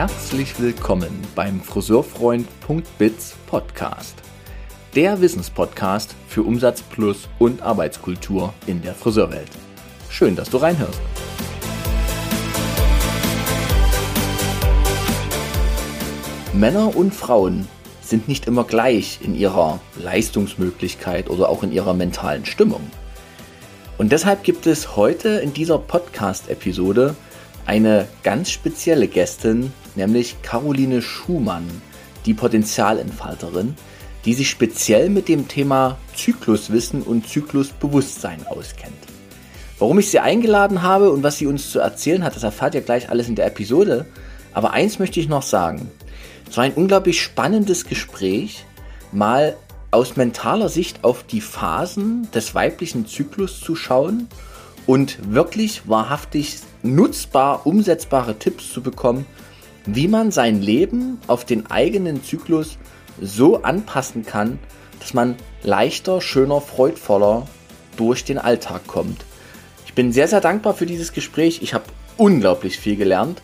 herzlich 0.00 0.58
willkommen 0.58 1.10
beim 1.34 1.60
Friseurfreund.biz 1.60 3.34
Podcast. 3.46 4.14
Der 4.94 5.20
Wissenspodcast 5.20 6.14
für 6.26 6.42
Umsatz 6.42 6.80
plus 6.80 7.28
und 7.38 7.60
Arbeitskultur 7.60 8.54
in 8.66 8.80
der 8.80 8.94
Friseurwelt. 8.94 9.50
Schön, 10.08 10.36
dass 10.36 10.48
du 10.48 10.56
reinhörst. 10.56 10.98
Männer 16.54 16.96
und 16.96 17.14
Frauen 17.14 17.68
sind 18.00 18.26
nicht 18.26 18.46
immer 18.46 18.64
gleich 18.64 19.18
in 19.22 19.34
ihrer 19.34 19.80
Leistungsmöglichkeit 20.02 21.28
oder 21.28 21.50
auch 21.50 21.62
in 21.62 21.72
ihrer 21.72 21.92
mentalen 21.92 22.46
Stimmung. 22.46 22.90
Und 23.98 24.12
deshalb 24.12 24.44
gibt 24.44 24.66
es 24.66 24.96
heute 24.96 25.28
in 25.28 25.52
dieser 25.52 25.76
Podcast-Episode 25.76 27.16
eine 27.66 28.08
ganz 28.22 28.50
spezielle 28.50 29.06
Gästin, 29.06 29.74
nämlich 29.96 30.42
Caroline 30.42 31.02
Schumann, 31.02 31.66
die 32.26 32.34
Potenzialentfalterin, 32.34 33.74
die 34.24 34.34
sich 34.34 34.50
speziell 34.50 35.08
mit 35.08 35.28
dem 35.28 35.48
Thema 35.48 35.98
Zykluswissen 36.14 37.02
und 37.02 37.26
Zyklusbewusstsein 37.26 38.46
auskennt. 38.46 38.94
Warum 39.78 39.98
ich 39.98 40.10
sie 40.10 40.18
eingeladen 40.18 40.82
habe 40.82 41.10
und 41.10 41.22
was 41.22 41.38
sie 41.38 41.46
uns 41.46 41.70
zu 41.70 41.78
erzählen 41.78 42.22
hat, 42.22 42.36
das 42.36 42.42
erfahrt 42.42 42.74
ihr 42.74 42.82
gleich 42.82 43.08
alles 43.08 43.28
in 43.28 43.34
der 43.34 43.46
Episode. 43.46 44.06
Aber 44.52 44.72
eins 44.72 44.98
möchte 44.98 45.20
ich 45.20 45.28
noch 45.28 45.42
sagen. 45.42 45.90
Es 46.50 46.56
war 46.56 46.64
ein 46.64 46.74
unglaublich 46.74 47.22
spannendes 47.22 47.86
Gespräch, 47.86 48.66
mal 49.12 49.56
aus 49.90 50.16
mentaler 50.16 50.68
Sicht 50.68 51.02
auf 51.02 51.22
die 51.22 51.40
Phasen 51.40 52.28
des 52.34 52.54
weiblichen 52.54 53.06
Zyklus 53.06 53.60
zu 53.60 53.74
schauen 53.74 54.28
und 54.86 55.32
wirklich 55.32 55.88
wahrhaftig 55.88 56.58
nutzbar 56.82 57.66
umsetzbare 57.66 58.38
Tipps 58.38 58.72
zu 58.72 58.82
bekommen, 58.82 59.26
wie 59.94 60.08
man 60.08 60.30
sein 60.30 60.62
Leben 60.62 61.18
auf 61.26 61.44
den 61.44 61.70
eigenen 61.70 62.22
Zyklus 62.22 62.78
so 63.20 63.62
anpassen 63.62 64.24
kann, 64.24 64.58
dass 64.98 65.14
man 65.14 65.36
leichter, 65.62 66.20
schöner, 66.20 66.60
freudvoller 66.60 67.46
durch 67.96 68.24
den 68.24 68.38
Alltag 68.38 68.86
kommt. 68.86 69.24
Ich 69.86 69.94
bin 69.94 70.12
sehr, 70.12 70.28
sehr 70.28 70.40
dankbar 70.40 70.74
für 70.74 70.86
dieses 70.86 71.12
Gespräch. 71.12 71.60
Ich 71.62 71.74
habe 71.74 71.84
unglaublich 72.16 72.78
viel 72.78 72.96
gelernt 72.96 73.42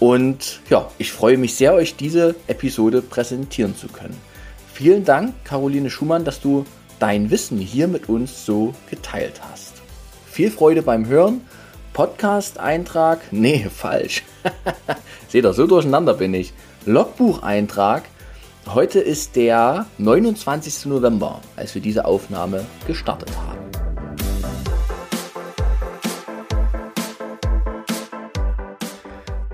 und 0.00 0.60
ja, 0.70 0.90
ich 0.98 1.12
freue 1.12 1.36
mich 1.36 1.54
sehr, 1.54 1.74
euch 1.74 1.96
diese 1.96 2.34
Episode 2.46 3.00
präsentieren 3.00 3.76
zu 3.76 3.88
können. 3.88 4.16
Vielen 4.72 5.04
Dank, 5.04 5.34
Caroline 5.44 5.90
Schumann, 5.90 6.24
dass 6.24 6.40
du 6.40 6.64
dein 6.98 7.30
Wissen 7.30 7.58
hier 7.58 7.86
mit 7.86 8.08
uns 8.08 8.44
so 8.44 8.74
geteilt 8.90 9.40
hast. 9.50 9.74
Viel 10.26 10.50
Freude 10.50 10.82
beim 10.82 11.06
Hören 11.06 11.42
Podcast-Eintrag? 11.92 13.20
Nee, 13.30 13.68
falsch. 13.72 14.24
Seht 15.28 15.44
ihr, 15.44 15.52
so 15.52 15.66
durcheinander 15.66 16.14
bin 16.14 16.34
ich. 16.34 16.52
Logbucheintrag. 16.86 18.04
Heute 18.66 19.00
ist 19.00 19.36
der 19.36 19.86
29. 19.98 20.86
November, 20.86 21.40
als 21.56 21.74
wir 21.74 21.82
diese 21.82 22.04
Aufnahme 22.04 22.64
gestartet 22.86 23.30
haben. 23.36 23.54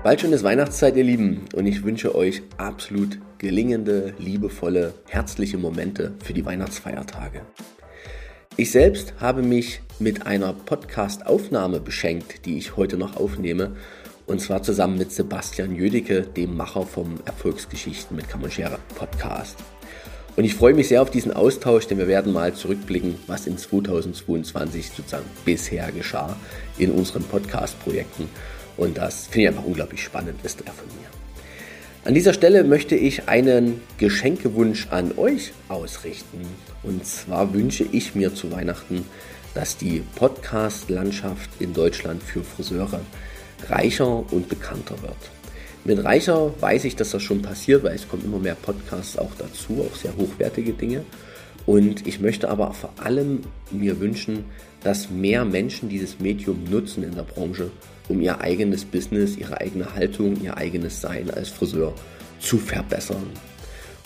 Bald 0.03 0.19
schon 0.19 0.33
ist 0.33 0.43
Weihnachtszeit, 0.43 0.95
ihr 0.95 1.03
Lieben, 1.03 1.45
und 1.53 1.67
ich 1.67 1.83
wünsche 1.83 2.15
euch 2.15 2.41
absolut 2.57 3.19
gelingende, 3.37 4.15
liebevolle, 4.17 4.95
herzliche 5.07 5.59
Momente 5.59 6.13
für 6.23 6.33
die 6.33 6.43
Weihnachtsfeiertage. 6.43 7.41
Ich 8.57 8.71
selbst 8.71 9.13
habe 9.19 9.43
mich 9.43 9.81
mit 9.99 10.25
einer 10.25 10.53
Podcast-Aufnahme 10.53 11.79
beschenkt, 11.79 12.45
die 12.45 12.57
ich 12.57 12.75
heute 12.77 12.97
noch 12.97 13.15
aufnehme. 13.15 13.75
Und 14.31 14.39
zwar 14.39 14.63
zusammen 14.63 14.97
mit 14.97 15.11
Sebastian 15.11 15.75
Jödecke, 15.75 16.21
dem 16.21 16.55
Macher 16.55 16.85
vom 16.85 17.15
Erfolgsgeschichten 17.25 18.15
mit 18.15 18.29
Kamoschere 18.29 18.79
Podcast. 18.95 19.57
Und 20.37 20.45
ich 20.45 20.55
freue 20.55 20.73
mich 20.73 20.87
sehr 20.87 21.01
auf 21.01 21.11
diesen 21.11 21.33
Austausch, 21.33 21.87
denn 21.87 21.97
wir 21.97 22.07
werden 22.07 22.31
mal 22.31 22.53
zurückblicken, 22.53 23.15
was 23.27 23.45
in 23.45 23.57
2022 23.57 24.91
sozusagen 24.95 25.25
bisher 25.43 25.91
geschah 25.91 26.37
in 26.77 26.91
unseren 26.91 27.23
Podcast-Projekten. 27.23 28.29
Und 28.77 28.97
das 28.97 29.27
finde 29.27 29.41
ich 29.41 29.47
einfach 29.49 29.65
unglaublich 29.65 30.01
spannend, 30.01 30.39
wisst 30.43 30.61
ihr 30.61 30.71
von 30.71 30.87
mir. 30.97 31.09
An 32.05 32.13
dieser 32.13 32.33
Stelle 32.33 32.63
möchte 32.63 32.95
ich 32.95 33.27
einen 33.27 33.81
Geschenkewunsch 33.97 34.87
an 34.91 35.11
euch 35.17 35.51
ausrichten. 35.67 36.45
Und 36.83 37.05
zwar 37.05 37.53
wünsche 37.53 37.83
ich 37.83 38.15
mir 38.15 38.33
zu 38.33 38.49
Weihnachten, 38.49 39.03
dass 39.55 39.75
die 39.75 40.01
Podcast-Landschaft 40.15 41.49
in 41.59 41.73
Deutschland 41.73 42.23
für 42.23 42.45
Friseure 42.45 43.01
reicher 43.69 44.31
und 44.31 44.49
bekannter 44.49 45.01
wird. 45.01 45.17
Mit 45.83 46.03
reicher 46.03 46.53
weiß 46.61 46.85
ich, 46.85 46.95
dass 46.95 47.11
das 47.11 47.23
schon 47.23 47.41
passiert, 47.41 47.83
weil 47.83 47.95
es 47.95 48.07
kommen 48.07 48.25
immer 48.25 48.39
mehr 48.39 48.55
Podcasts 48.55 49.17
auch 49.17 49.31
dazu, 49.37 49.87
auch 49.89 49.95
sehr 49.95 50.15
hochwertige 50.15 50.73
Dinge. 50.73 51.03
Und 51.65 52.07
ich 52.07 52.19
möchte 52.19 52.49
aber 52.49 52.73
vor 52.73 52.93
allem 53.01 53.41
mir 53.71 53.99
wünschen, 53.99 54.45
dass 54.83 55.09
mehr 55.09 55.45
Menschen 55.45 55.89
dieses 55.89 56.19
Medium 56.19 56.63
nutzen 56.69 57.03
in 57.03 57.15
der 57.15 57.23
Branche, 57.23 57.71
um 58.09 58.21
ihr 58.21 58.41
eigenes 58.41 58.85
Business, 58.85 59.37
ihre 59.37 59.59
eigene 59.59 59.93
Haltung, 59.93 60.41
ihr 60.41 60.57
eigenes 60.57 61.01
Sein 61.01 61.31
als 61.31 61.49
Friseur 61.49 61.93
zu 62.39 62.57
verbessern. 62.57 63.27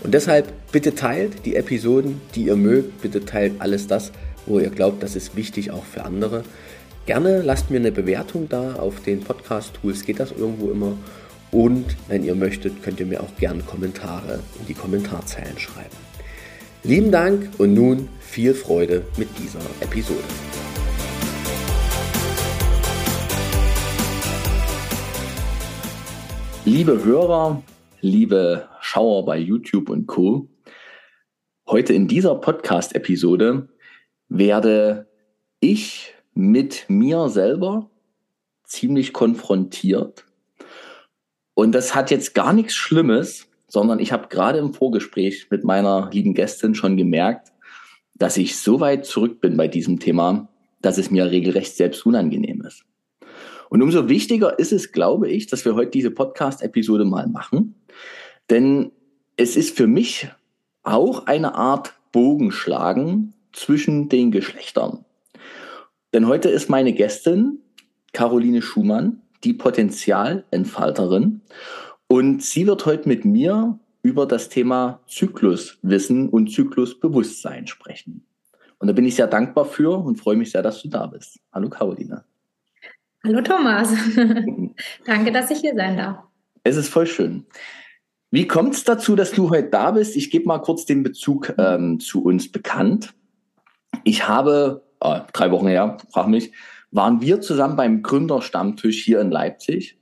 Und 0.03 0.13
deshalb 0.13 0.53
bitte 0.71 0.93
teilt 0.93 1.45
die 1.45 1.55
Episoden, 1.55 2.21
die 2.35 2.45
ihr 2.45 2.55
mögt, 2.55 3.01
bitte 3.01 3.23
teilt 3.25 3.53
alles 3.59 3.87
das, 3.87 4.11
wo 4.45 4.59
ihr 4.59 4.69
glaubt, 4.69 5.01
das 5.01 5.15
ist 5.15 5.35
wichtig 5.35 5.71
auch 5.71 5.83
für 5.83 6.03
andere. 6.03 6.43
Gerne 7.05 7.43
lasst 7.43 7.69
mir 7.69 7.77
eine 7.77 7.91
Bewertung 7.91 8.49
da 8.49 8.77
auf 8.77 9.03
den 9.03 9.19
Podcast-Tools, 9.19 10.07
geht 10.07 10.19
das 10.19 10.31
irgendwo 10.31 10.71
immer. 10.71 10.97
Und 11.51 11.95
wenn 12.07 12.23
ihr 12.23 12.33
möchtet, 12.33 12.81
könnt 12.81 12.99
ihr 12.99 13.05
mir 13.05 13.21
auch 13.21 13.35
gerne 13.37 13.61
Kommentare 13.61 14.39
in 14.59 14.65
die 14.65 14.73
Kommentarzeilen 14.73 15.59
schreiben. 15.59 15.95
Lieben 16.81 17.11
Dank 17.11 17.51
und 17.59 17.75
nun 17.75 18.09
viel 18.19 18.55
Freude 18.55 19.03
mit 19.17 19.27
dieser 19.37 19.59
Episode. 19.81 20.23
Liebe 26.65 27.05
Hörer, 27.05 27.61
liebe 28.01 28.67
Schauer 28.81 29.25
bei 29.25 29.37
YouTube 29.37 29.89
und 29.91 30.07
Co. 30.07 30.49
Heute 31.67 31.93
in 31.93 32.07
dieser 32.07 32.33
Podcast-Episode 32.33 33.69
werde 34.27 35.07
ich 35.59 36.14
mit 36.35 36.85
mir 36.89 37.29
selber 37.29 37.89
ziemlich 38.63 39.13
konfrontiert. 39.13 40.25
Und 41.53 41.73
das 41.73 41.95
hat 41.95 42.11
jetzt 42.11 42.35
gar 42.35 42.53
nichts 42.53 42.75
Schlimmes, 42.75 43.47
sondern 43.67 43.99
ich 43.99 44.11
habe 44.11 44.27
gerade 44.27 44.59
im 44.59 44.73
Vorgespräch 44.73 45.47
mit 45.49 45.63
meiner 45.63 46.09
lieben 46.11 46.33
Gästin 46.33 46.75
schon 46.75 46.97
gemerkt, 46.97 47.51
dass 48.13 48.37
ich 48.37 48.57
so 48.57 48.79
weit 48.79 49.05
zurück 49.05 49.41
bin 49.41 49.57
bei 49.57 49.67
diesem 49.67 49.99
Thema, 49.99 50.49
dass 50.81 50.97
es 50.97 51.09
mir 51.09 51.31
regelrecht 51.31 51.75
selbst 51.75 52.05
unangenehm 52.05 52.61
ist. 52.61 52.83
Und 53.69 53.81
umso 53.81 54.09
wichtiger 54.09 54.59
ist 54.59 54.71
es, 54.71 54.91
glaube 54.91 55.29
ich, 55.29 55.47
dass 55.47 55.65
wir 55.65 55.75
heute 55.75 55.91
diese 55.91 56.11
Podcast-Episode 56.11 57.05
mal 57.05 57.27
machen. 57.27 57.75
Denn 58.49 58.91
es 59.37 59.55
ist 59.55 59.75
für 59.75 59.87
mich 59.87 60.29
auch 60.83 61.25
eine 61.25 61.55
Art 61.55 61.93
Bogenschlagen 62.11 63.33
zwischen 63.51 64.09
den 64.09 64.31
Geschlechtern. 64.31 65.04
Denn 66.15 66.27
heute 66.27 66.47
ist 66.47 66.69
meine 66.69 66.93
Gästin 66.93 67.59
Caroline 68.13 68.61
Schumann, 68.61 69.21
die 69.43 69.51
Potenzialentfalterin. 69.51 71.41
Und 72.07 72.41
sie 72.41 72.65
wird 72.67 72.85
heute 72.85 73.09
mit 73.09 73.25
mir 73.25 73.77
über 74.01 74.25
das 74.25 74.47
Thema 74.47 75.01
Zykluswissen 75.07 76.29
und 76.29 76.49
Zyklusbewusstsein 76.49 77.67
sprechen. 77.67 78.25
Und 78.79 78.87
da 78.87 78.93
bin 78.93 79.03
ich 79.03 79.15
sehr 79.15 79.27
dankbar 79.27 79.65
für 79.65 79.97
und 79.97 80.15
freue 80.15 80.37
mich 80.37 80.51
sehr, 80.51 80.61
dass 80.61 80.81
du 80.81 80.87
da 80.87 81.05
bist. 81.07 81.37
Hallo 81.51 81.67
Caroline. 81.67 82.23
Hallo 83.25 83.41
Thomas. 83.41 83.89
Danke, 85.05 85.33
dass 85.33 85.51
ich 85.51 85.59
hier 85.59 85.75
sein 85.75 85.97
darf. 85.97 86.19
Es 86.63 86.77
ist 86.77 86.87
voll 86.87 87.07
schön. 87.07 87.45
Wie 88.31 88.47
kommt 88.47 88.75
es 88.75 88.85
dazu, 88.85 89.17
dass 89.17 89.33
du 89.33 89.49
heute 89.49 89.67
da 89.69 89.91
bist? 89.91 90.15
Ich 90.15 90.31
gebe 90.31 90.47
mal 90.47 90.59
kurz 90.59 90.85
den 90.85 91.03
Bezug 91.03 91.53
ähm, 91.57 91.99
zu 91.99 92.23
uns 92.23 92.49
bekannt. 92.49 93.13
Ich 94.05 94.29
habe, 94.29 94.84
äh, 94.99 95.21
drei 95.33 95.51
Wochen 95.51 95.67
her, 95.67 95.97
frag 96.11 96.27
mich, 96.27 96.51
waren 96.91 97.21
wir 97.21 97.41
zusammen 97.41 97.75
beim 97.75 98.01
Gründerstammtisch 98.03 99.03
hier 99.03 99.21
in 99.21 99.31
Leipzig. 99.31 99.99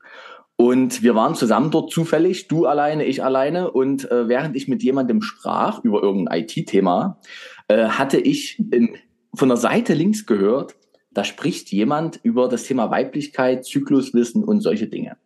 Und 0.55 1.01
wir 1.01 1.15
waren 1.15 1.35
zusammen 1.35 1.71
dort 1.71 1.91
zufällig, 1.91 2.47
du 2.47 2.67
alleine, 2.67 3.05
ich 3.05 3.23
alleine. 3.23 3.71
Und 3.71 4.09
äh, 4.11 4.27
während 4.27 4.55
ich 4.55 4.67
mit 4.67 4.83
jemandem 4.83 5.21
sprach 5.21 5.83
über 5.83 6.03
irgendein 6.03 6.41
IT-Thema, 6.41 7.19
äh, 7.67 7.85
hatte 7.87 8.17
ich 8.17 8.59
in, 8.71 8.95
von 9.33 9.49
der 9.49 9.57
Seite 9.57 9.93
links 9.93 10.25
gehört, 10.25 10.75
da 11.11 11.23
spricht 11.23 11.71
jemand 11.71 12.19
über 12.23 12.47
das 12.47 12.63
Thema 12.63 12.89
Weiblichkeit, 12.91 13.65
Zykluswissen 13.65 14.43
und 14.43 14.61
solche 14.61 14.87
Dinge. 14.87 15.17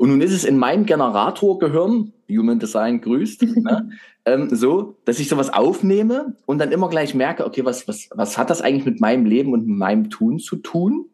Und 0.00 0.08
nun 0.08 0.22
ist 0.22 0.32
es 0.32 0.44
in 0.44 0.56
meinem 0.56 0.86
Generatorgehirn, 0.86 2.14
Human 2.30 2.58
Design 2.58 3.02
grüßt, 3.02 3.42
ne, 3.56 3.90
ähm, 4.24 4.48
so, 4.50 4.96
dass 5.04 5.20
ich 5.20 5.28
sowas 5.28 5.52
aufnehme 5.52 6.36
und 6.46 6.56
dann 6.56 6.72
immer 6.72 6.88
gleich 6.88 7.14
merke, 7.14 7.44
okay, 7.44 7.66
was, 7.66 7.86
was, 7.86 8.08
was 8.14 8.38
hat 8.38 8.48
das 8.48 8.62
eigentlich 8.62 8.86
mit 8.86 8.98
meinem 9.02 9.26
Leben 9.26 9.52
und 9.52 9.68
meinem 9.68 10.08
Tun 10.08 10.38
zu 10.38 10.56
tun? 10.56 11.10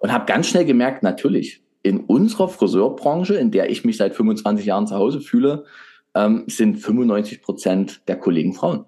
Und 0.00 0.10
habe 0.10 0.24
ganz 0.24 0.46
schnell 0.46 0.64
gemerkt, 0.64 1.02
natürlich, 1.02 1.62
in 1.82 2.00
unserer 2.00 2.48
Friseurbranche, 2.48 3.34
in 3.34 3.50
der 3.50 3.68
ich 3.68 3.84
mich 3.84 3.98
seit 3.98 4.14
25 4.14 4.64
Jahren 4.64 4.86
zu 4.86 4.94
Hause 4.94 5.20
fühle, 5.20 5.66
ähm, 6.14 6.44
sind 6.46 6.78
95 6.78 7.42
Prozent 7.42 8.00
der 8.08 8.16
Kollegen 8.16 8.54
Frauen. 8.54 8.86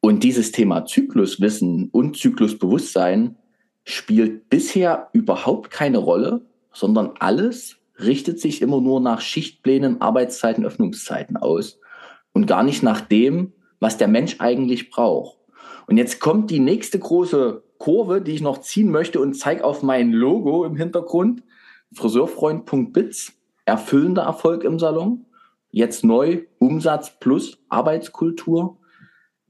Und 0.00 0.24
dieses 0.24 0.50
Thema 0.50 0.84
Zykluswissen 0.84 1.90
und 1.92 2.16
Zyklusbewusstsein 2.16 3.36
spielt 3.84 4.48
bisher 4.48 5.10
überhaupt 5.12 5.70
keine 5.70 5.98
Rolle, 5.98 6.44
sondern 6.72 7.12
alles 7.20 7.79
richtet 8.02 8.40
sich 8.40 8.62
immer 8.62 8.80
nur 8.80 9.00
nach 9.00 9.20
Schichtplänen, 9.20 10.00
Arbeitszeiten, 10.00 10.64
Öffnungszeiten 10.64 11.36
aus 11.36 11.80
und 12.32 12.46
gar 12.46 12.62
nicht 12.62 12.82
nach 12.82 13.00
dem, 13.00 13.52
was 13.80 13.98
der 13.98 14.08
Mensch 14.08 14.36
eigentlich 14.38 14.90
braucht. 14.90 15.38
Und 15.86 15.96
jetzt 15.96 16.20
kommt 16.20 16.50
die 16.50 16.60
nächste 16.60 16.98
große 16.98 17.62
Kurve, 17.78 18.20
die 18.20 18.32
ich 18.32 18.42
noch 18.42 18.58
ziehen 18.58 18.90
möchte 18.90 19.20
und 19.20 19.34
zeige 19.34 19.64
auf 19.64 19.82
mein 19.82 20.12
Logo 20.12 20.64
im 20.64 20.76
Hintergrund. 20.76 21.42
Friseurfreund.bits, 21.94 23.32
erfüllender 23.64 24.22
Erfolg 24.22 24.64
im 24.64 24.78
Salon. 24.78 25.26
Jetzt 25.70 26.04
neu 26.04 26.42
Umsatz 26.58 27.18
plus 27.18 27.58
Arbeitskultur. 27.68 28.78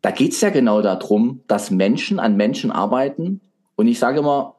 Da 0.00 0.10
geht 0.10 0.32
es 0.32 0.40
ja 0.40 0.50
genau 0.50 0.80
darum, 0.80 1.42
dass 1.46 1.70
Menschen 1.70 2.18
an 2.18 2.36
Menschen 2.36 2.70
arbeiten. 2.70 3.40
Und 3.76 3.88
ich 3.88 3.98
sage 3.98 4.20
immer, 4.20 4.56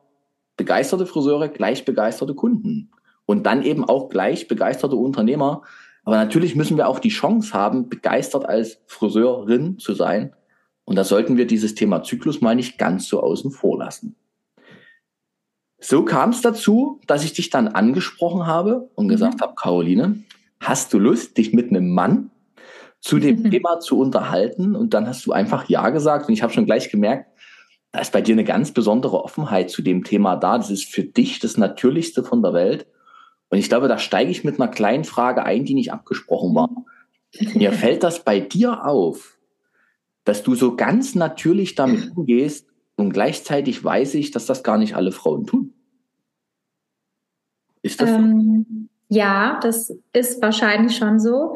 begeisterte 0.58 1.06
Friseure 1.06 1.50
gleich 1.50 1.86
begeisterte 1.86 2.36
Kunden. 2.36 2.92
Und 3.32 3.44
dann 3.44 3.64
eben 3.64 3.86
auch 3.86 4.10
gleich 4.10 4.50
begeisterte 4.50 4.98
Unternehmer. 4.98 5.62
Aber 6.04 6.18
natürlich 6.18 6.58
müssen 6.58 6.76
wir 6.76 6.90
auch 6.90 7.00
die 7.00 7.08
Chance 7.08 7.54
haben, 7.54 7.88
begeistert 7.88 8.46
als 8.46 8.82
Friseurin 8.88 9.80
zu 9.80 9.94
sein. 9.94 10.36
Und 10.84 10.98
da 10.98 11.06
sollten 11.06 11.38
wir 11.38 11.48
dieses 11.48 11.74
Thema 11.74 12.04
Zyklus 12.04 12.42
mal 12.42 12.56
nicht 12.58 12.78
ganz 12.78 13.08
so 13.08 13.24
außen 13.24 13.52
vor 13.52 13.80
lassen. 13.80 14.18
So 15.80 16.04
kam 16.04 16.32
es 16.32 16.42
dazu, 16.42 17.00
dass 17.08 17.24
ich 17.24 17.32
dich 17.32 17.50
dann 17.50 17.70
angesprochen 17.70 18.48
habe 18.48 18.90
und 18.96 19.08
gesagt 19.08 19.36
mhm. 19.36 19.42
habe, 19.44 19.56
Caroline, 19.56 20.26
hast 20.60 20.92
du 20.92 21.00
Lust, 21.00 21.38
dich 21.38 21.54
mit 21.54 21.70
einem 21.70 21.90
Mann 21.94 22.32
zu 23.00 23.18
dem 23.18 23.50
Thema 23.50 23.80
zu 23.80 23.98
unterhalten? 23.98 24.76
Und 24.76 24.94
dann 24.94 25.08
hast 25.08 25.26
du 25.26 25.32
einfach 25.32 25.70
Ja 25.70 25.90
gesagt. 25.90 26.28
Und 26.28 26.34
ich 26.34 26.44
habe 26.44 26.52
schon 26.52 26.66
gleich 26.66 26.90
gemerkt, 26.90 27.32
da 27.94 28.02
ist 28.02 28.12
bei 28.12 28.22
dir 28.22 28.36
eine 28.36 28.44
ganz 28.44 28.74
besondere 28.74 29.24
Offenheit 29.24 29.70
zu 29.70 29.82
dem 29.82 30.04
Thema 30.04 30.36
da. 30.36 30.58
Das 30.58 30.70
ist 30.70 30.84
für 30.84 31.04
dich 31.04 31.40
das 31.40 31.56
Natürlichste 31.56 32.26
von 32.26 32.42
der 32.42 32.52
Welt. 32.52 32.88
Und 33.52 33.58
ich 33.58 33.68
glaube, 33.68 33.90
da 33.90 34.00
steige 34.00 34.32
ich 34.32 34.44
mit 34.46 34.60
einer 34.60 34.72
kleinen 34.72 35.04
Frage 35.04 35.44
ein, 35.44 35.66
die 35.66 35.74
nicht 35.74 35.92
abgesprochen 35.92 36.56
war. 36.56 36.70
Mir 37.54 37.74
fällt 37.74 38.02
das 38.02 38.24
bei 38.24 38.40
dir 38.40 38.86
auf, 38.86 39.38
dass 40.24 40.42
du 40.42 40.56
so 40.56 40.76
ganz 40.78 41.16
natürlich 41.16 41.76
damit 41.76 42.16
umgehst 42.16 42.68
und 42.96 43.12
gleichzeitig 43.12 43.84
weiß 43.84 44.16
ich, 44.16 44.32
dass 44.32 44.46
das 44.46 44.64
gar 44.64 44.78
nicht 44.78 44.96
alle 44.96 45.12
Frauen 45.12 45.46
tun. 45.46 45.74
Ist 47.82 48.02
das 48.02 48.10
ähm, 48.10 48.66
so? 48.70 49.16
Ja, 49.16 49.60
das 49.62 49.94
ist 50.14 50.42
wahrscheinlich 50.42 50.96
schon 50.96 51.20
so. 51.20 51.54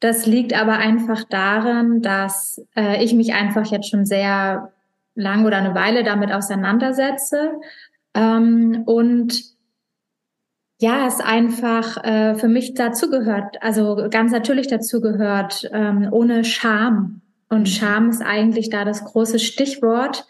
Das 0.00 0.24
liegt 0.24 0.54
aber 0.54 0.78
einfach 0.78 1.24
daran, 1.24 2.00
dass 2.00 2.64
äh, 2.74 3.04
ich 3.04 3.12
mich 3.12 3.34
einfach 3.34 3.66
jetzt 3.66 3.90
schon 3.90 4.06
sehr 4.06 4.72
lang 5.14 5.44
oder 5.44 5.58
eine 5.58 5.74
Weile 5.74 6.04
damit 6.04 6.32
auseinandersetze 6.32 7.52
ähm, 8.14 8.82
und 8.86 9.53
ja, 10.80 11.06
es 11.06 11.20
einfach 11.20 12.02
äh, 12.04 12.34
für 12.34 12.48
mich 12.48 12.74
dazugehört, 12.74 13.62
also 13.62 14.08
ganz 14.10 14.32
natürlich 14.32 14.66
dazugehört, 14.66 15.68
ähm, 15.72 16.08
ohne 16.10 16.44
Scham. 16.44 17.20
Und 17.48 17.60
mhm. 17.60 17.66
Scham 17.66 18.10
ist 18.10 18.22
eigentlich 18.22 18.70
da 18.70 18.84
das 18.84 19.04
große 19.04 19.38
Stichwort, 19.38 20.26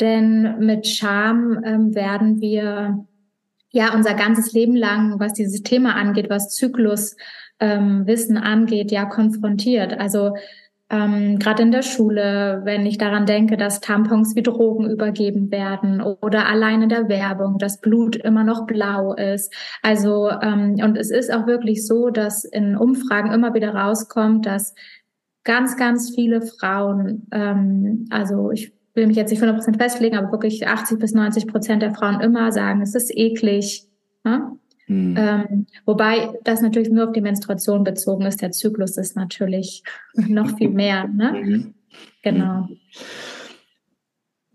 denn 0.00 0.58
mit 0.58 0.86
Scham 0.86 1.62
ähm, 1.64 1.94
werden 1.94 2.40
wir 2.40 3.04
ja 3.70 3.94
unser 3.94 4.14
ganzes 4.14 4.52
Leben 4.52 4.76
lang, 4.76 5.18
was 5.20 5.34
dieses 5.34 5.62
Thema 5.62 5.94
angeht, 5.94 6.30
was 6.30 6.50
Zyklus 6.50 7.16
ähm, 7.60 8.06
Wissen 8.06 8.36
angeht, 8.36 8.90
ja 8.90 9.04
konfrontiert. 9.04 9.98
Also 9.98 10.34
ähm, 10.92 11.38
gerade 11.38 11.62
in 11.62 11.72
der 11.72 11.82
Schule, 11.82 12.60
wenn 12.64 12.84
ich 12.84 12.98
daran 12.98 13.24
denke, 13.24 13.56
dass 13.56 13.80
Tampons 13.80 14.36
wie 14.36 14.42
Drogen 14.42 14.90
übergeben 14.90 15.50
werden 15.50 16.02
oder 16.02 16.46
allein 16.46 16.82
in 16.82 16.90
der 16.90 17.08
Werbung, 17.08 17.56
dass 17.56 17.80
Blut 17.80 18.14
immer 18.16 18.44
noch 18.44 18.66
blau 18.66 19.14
ist. 19.14 19.52
Also 19.82 20.30
ähm, 20.30 20.76
und 20.82 20.98
es 20.98 21.10
ist 21.10 21.32
auch 21.32 21.46
wirklich 21.46 21.86
so, 21.86 22.10
dass 22.10 22.44
in 22.44 22.76
Umfragen 22.76 23.32
immer 23.32 23.54
wieder 23.54 23.74
rauskommt, 23.74 24.44
dass 24.44 24.74
ganz, 25.44 25.78
ganz 25.78 26.14
viele 26.14 26.42
Frauen, 26.42 27.26
ähm, 27.32 28.06
also 28.10 28.50
ich 28.50 28.74
will 28.94 29.06
mich 29.06 29.16
jetzt 29.16 29.30
nicht 29.30 29.42
100% 29.42 29.78
festlegen, 29.78 30.18
aber 30.18 30.30
wirklich 30.30 30.68
80 30.68 30.98
bis 30.98 31.14
90 31.14 31.46
Prozent 31.46 31.80
der 31.80 31.94
Frauen 31.94 32.20
immer 32.20 32.52
sagen, 32.52 32.82
es 32.82 32.94
ist 32.94 33.10
eklig. 33.16 33.88
Ne? 34.24 34.58
Mhm. 34.86 35.14
Ähm, 35.16 35.66
wobei 35.84 36.30
das 36.44 36.60
natürlich 36.60 36.90
nur 36.90 37.08
auf 37.08 37.12
die 37.12 37.20
Menstruation 37.20 37.84
bezogen 37.84 38.26
ist. 38.26 38.42
Der 38.42 38.50
Zyklus 38.50 38.96
ist 38.96 39.16
natürlich 39.16 39.82
noch 40.14 40.56
viel 40.56 40.70
mehr. 40.70 41.08
Ne? 41.08 41.32
Mhm. 41.32 41.74
Genau. 42.22 42.62
Mhm. 42.62 42.76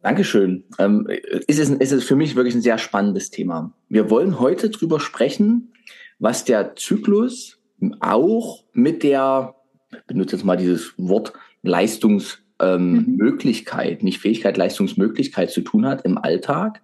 Dankeschön. 0.02 0.64
Ähm, 0.80 1.08
ist, 1.48 1.60
es, 1.60 1.70
ist 1.70 1.92
es 1.92 2.04
für 2.04 2.16
mich 2.16 2.36
wirklich 2.36 2.56
ein 2.56 2.62
sehr 2.62 2.78
spannendes 2.78 3.30
Thema. 3.30 3.74
Wir 3.90 4.10
wollen 4.10 4.40
heute 4.40 4.70
drüber 4.70 5.00
sprechen, 5.00 5.74
was 6.20 6.46
der 6.46 6.76
Zyklus 6.76 7.60
auch 8.00 8.64
mit 8.74 9.04
der, 9.04 9.56
ich 9.92 10.04
benutze 10.08 10.36
jetzt 10.36 10.46
mal 10.46 10.58
dieses 10.58 10.94
Wort, 10.98 11.34
Leistungsmöglichkeit, 11.64 13.92
ähm, 13.92 13.98
mhm. 14.00 14.06
nicht 14.06 14.20
Fähigkeit, 14.20 14.58
Leistungsmöglichkeit 14.58 15.52
zu 15.52 15.62
tun 15.62 15.86
hat 15.86 16.06
im 16.06 16.18
Alltag 16.18 16.82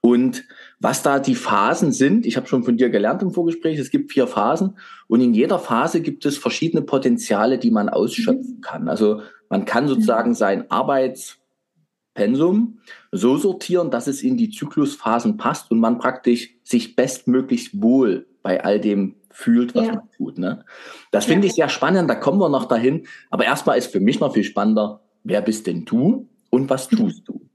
und 0.00 0.44
was 0.78 1.02
da 1.02 1.18
die 1.18 1.34
Phasen 1.34 1.92
sind. 1.92 2.26
Ich 2.26 2.36
habe 2.36 2.46
schon 2.46 2.64
von 2.64 2.76
dir 2.76 2.90
gelernt 2.90 3.22
im 3.22 3.32
Vorgespräch, 3.32 3.78
es 3.78 3.90
gibt 3.90 4.12
vier 4.12 4.26
Phasen 4.26 4.76
und 5.08 5.20
in 5.20 5.32
jeder 5.32 5.58
Phase 5.58 6.02
gibt 6.02 6.26
es 6.26 6.36
verschiedene 6.36 6.82
Potenziale, 6.82 7.58
die 7.58 7.70
man 7.70 7.88
ausschöpfen 7.88 8.56
mhm. 8.56 8.60
kann. 8.60 8.88
Also 8.88 9.22
man 9.48 9.64
kann 9.64 9.88
sozusagen 9.88 10.34
sein 10.34 10.70
Arbeitspensum 10.70 12.80
so 13.10 13.38
sortieren, 13.38 13.90
dass 13.90 14.06
es 14.06 14.22
in 14.22 14.36
die 14.36 14.50
Zyklusphasen 14.50 15.38
passt 15.38 15.70
und 15.70 15.80
man 15.80 15.98
praktisch 15.98 16.54
sich 16.62 16.94
bestmöglichst 16.96 17.80
wohl 17.80 18.26
bei 18.42 18.62
all 18.62 18.78
dem 18.80 19.14
fühlt, 19.30 19.74
was 19.74 19.86
ja. 19.86 19.94
man 19.94 20.10
tut. 20.16 20.38
Ne? 20.38 20.64
Das 21.10 21.24
finde 21.26 21.46
ja. 21.46 21.50
ich 21.50 21.56
sehr 21.56 21.68
spannend, 21.68 22.10
da 22.10 22.14
kommen 22.14 22.40
wir 22.40 22.48
noch 22.48 22.66
dahin. 22.66 23.06
Aber 23.30 23.44
erstmal 23.44 23.78
ist 23.78 23.92
für 23.92 24.00
mich 24.00 24.20
noch 24.20 24.34
viel 24.34 24.44
spannender, 24.44 25.00
wer 25.24 25.42
bist 25.42 25.66
denn 25.66 25.84
du 25.84 26.28
und 26.50 26.70
was 26.70 26.88
tust 26.88 27.28
du? 27.28 27.46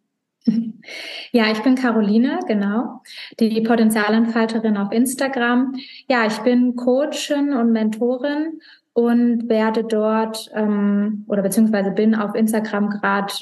Ja, 1.32 1.52
ich 1.52 1.62
bin 1.64 1.76
Caroline, 1.76 2.40
genau, 2.48 3.02
die 3.40 3.62
Potenzialentfalterin 3.62 4.78
auf 4.78 4.92
Instagram. 4.92 5.76
Ja, 6.10 6.26
ich 6.26 6.38
bin 6.40 6.76
Coachin 6.76 7.54
und 7.54 7.72
Mentorin 7.72 8.60
und 8.94 9.48
werde 9.48 9.84
dort 9.84 10.50
ähm, 10.54 11.26
oder 11.28 11.42
beziehungsweise 11.42 11.92
bin 11.92 12.16
auf 12.16 12.36
Instagram 12.36 12.90
gerade 12.90 13.34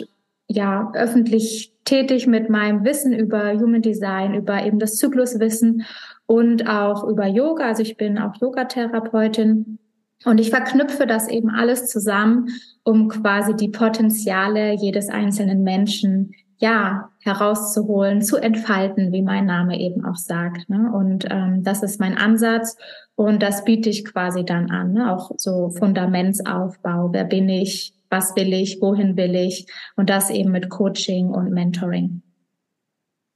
ja 0.47 0.91
öffentlich 0.93 1.73
tätig 1.85 2.27
mit 2.27 2.49
meinem 2.49 2.83
Wissen 2.83 3.13
über 3.13 3.53
Human 3.53 3.81
Design, 3.81 4.35
über 4.35 4.63
eben 4.63 4.79
das 4.79 4.97
Zykluswissen 4.97 5.85
und 6.25 6.67
auch 6.67 7.07
über 7.07 7.25
Yoga. 7.25 7.65
Also 7.65 7.81
ich 7.81 7.97
bin 7.97 8.19
auch 8.19 8.35
Yogatherapeutin 8.39 9.79
und 10.25 10.39
ich 10.39 10.49
verknüpfe 10.49 11.07
das 11.07 11.27
eben 11.27 11.49
alles 11.49 11.87
zusammen, 11.87 12.49
um 12.83 13.07
quasi 13.07 13.55
die 13.55 13.69
Potenziale 13.69 14.73
jedes 14.73 15.09
einzelnen 15.09 15.63
Menschen 15.63 16.35
ja, 16.59 17.09
herauszuholen, 17.21 18.21
zu 18.21 18.37
entfalten, 18.37 19.13
wie 19.13 19.21
mein 19.21 19.45
Name 19.45 19.79
eben 19.79 20.05
auch 20.05 20.17
sagt. 20.17 20.69
Ne? 20.69 20.91
Und 20.93 21.25
ähm, 21.29 21.63
das 21.63 21.83
ist 21.83 21.99
mein 21.99 22.17
Ansatz 22.17 22.75
und 23.15 23.41
das 23.41 23.63
biete 23.63 23.89
ich 23.89 24.05
quasi 24.05 24.43
dann 24.43 24.69
an, 24.69 24.93
ne? 24.93 25.11
auch 25.13 25.31
so 25.37 25.69
Fundamentsaufbau. 25.69 27.09
Wer 27.13 27.23
bin 27.23 27.47
ich? 27.47 27.93
Was 28.09 28.35
will 28.35 28.53
ich? 28.53 28.81
Wohin 28.81 29.15
will 29.15 29.35
ich? 29.35 29.67
Und 29.95 30.09
das 30.09 30.29
eben 30.29 30.51
mit 30.51 30.69
Coaching 30.69 31.29
und 31.29 31.51
Mentoring. 31.51 32.23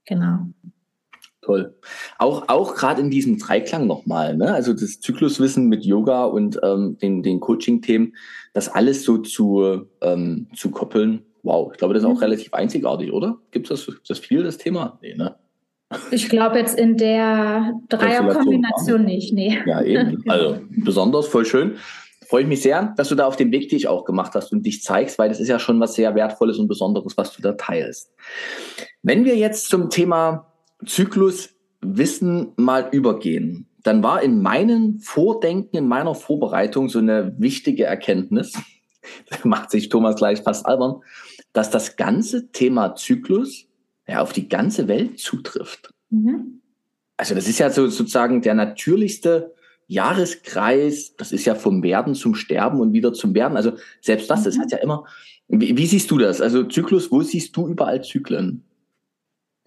Genau. 0.06 0.40
Toll. 1.40 1.74
Auch, 2.18 2.48
auch 2.48 2.74
gerade 2.74 3.00
in 3.00 3.10
diesem 3.10 3.38
Dreiklang 3.38 3.86
nochmal, 3.86 4.36
ne? 4.36 4.52
also 4.52 4.72
das 4.72 5.00
Zykluswissen 5.00 5.68
mit 5.68 5.84
Yoga 5.84 6.24
und 6.24 6.58
ähm, 6.62 6.98
den, 7.00 7.22
den 7.22 7.40
Coaching-Themen, 7.40 8.14
das 8.52 8.68
alles 8.68 9.04
so 9.04 9.18
zu, 9.18 9.86
ähm, 10.00 10.48
zu 10.54 10.70
koppeln, 10.70 11.22
Wow, 11.44 11.70
ich 11.72 11.78
glaube, 11.78 11.94
das 11.94 12.02
ist 12.02 12.08
auch 12.08 12.14
mhm. 12.14 12.20
relativ 12.20 12.52
einzigartig, 12.52 13.12
oder? 13.12 13.36
Gibt 13.52 13.70
es 13.70 13.86
das, 13.86 13.96
das 14.08 14.18
viel, 14.18 14.42
das 14.42 14.58
Thema? 14.58 14.98
Nee, 15.00 15.14
ne? 15.14 15.36
Ich 16.10 16.28
glaube 16.28 16.58
jetzt 16.58 16.78
in 16.78 16.96
der 16.96 17.74
Dreierkombination 17.88 19.04
nicht, 19.04 19.32
nee. 19.32 19.58
Ja, 19.66 19.82
eben. 19.82 20.24
Also 20.28 20.58
besonders, 20.70 21.28
voll 21.28 21.44
schön. 21.44 21.76
Freue 22.26 22.42
ich 22.42 22.48
mich 22.48 22.62
sehr, 22.62 22.94
dass 22.96 23.10
du 23.10 23.14
da 23.14 23.26
auf 23.26 23.36
dem 23.36 23.52
Weg 23.52 23.68
dich 23.68 23.86
auch 23.86 24.04
gemacht 24.04 24.32
hast 24.34 24.52
und 24.52 24.64
dich 24.64 24.82
zeigst, 24.82 25.18
weil 25.18 25.28
das 25.28 25.38
ist 25.38 25.48
ja 25.48 25.58
schon 25.58 25.78
was 25.78 25.94
sehr 25.94 26.14
Wertvolles 26.14 26.58
und 26.58 26.68
Besonderes, 26.68 27.16
was 27.16 27.36
du 27.36 27.42
da 27.42 27.52
teilst. 27.52 28.10
Wenn 29.02 29.26
wir 29.26 29.36
jetzt 29.36 29.68
zum 29.68 29.90
Thema 29.90 30.50
Zykluswissen 30.86 32.52
mal 32.56 32.88
übergehen, 32.90 33.68
dann 33.82 34.02
war 34.02 34.22
in 34.22 34.40
meinem 34.40 34.98
Vordenken, 35.00 35.76
in 35.76 35.86
meiner 35.86 36.14
Vorbereitung 36.14 36.88
so 36.88 36.98
eine 36.98 37.34
wichtige 37.38 37.84
Erkenntnis, 37.84 38.54
da 39.28 39.36
macht 39.44 39.70
sich 39.70 39.90
Thomas 39.90 40.16
gleich 40.16 40.40
fast 40.40 40.64
albern, 40.64 41.02
dass 41.54 41.70
das 41.70 41.96
ganze 41.96 42.50
Thema 42.52 42.94
Zyklus 42.96 43.66
ja 44.06 44.20
auf 44.20 44.34
die 44.34 44.50
ganze 44.50 44.86
Welt 44.88 45.18
zutrifft. 45.18 45.94
Mhm. 46.10 46.60
also 47.16 47.34
das 47.34 47.48
ist 47.48 47.58
ja 47.58 47.70
so 47.70 47.88
sozusagen 47.88 48.42
der 48.42 48.54
natürlichste 48.54 49.54
Jahreskreis, 49.86 51.16
das 51.16 51.32
ist 51.32 51.44
ja 51.44 51.54
vom 51.54 51.82
Werden 51.82 52.14
zum 52.14 52.34
Sterben 52.34 52.80
und 52.80 52.92
wieder 52.92 53.12
zum 53.12 53.34
Werden. 53.34 53.56
Also 53.56 53.72
selbst 54.00 54.30
das, 54.30 54.44
das 54.44 54.56
mhm. 54.56 54.60
hat 54.60 54.72
ja 54.72 54.78
immer. 54.78 55.04
Wie, 55.48 55.76
wie 55.76 55.86
siehst 55.86 56.10
du 56.10 56.18
das? 56.18 56.40
Also 56.40 56.64
Zyklus, 56.64 57.10
wo 57.10 57.22
siehst 57.22 57.56
du 57.56 57.68
überall 57.68 58.02
Zyklen? 58.02 58.64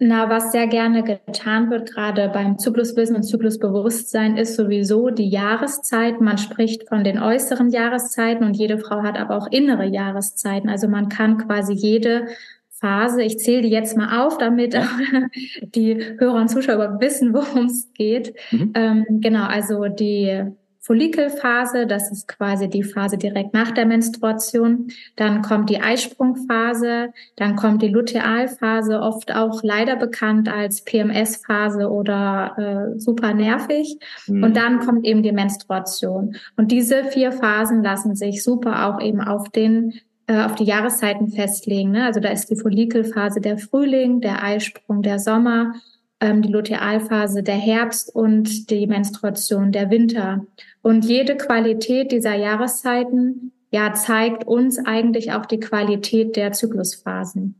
Na, 0.00 0.30
was 0.30 0.52
sehr 0.52 0.68
gerne 0.68 1.02
getan 1.02 1.70
wird, 1.70 1.90
gerade 1.90 2.28
beim 2.28 2.56
Zykluswissen 2.56 3.16
und 3.16 3.24
Zyklusbewusstsein, 3.24 4.36
ist 4.36 4.54
sowieso 4.54 5.10
die 5.10 5.28
Jahreszeit. 5.28 6.20
Man 6.20 6.38
spricht 6.38 6.88
von 6.88 7.02
den 7.02 7.18
äußeren 7.18 7.70
Jahreszeiten 7.70 8.44
und 8.44 8.54
jede 8.54 8.78
Frau 8.78 9.02
hat 9.02 9.18
aber 9.18 9.36
auch 9.36 9.48
innere 9.50 9.86
Jahreszeiten. 9.86 10.68
Also 10.68 10.86
man 10.86 11.08
kann 11.08 11.38
quasi 11.38 11.72
jede 11.72 12.28
Phase, 12.70 13.22
ich 13.24 13.38
zähle 13.38 13.62
die 13.62 13.70
jetzt 13.70 13.96
mal 13.96 14.24
auf, 14.24 14.38
damit 14.38 14.74
ja. 14.74 14.88
die 15.62 15.96
Hörer 16.18 16.42
und 16.42 16.48
Zuschauer 16.48 17.00
wissen, 17.00 17.34
worum 17.34 17.66
es 17.66 17.92
geht. 17.92 18.34
Mhm. 18.52 18.72
Ähm, 18.74 19.06
genau, 19.20 19.46
also 19.46 19.86
die 19.86 20.44
Follikelphase, 20.88 21.86
das 21.86 22.10
ist 22.10 22.26
quasi 22.28 22.66
die 22.66 22.82
Phase 22.82 23.18
direkt 23.18 23.52
nach 23.52 23.72
der 23.72 23.84
Menstruation. 23.84 24.88
Dann 25.16 25.42
kommt 25.42 25.68
die 25.68 25.82
Eisprungphase, 25.82 27.10
dann 27.36 27.56
kommt 27.56 27.82
die 27.82 27.88
Lutealphase, 27.88 28.98
oft 28.98 29.34
auch 29.34 29.62
leider 29.62 29.96
bekannt 29.96 30.48
als 30.48 30.82
PMS-Phase 30.84 31.90
oder 31.90 32.94
äh, 32.96 32.98
super 32.98 33.34
nervig. 33.34 33.98
Mhm. 34.28 34.42
Und 34.42 34.56
dann 34.56 34.80
kommt 34.80 35.04
eben 35.04 35.22
die 35.22 35.32
Menstruation. 35.32 36.36
Und 36.56 36.72
diese 36.72 37.04
vier 37.04 37.32
Phasen 37.32 37.82
lassen 37.82 38.16
sich 38.16 38.42
super 38.42 38.88
auch 38.88 39.02
eben 39.02 39.20
auf 39.20 39.50
den 39.50 39.92
äh, 40.26 40.42
auf 40.42 40.54
die 40.54 40.64
Jahreszeiten 40.64 41.28
festlegen. 41.28 41.90
Ne? 41.90 42.06
Also 42.06 42.20
da 42.20 42.30
ist 42.30 42.50
die 42.50 42.56
Follikelphase 42.56 43.42
der 43.42 43.58
Frühling, 43.58 44.22
der 44.22 44.42
Eisprung 44.42 45.02
der 45.02 45.18
Sommer, 45.18 45.74
ähm, 46.20 46.42
die 46.42 46.52
Lutealphase 46.52 47.42
der 47.42 47.56
Herbst 47.56 48.14
und 48.14 48.70
die 48.70 48.86
Menstruation 48.86 49.72
der 49.72 49.90
Winter. 49.90 50.46
Und 50.82 51.04
jede 51.04 51.36
Qualität 51.36 52.12
dieser 52.12 52.34
Jahreszeiten 52.34 53.52
ja 53.70 53.92
zeigt 53.92 54.46
uns 54.46 54.78
eigentlich 54.78 55.32
auch 55.32 55.46
die 55.46 55.60
Qualität 55.60 56.36
der 56.36 56.52
Zyklusphasen. 56.52 57.54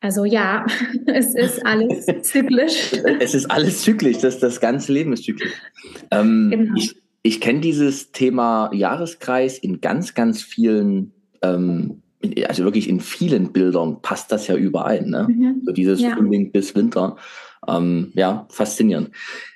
Also 0.00 0.24
ja, 0.24 0.66
es 1.06 1.34
ist 1.34 1.64
alles 1.64 2.06
zyklisch. 2.22 2.92
Es 3.20 3.34
ist 3.34 3.50
alles 3.50 3.82
zyklisch, 3.82 4.18
das, 4.18 4.38
das 4.38 4.60
ganze 4.60 4.92
Leben 4.92 5.12
ist 5.12 5.24
zyklisch. 5.24 5.52
Ähm, 6.10 6.48
genau. 6.50 6.74
Ich, 6.76 6.96
ich 7.22 7.40
kenne 7.40 7.60
dieses 7.60 8.12
Thema 8.12 8.70
Jahreskreis 8.72 9.58
in 9.58 9.80
ganz, 9.80 10.14
ganz 10.14 10.42
vielen, 10.42 11.12
ähm, 11.42 12.02
also 12.46 12.64
wirklich 12.64 12.88
in 12.88 13.00
vielen 13.00 13.52
Bildern 13.52 14.02
passt 14.02 14.30
das 14.32 14.46
ja 14.46 14.56
überall. 14.56 15.02
Ne? 15.02 15.26
Mhm. 15.28 15.62
So 15.64 15.72
dieses 15.72 16.00
ja. 16.00 16.14
Frühling 16.14 16.52
bis 16.52 16.74
Winter. 16.74 17.16
Ähm, 17.66 18.12
ja, 18.14 18.46
faszinierend. 18.50 19.10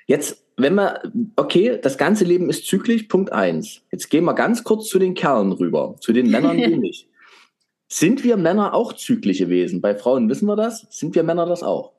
Jetzt 0.07 0.45
wenn 0.57 0.75
man, 0.75 1.31
okay, 1.35 1.79
das 1.81 1.97
ganze 1.97 2.23
Leben 2.23 2.49
ist 2.49 2.65
zyklisch, 2.65 3.03
Punkt 3.03 3.31
eins. 3.33 3.81
Jetzt 3.91 4.09
gehen 4.09 4.23
wir 4.23 4.33
ganz 4.33 4.63
kurz 4.63 4.87
zu 4.87 4.99
den 4.99 5.13
Kerlen 5.13 5.51
rüber, 5.51 5.95
zu 5.99 6.13
den 6.13 6.31
Männern 6.31 6.57
wenig. 6.57 7.09
Sind 7.87 8.23
wir 8.23 8.37
Männer 8.37 8.73
auch 8.73 8.93
zyklische 8.93 9.49
Wesen? 9.49 9.81
Bei 9.81 9.95
Frauen 9.95 10.29
wissen 10.29 10.47
wir 10.47 10.55
das. 10.55 10.87
Sind 10.89 11.13
wir 11.13 11.23
Männer 11.23 11.45
das 11.45 11.61
auch? 11.61 11.91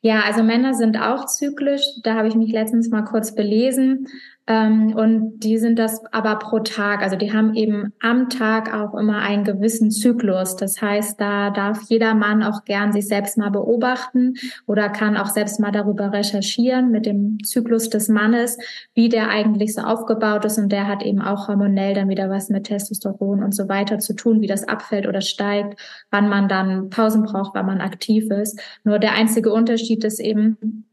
Ja, 0.00 0.22
also 0.22 0.42
Männer 0.42 0.74
sind 0.74 0.96
auch 0.96 1.26
zyklisch. 1.26 1.82
Da 2.02 2.14
habe 2.14 2.28
ich 2.28 2.34
mich 2.34 2.50
letztens 2.50 2.88
mal 2.88 3.02
kurz 3.02 3.34
belesen. 3.34 4.08
Ähm, 4.48 4.94
und 4.96 5.38
die 5.40 5.56
sind 5.58 5.78
das 5.78 6.04
aber 6.12 6.36
pro 6.36 6.58
Tag. 6.60 7.02
Also 7.02 7.16
die 7.16 7.32
haben 7.32 7.54
eben 7.54 7.92
am 8.00 8.28
Tag 8.28 8.74
auch 8.74 8.94
immer 8.94 9.18
einen 9.18 9.44
gewissen 9.44 9.92
Zyklus. 9.92 10.56
Das 10.56 10.82
heißt, 10.82 11.20
da 11.20 11.50
darf 11.50 11.82
jeder 11.88 12.14
Mann 12.14 12.42
auch 12.42 12.64
gern 12.64 12.92
sich 12.92 13.06
selbst 13.06 13.38
mal 13.38 13.50
beobachten 13.50 14.34
oder 14.66 14.88
kann 14.88 15.16
auch 15.16 15.28
selbst 15.28 15.60
mal 15.60 15.70
darüber 15.70 16.12
recherchieren 16.12 16.90
mit 16.90 17.06
dem 17.06 17.38
Zyklus 17.44 17.88
des 17.88 18.08
Mannes, 18.08 18.58
wie 18.94 19.08
der 19.08 19.28
eigentlich 19.28 19.74
so 19.74 19.82
aufgebaut 19.82 20.44
ist. 20.44 20.58
Und 20.58 20.72
der 20.72 20.88
hat 20.88 21.04
eben 21.04 21.22
auch 21.22 21.46
hormonell 21.46 21.94
dann 21.94 22.08
wieder 22.08 22.28
was 22.28 22.48
mit 22.48 22.64
Testosteron 22.64 23.44
und 23.44 23.54
so 23.54 23.68
weiter 23.68 24.00
zu 24.00 24.12
tun, 24.14 24.40
wie 24.40 24.48
das 24.48 24.66
abfällt 24.66 25.06
oder 25.06 25.20
steigt, 25.20 25.80
wann 26.10 26.28
man 26.28 26.48
dann 26.48 26.90
Pausen 26.90 27.22
braucht, 27.22 27.54
wann 27.54 27.66
man 27.66 27.80
aktiv 27.80 28.28
ist. 28.30 28.60
Nur 28.82 28.98
der 28.98 29.12
einzige 29.12 29.52
Unterschied 29.52 30.02
ist 30.02 30.18
eben, 30.18 30.84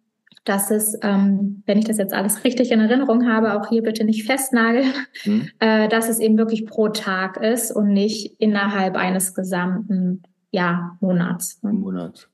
dass 0.46 0.72
es, 0.72 0.98
ähm, 1.02 1.64
wenn 1.66 1.78
ich 1.78 1.86
das 1.86 1.98
jetzt 1.98 2.14
alles 2.14 2.44
richtig 2.44 2.72
in 2.72 2.80
Erinnerung 2.80 3.28
habe, 3.28 3.54
auch 3.54 3.70
hier 3.70 3.84
bitte 3.84 4.04
nicht 4.04 4.26
festnageln, 4.26 4.94
mhm. 5.26 5.50
äh, 5.60 5.88
dass 5.88 6.10
es 6.10 6.20
eben 6.20 6.38
wirklich 6.38 6.66
pro 6.66 6.90
Tag 6.90 7.38
ist 7.38 7.72
und 7.72 7.94
nicht 7.94 8.36
innerhalb 8.40 8.96
eines 8.96 9.34
gesamten 9.34 10.24
ja, 10.52 10.98
Monats. 11.00 11.62
Ne? 11.64 11.74
Monat. 11.74 12.30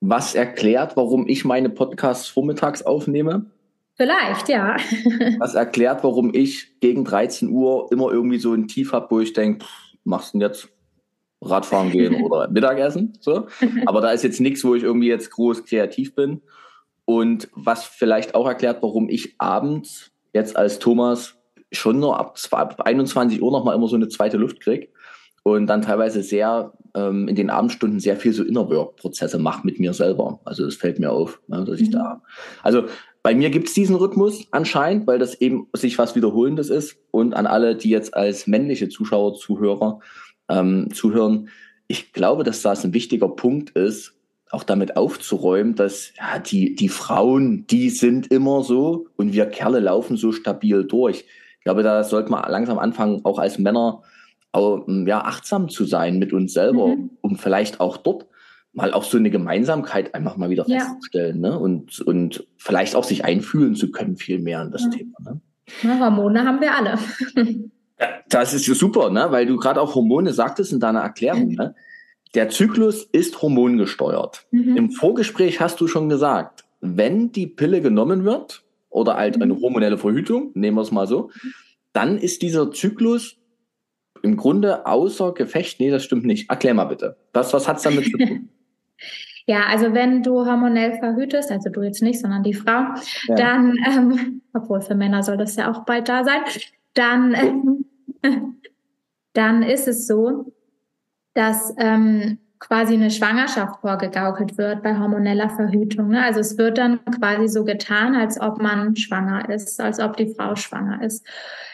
Was 0.00 0.34
erklärt, 0.34 0.96
warum 0.96 1.26
ich 1.26 1.44
meine 1.44 1.70
Podcasts 1.70 2.28
vormittags 2.28 2.82
aufnehme? 2.82 3.46
Vielleicht, 3.96 4.48
ja. 4.48 4.76
Was 5.40 5.54
erklärt, 5.54 6.04
warum 6.04 6.32
ich 6.32 6.78
gegen 6.78 7.04
13 7.04 7.50
Uhr 7.50 7.88
immer 7.90 8.12
irgendwie 8.12 8.38
so 8.38 8.54
ein 8.54 8.68
Tief 8.68 8.92
habe, 8.92 9.08
wo 9.10 9.18
ich 9.18 9.32
denke, 9.32 9.66
machst 10.04 10.34
du 10.34 10.38
denn 10.38 10.48
jetzt 10.48 10.68
Radfahren 11.42 11.90
gehen 11.90 12.14
oder 12.22 12.48
Mittagessen? 12.48 13.18
So. 13.18 13.48
Aber 13.86 14.00
da 14.00 14.12
ist 14.12 14.22
jetzt 14.22 14.40
nichts, 14.40 14.62
wo 14.64 14.76
ich 14.76 14.84
irgendwie 14.84 15.08
jetzt 15.08 15.30
groß 15.30 15.64
kreativ 15.64 16.14
bin. 16.14 16.42
Und 17.08 17.48
was 17.54 17.84
vielleicht 17.84 18.34
auch 18.34 18.46
erklärt, 18.46 18.82
warum 18.82 19.08
ich 19.08 19.34
abends 19.38 20.12
jetzt 20.34 20.58
als 20.58 20.78
Thomas 20.78 21.36
schon 21.72 22.00
nur 22.00 22.20
ab, 22.20 22.38
ab 22.50 22.82
21 22.82 23.40
Uhr 23.40 23.50
nochmal 23.50 23.74
immer 23.74 23.88
so 23.88 23.96
eine 23.96 24.08
zweite 24.08 24.36
Luft 24.36 24.60
kriege 24.60 24.88
und 25.42 25.68
dann 25.68 25.80
teilweise 25.80 26.22
sehr 26.22 26.74
ähm, 26.94 27.26
in 27.26 27.34
den 27.34 27.48
Abendstunden 27.48 27.98
sehr 27.98 28.18
viel 28.18 28.34
so 28.34 28.44
Inner 28.44 28.68
Work 28.68 28.96
Prozesse 28.96 29.38
mache 29.38 29.66
mit 29.66 29.80
mir 29.80 29.94
selber. 29.94 30.40
Also 30.44 30.66
das 30.66 30.74
fällt 30.74 30.98
mir 30.98 31.10
auf, 31.10 31.40
ne, 31.48 31.64
dass 31.64 31.80
ich 31.80 31.88
mhm. 31.88 31.92
da. 31.92 32.22
Also 32.62 32.84
bei 33.22 33.34
mir 33.34 33.48
gibt 33.48 33.68
es 33.68 33.74
diesen 33.74 33.96
Rhythmus 33.96 34.46
anscheinend, 34.50 35.06
weil 35.06 35.18
das 35.18 35.40
eben 35.40 35.66
sich 35.72 35.96
was 35.96 36.14
Wiederholendes 36.14 36.68
ist. 36.68 36.98
Und 37.10 37.32
an 37.32 37.46
alle, 37.46 37.74
die 37.74 37.88
jetzt 37.88 38.12
als 38.12 38.46
männliche 38.46 38.90
Zuschauer, 38.90 39.34
Zuhörer 39.34 40.00
ähm, 40.50 40.90
zuhören, 40.92 41.48
ich 41.86 42.12
glaube, 42.12 42.44
dass 42.44 42.60
das 42.60 42.84
ein 42.84 42.92
wichtiger 42.92 43.30
Punkt 43.30 43.70
ist, 43.70 44.17
auch 44.50 44.64
damit 44.64 44.96
aufzuräumen, 44.96 45.74
dass 45.74 46.12
ja, 46.16 46.38
die, 46.38 46.74
die 46.74 46.88
Frauen, 46.88 47.66
die 47.66 47.90
sind 47.90 48.28
immer 48.28 48.62
so 48.62 49.06
und 49.16 49.32
wir 49.32 49.46
Kerle 49.46 49.80
laufen 49.80 50.16
so 50.16 50.32
stabil 50.32 50.84
durch. 50.84 51.24
Ich 51.58 51.64
glaube, 51.64 51.82
da 51.82 52.04
sollte 52.04 52.30
man 52.30 52.50
langsam 52.50 52.78
anfangen, 52.78 53.24
auch 53.24 53.38
als 53.38 53.58
Männer 53.58 54.02
auch, 54.52 54.86
hm, 54.86 55.06
ja, 55.06 55.22
achtsam 55.22 55.68
zu 55.68 55.84
sein 55.84 56.18
mit 56.18 56.32
uns 56.32 56.52
selber, 56.52 56.88
mhm. 56.88 57.10
um 57.20 57.36
vielleicht 57.36 57.80
auch 57.80 57.96
dort 57.98 58.26
mal 58.72 58.92
auch 58.92 59.04
so 59.04 59.18
eine 59.18 59.30
Gemeinsamkeit 59.30 60.14
einfach 60.14 60.36
mal 60.36 60.50
wieder 60.50 60.64
ja. 60.66 60.78
festzustellen 60.78 61.40
ne? 61.40 61.58
und, 61.58 62.00
und 62.00 62.46
vielleicht 62.56 62.94
auch 62.94 63.04
sich 63.04 63.24
einfühlen 63.24 63.74
zu 63.74 63.90
können, 63.90 64.16
viel 64.16 64.38
mehr 64.38 64.62
in 64.62 64.70
das 64.70 64.84
ja. 64.84 64.90
Thema. 64.90 65.18
Ne? 65.24 65.40
Na, 65.82 65.98
Hormone 65.98 66.44
haben 66.44 66.60
wir 66.60 66.74
alle. 66.74 66.98
das 68.28 68.54
ist 68.54 68.64
super, 68.64 69.10
ne? 69.10 69.26
weil 69.30 69.46
du 69.46 69.56
gerade 69.56 69.80
auch 69.80 69.94
Hormone 69.94 70.32
sagtest 70.32 70.72
in 70.72 70.80
deiner 70.80 71.00
Erklärung. 71.00 71.48
Ne? 71.48 71.74
Der 72.34 72.48
Zyklus 72.50 73.04
ist 73.04 73.40
hormongesteuert. 73.40 74.46
Mhm. 74.50 74.76
Im 74.76 74.90
Vorgespräch 74.90 75.60
hast 75.60 75.80
du 75.80 75.86
schon 75.86 76.08
gesagt, 76.08 76.64
wenn 76.80 77.32
die 77.32 77.46
Pille 77.46 77.80
genommen 77.80 78.24
wird 78.24 78.64
oder 78.90 79.16
halt 79.16 79.40
eine 79.40 79.54
mhm. 79.54 79.60
hormonelle 79.60 79.98
Verhütung, 79.98 80.50
nehmen 80.54 80.76
wir 80.76 80.82
es 80.82 80.92
mal 80.92 81.06
so, 81.06 81.30
dann 81.92 82.18
ist 82.18 82.42
dieser 82.42 82.70
Zyklus 82.70 83.36
im 84.22 84.36
Grunde 84.36 84.86
außer 84.86 85.32
Gefecht. 85.32 85.80
Nee, 85.80 85.90
das 85.90 86.04
stimmt 86.04 86.24
nicht. 86.24 86.50
Erklär 86.50 86.74
mal 86.74 86.84
bitte. 86.84 87.16
Was, 87.32 87.52
was 87.52 87.68
hat's 87.68 87.82
damit 87.82 88.04
zu 88.06 88.18
tun? 88.18 88.48
Ja, 89.48 89.62
also 89.70 89.94
wenn 89.94 90.22
du 90.22 90.44
hormonell 90.44 90.98
verhütest, 90.98 91.50
also 91.50 91.70
du 91.70 91.80
jetzt 91.80 92.02
nicht, 92.02 92.20
sondern 92.20 92.42
die 92.42 92.52
Frau, 92.52 92.84
ja. 93.28 93.34
dann, 93.34 93.78
ähm, 93.90 94.42
obwohl 94.52 94.82
für 94.82 94.94
Männer 94.94 95.22
soll 95.22 95.38
das 95.38 95.56
ja 95.56 95.70
auch 95.70 95.86
bald 95.86 96.10
da 96.10 96.22
sein, 96.22 96.42
dann, 96.92 97.34
ähm, 98.22 98.56
dann 99.32 99.62
ist 99.62 99.88
es 99.88 100.06
so, 100.06 100.52
dass 101.38 101.72
ähm, 101.78 102.38
quasi 102.58 102.94
eine 102.94 103.12
Schwangerschaft 103.12 103.80
vorgegaukelt 103.80 104.58
wird 104.58 104.82
bei 104.82 104.98
hormoneller 104.98 105.48
Verhütung. 105.50 106.08
Ne? 106.08 106.24
Also 106.24 106.40
es 106.40 106.58
wird 106.58 106.78
dann 106.78 106.98
quasi 107.04 107.46
so 107.46 107.64
getan, 107.64 108.16
als 108.16 108.40
ob 108.40 108.60
man 108.60 108.96
schwanger 108.96 109.48
ist, 109.48 109.80
als 109.80 110.00
ob 110.00 110.16
die 110.16 110.34
Frau 110.34 110.56
schwanger 110.56 111.00
ist. 111.02 111.24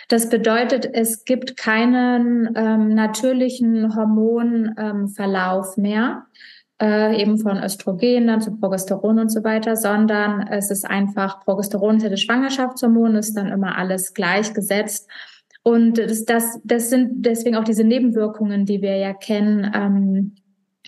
Das 0.09 0.29
bedeutet, 0.29 0.87
es 0.93 1.25
gibt 1.25 1.57
keinen 1.57 2.53
ähm, 2.55 2.89
natürlichen 2.91 3.97
Hormonverlauf 3.97 5.79
ähm, 5.79 5.83
mehr, 5.83 6.27
äh, 6.83 7.19
eben 7.19 7.39
von 7.39 7.57
Östrogen 7.57 8.27
dann 8.27 8.43
zu 8.43 8.55
Progesteron 8.55 9.19
und 9.19 9.31
so 9.31 9.43
weiter, 9.45 9.77
sondern 9.77 10.47
es 10.49 10.71
ist 10.71 10.85
einfach 10.85 11.41
Progesteron 11.41 11.97
ist 11.97 12.03
ja 12.03 12.11
das 12.11 12.21
Schwangerschaftshormon, 12.21 13.15
ist 13.15 13.35
dann 13.35 13.49
immer 13.49 13.79
alles 13.79 14.13
gleichgesetzt. 14.13 15.09
Und 15.65 15.99
das, 15.99 16.25
das, 16.25 16.61
das 16.63 16.91
sind 16.91 17.27
deswegen 17.27 17.57
auch 17.57 17.65
diese 17.65 17.83
Nebenwirkungen, 17.83 18.67
die 18.67 18.81
wir 18.81 18.97
ja 18.97 19.13
kennen, 19.13 19.69
ähm, 19.75 20.37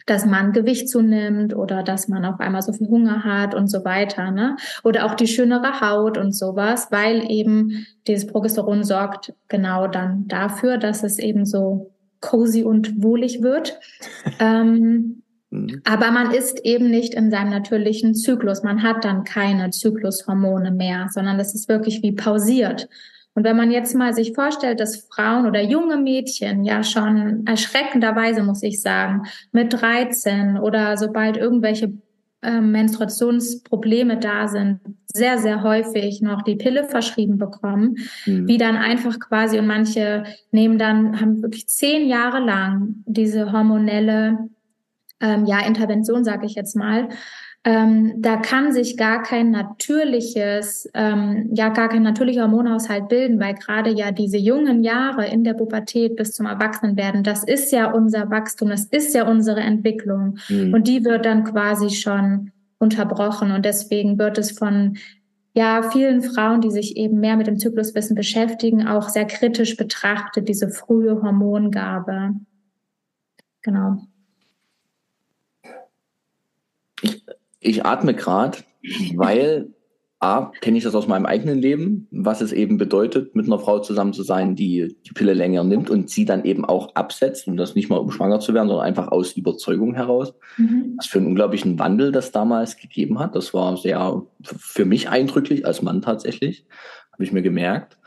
dass 0.07 0.25
man 0.25 0.53
Gewicht 0.53 0.89
zunimmt 0.89 1.57
oder 1.57 1.83
dass 1.83 2.07
man 2.07 2.25
auf 2.25 2.39
einmal 2.39 2.63
so 2.63 2.73
viel 2.73 2.87
Hunger 2.87 3.25
hat 3.25 3.57
und 3.57 3.67
so 3.67 3.85
weiter, 3.85 4.31
ne? 4.31 4.55
Oder 4.85 5.07
auch 5.07 5.15
die 5.15 5.27
schönere 5.27 5.81
Haut 5.81 6.17
und 6.17 6.33
sowas, 6.33 6.89
weil 6.93 7.29
eben 7.29 7.87
dieses 8.07 8.29
Progesteron 8.29 8.85
sorgt 8.85 9.35
genau 9.49 9.89
dann 9.89 10.29
dafür, 10.29 10.79
dass 10.79 11.03
es 11.03 11.19
eben 11.19 11.45
so 11.45 11.91
cozy 12.21 12.63
und 12.63 13.03
wohlig 13.03 13.43
wird. 13.43 13.81
ähm, 14.39 15.23
Mhm. 15.51 15.83
Aber 15.85 16.11
man 16.11 16.33
ist 16.33 16.65
eben 16.65 16.91
nicht 16.91 17.15
in 17.15 17.31
seinem 17.31 17.51
natürlichen 17.51 18.15
Zyklus. 18.15 18.63
Man 18.63 18.83
hat 18.83 19.05
dann 19.05 19.25
keine 19.25 19.71
Zyklushormone 19.71 20.71
mehr, 20.71 21.09
sondern 21.11 21.39
das 21.39 21.55
ist 21.55 21.69
wirklich 21.69 22.03
wie 22.03 22.13
pausiert. 22.13 22.89
Und 23.37 23.45
wenn 23.45 23.57
man 23.57 23.71
jetzt 23.71 23.95
mal 23.95 24.15
sich 24.15 24.33
vorstellt, 24.33 24.81
dass 24.81 25.07
Frauen 25.13 25.47
oder 25.47 25.63
junge 25.63 25.99
Mädchen 25.99 26.65
ja 26.65 26.83
schon 26.83 27.47
erschreckenderweise, 27.47 28.43
muss 28.43 28.63
ich 28.63 28.81
sagen, 28.81 29.25
mit 29.53 29.75
13 29.75 30.59
oder 30.59 30.97
sobald 30.97 31.37
irgendwelche 31.37 31.93
äh, 32.41 32.63
Menstruationsprobleme 32.63 34.17
da 34.19 34.49
sind, 34.49 34.81
sehr, 35.07 35.37
sehr 35.37 35.63
häufig 35.63 36.23
noch 36.23 36.41
die 36.43 36.57
Pille 36.57 36.85
verschrieben 36.85 37.37
bekommen, 37.37 37.97
mhm. 38.25 38.49
wie 38.49 38.57
dann 38.57 38.77
einfach 38.77 39.19
quasi 39.21 39.59
und 39.59 39.67
manche 39.67 40.25
nehmen 40.51 40.79
dann, 40.79 41.21
haben 41.21 41.43
wirklich 41.43 41.69
zehn 41.69 42.09
Jahre 42.09 42.41
lang 42.41 43.03
diese 43.05 43.53
hormonelle 43.53 44.49
ähm, 45.21 45.45
ja, 45.45 45.61
Intervention, 45.67 46.25
sage 46.25 46.47
ich 46.47 46.55
jetzt 46.55 46.75
mal, 46.75 47.11
ähm, 47.67 48.23
da 48.23 48.37
kann 48.37 48.73
sich 48.73 48.97
gar 48.97 49.25
kein 49.25 49.51
natürliches, 49.51 50.89
ähm, 50.95 51.51
ja 51.53 51.69
gar 51.71 51.89
kein 51.89 52.05
natürlicher 52.05 52.43
Hormonhaushalt 52.43 53.09
bilden, 53.09 53.41
weil 53.41 53.55
gerade 53.55 53.91
ja 53.91 54.13
diese 54.13 54.37
jungen 54.37 54.85
Jahre 54.85 55.27
in 55.27 55.43
der 55.43 55.55
Pubertät 55.55 56.15
bis 56.15 56.33
zum 56.33 56.47
Erwachsenwerden, 56.47 57.25
das 57.25 57.43
ist 57.43 57.73
ja 57.73 57.91
unser 57.91 58.31
Wachstum, 58.31 58.69
das 58.69 58.85
ist 58.85 59.17
ja 59.17 59.29
unsere 59.29 59.61
Entwicklung 59.61 60.39
mhm. 60.49 60.75
und 60.75 60.87
die 60.87 61.05
wird 61.05 61.27
dann 61.27 61.43
quasi 61.43 61.91
schon 61.91 62.53
unterbrochen 62.79 63.51
und 63.51 63.65
deswegen 63.65 64.17
wird 64.17 64.39
es 64.39 64.53
von 64.53 64.97
ja, 65.53 65.91
vielen 65.91 66.23
Frauen, 66.23 66.61
die 66.61 66.71
sich 66.71 66.97
eben 66.97 67.19
mehr 67.19 67.37
mit 67.37 67.49
dem 67.49 67.59
Zykluswissen 67.59 68.15
beschäftigen, 68.15 68.87
auch 68.87 69.09
sehr 69.09 69.25
kritisch 69.25 69.77
betrachtet, 69.77 70.49
diese 70.49 70.69
frühe 70.69 71.21
Hormongabe. 71.21 72.35
Genau. 73.63 74.07
Ich 77.67 77.85
atme 77.85 78.15
gerade, 78.15 78.59
weil 79.17 79.73
A, 80.19 80.53
kenne 80.61 80.79
ich 80.79 80.85
das 80.85 80.95
aus 80.95 81.09
meinem 81.09 81.27
eigenen 81.27 81.59
Leben, 81.59 82.09
was 82.11 82.41
es 82.41 82.53
eben 82.53 82.79
bedeutet, 82.79 83.35
mit 83.35 83.47
einer 83.47 83.59
Frau 83.59 83.81
zusammen 83.81 84.15
zu 84.15 84.23
sein, 84.23 84.57
die 84.57 84.97
die 85.05 85.13
Pille 85.13 85.35
länger 85.35 85.63
nimmt 85.63 85.91
und 85.91 86.09
sie 86.09 86.25
dann 86.25 86.45
eben 86.45 86.65
auch 86.65 86.95
absetzt 86.95 87.49
und 87.49 87.59
das 87.59 87.75
nicht 87.75 87.91
mal 87.91 87.99
um 87.99 88.11
schwanger 88.11 88.41
zu 88.41 88.55
werden, 88.55 88.69
sondern 88.69 88.87
einfach 88.87 89.09
aus 89.09 89.33
Überzeugung 89.33 89.95
heraus. 89.95 90.33
Mhm. 90.57 90.95
Was 90.97 91.07
für 91.07 91.19
einen 91.19 91.27
unglaublichen 91.27 91.79
Wandel 91.79 92.13
das 92.13 92.33
damals 92.33 92.79
gegeben 92.79 93.19
hat. 93.19 93.35
Das 93.35 93.53
war 93.53 93.77
sehr 93.77 94.23
für 94.43 94.87
mich 94.87 95.11
eindrücklich 95.11 95.67
als 95.67 95.83
Mann 95.83 96.01
tatsächlich, 96.01 96.65
habe 97.13 97.25
ich 97.25 97.33
mir 97.33 97.43
gemerkt. 97.43 97.99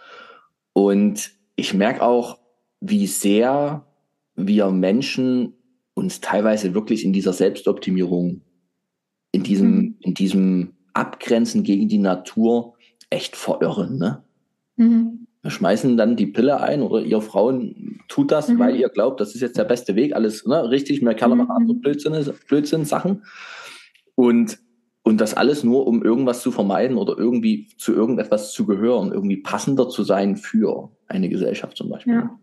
Und 0.73 1.31
ich 1.57 1.73
merke 1.73 2.01
auch, 2.01 2.39
wie 2.79 3.05
sehr 3.05 3.85
wir 4.35 4.71
Menschen 4.71 5.53
uns 5.93 6.21
teilweise 6.21 6.73
wirklich 6.73 7.03
in 7.03 7.13
dieser 7.13 7.33
Selbstoptimierung 7.33 8.41
in 9.31 9.43
diesem, 9.43 9.75
mhm. 9.75 9.95
in 9.99 10.13
diesem 10.13 10.73
Abgrenzen 10.93 11.63
gegen 11.63 11.87
die 11.87 11.97
Natur 11.97 12.73
echt 13.09 13.35
verirren. 13.35 13.97
Ne? 13.97 14.23
Mhm. 14.75 15.27
Wir 15.41 15.51
schmeißen 15.51 15.95
dann 15.97 16.15
die 16.15 16.27
Pille 16.27 16.59
ein 16.59 16.81
oder 16.81 17.01
ihr 17.01 17.21
Frauen 17.21 18.01
tut 18.07 18.31
das, 18.31 18.49
mhm. 18.49 18.59
weil 18.59 18.75
ihr 18.75 18.89
glaubt, 18.89 19.21
das 19.21 19.35
ist 19.35 19.41
jetzt 19.41 19.57
der 19.57 19.63
beste 19.63 19.95
Weg, 19.95 20.15
alles 20.15 20.45
ne, 20.45 20.69
richtig, 20.69 21.01
mehr 21.01 21.15
Kerle 21.15 21.35
machen 21.35 21.51
andere. 21.51 21.77
Blödsinn, 21.77 22.33
Blödsinn 22.47 22.85
Sachen. 22.85 23.23
Und, 24.15 24.59
und 25.03 25.21
das 25.21 25.35
alles 25.35 25.63
nur, 25.63 25.87
um 25.87 26.03
irgendwas 26.03 26.41
zu 26.41 26.51
vermeiden 26.51 26.97
oder 26.97 27.17
irgendwie 27.17 27.69
zu 27.77 27.93
irgendetwas 27.93 28.51
zu 28.51 28.65
gehören, 28.65 29.13
irgendwie 29.13 29.37
passender 29.37 29.87
zu 29.87 30.03
sein 30.03 30.35
für 30.35 30.91
eine 31.07 31.29
Gesellschaft 31.29 31.77
zum 31.77 31.89
Beispiel. 31.89 32.15
Ja. 32.15 32.39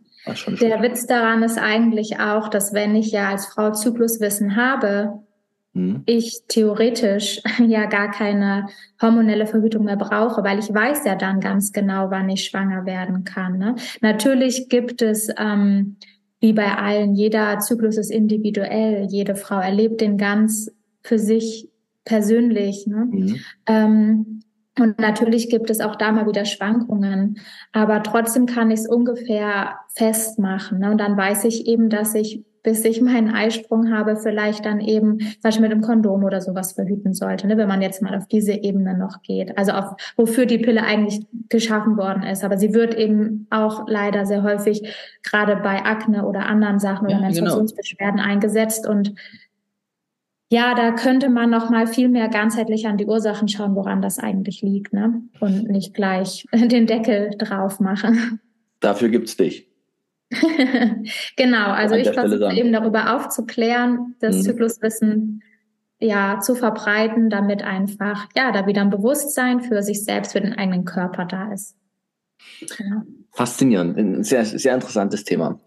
Der 0.61 0.83
Witz 0.83 1.07
daran 1.07 1.45
ist 1.45 1.57
eigentlich 1.57 2.19
auch, 2.19 2.49
dass 2.49 2.73
wenn 2.73 2.97
ich 2.97 3.13
ja 3.13 3.29
als 3.29 3.47
Frau 3.47 3.71
Zykluswissen 3.71 4.57
habe, 4.57 5.23
hm. 5.77 6.03
ich 6.07 6.41
theoretisch 6.49 7.43
ja 7.67 7.85
gar 7.85 8.11
keine 8.11 8.67
hormonelle 9.01 9.47
Verhütung 9.47 9.85
mehr 9.85 9.99
brauche, 9.99 10.43
weil 10.43 10.59
ich 10.59 10.73
weiß 10.73 11.05
ja 11.05 11.17
dann 11.17 11.41
ganz 11.41 11.73
genau, 11.73 12.11
wann 12.11 12.31
ich 12.31 12.45
schwanger 12.45 12.87
werden 12.87 13.25
kann. 13.25 13.59
Ne? 13.59 13.77
Natürlich 14.01 14.71
gibt 14.71 15.03
es, 15.03 15.29
ähm, 15.39 15.97
wie 16.41 16.55
bei 16.55 16.77
allen, 16.77 17.15
jeder 17.15 17.59
Zyklus 17.59 17.99
ist 17.99 18.11
individuell, 18.11 19.07
jede 19.11 19.37
Frau 19.37 19.59
erlebt 19.59 20.01
den 20.01 20.17
ganz 20.17 20.73
für 21.03 21.19
sich 21.19 21.69
persönlich. 22.05 22.87
Ne? 22.87 23.09
Mhm. 23.11 23.41
Ähm, 23.67 24.41
und 24.79 24.99
natürlich 24.99 25.51
gibt 25.51 25.69
es 25.69 25.81
auch 25.81 25.97
da 25.97 26.11
mal 26.13 26.27
wieder 26.27 26.47
Schwankungen, 26.47 27.39
aber 27.73 28.03
trotzdem 28.03 28.47
kann 28.47 28.71
ich 28.71 28.81
es 28.81 28.89
ungefähr 28.89 29.77
festmachen. 29.95 30.79
Ne? 30.79 30.91
Und 30.91 30.99
dann 30.99 31.17
weiß 31.19 31.45
ich 31.45 31.67
eben, 31.67 31.91
dass 31.91 32.15
ich 32.15 32.45
bis 32.67 32.85
ich 32.85 33.01
meinen 33.01 33.33
Eisprung 33.33 33.93
habe, 33.93 34.17
vielleicht 34.17 34.67
dann 34.67 34.81
eben 34.81 35.21
zum 35.21 35.41
Beispiel 35.41 35.63
mit 35.63 35.71
einem 35.71 35.83
Kondom 35.83 36.25
oder 36.25 36.41
sowas 36.41 36.73
verhüten 36.73 37.15
sollte, 37.15 37.47
ne, 37.47 37.57
wenn 37.57 37.69
man 37.69 37.81
jetzt 37.81 38.03
mal 38.03 38.17
auf 38.17 38.27
diese 38.27 38.55
Ebene 38.55 38.99
noch 38.99 39.23
geht. 39.23 39.57
Also 39.57 39.71
auf 39.71 39.95
wofür 40.17 40.47
die 40.47 40.59
Pille 40.59 40.83
eigentlich 40.83 41.25
geschaffen 41.49 41.97
worden 41.97 42.25
ist. 42.25 42.43
Aber 42.43 42.59
sie 42.59 42.75
wird 42.75 42.97
eben 42.97 43.47
auch 43.51 43.87
leider 43.87 44.27
sehr 44.27 44.43
häufig 44.43 44.83
gerade 45.23 45.55
bei 45.55 45.85
Akne 45.85 46.27
oder 46.27 46.47
anderen 46.47 46.81
Sachen 46.81 47.09
ja, 47.09 47.19
oder 47.19 47.29
genau. 47.29 47.43
Menstruationsbeschwerden 47.43 48.17
genau. 48.17 48.29
eingesetzt 48.29 48.89
und 48.89 49.15
ja, 50.49 50.75
da 50.75 50.91
könnte 50.91 51.29
man 51.29 51.51
noch 51.51 51.71
mal 51.71 51.87
viel 51.87 52.09
mehr 52.09 52.29
ganzheitlich 52.29 52.89
an 52.89 52.97
die 52.97 53.07
Ursachen 53.07 53.47
schauen, 53.47 53.77
woran 53.77 54.03
das 54.03 54.19
eigentlich 54.19 54.63
liegt, 54.63 54.93
ne? 54.93 55.23
Und 55.39 55.69
nicht 55.69 55.95
gleich 55.95 56.47
den 56.53 56.87
Deckel 56.87 57.31
drauf 57.39 57.79
machen. 57.79 58.41
Dafür 58.81 59.09
gibt's 59.09 59.37
dich. 59.37 59.69
genau, 61.37 61.71
also 61.71 61.95
ich 61.95 62.11
versuche 62.11 62.53
eben 62.53 62.73
darüber 62.73 63.15
aufzuklären, 63.15 64.17
das 64.19 64.37
mhm. 64.37 64.43
Zykluswissen 64.43 65.43
ja 65.99 66.41
zu 66.41 66.55
verbreiten, 66.55 67.31
damit 67.31 67.63
einfach 67.63 68.29
ja 68.37 68.53
da 68.53 68.67
wieder 68.67 68.83
ein 68.83 68.91
Bewusstsein 68.91 69.61
für 69.61 69.83
sich 69.83 70.05
selbst, 70.05 70.33
für 70.33 70.41
den 70.41 70.55
eigenen 70.55 70.85
Körper 70.85 71.25
da 71.25 71.53
ist. 71.53 71.77
Genau. 72.77 73.03
Faszinierend, 73.33 73.97
ein 73.97 74.25
sehr, 74.25 74.45
sehr 74.45 74.75
interessantes 74.75 75.25
Thema. 75.25 75.61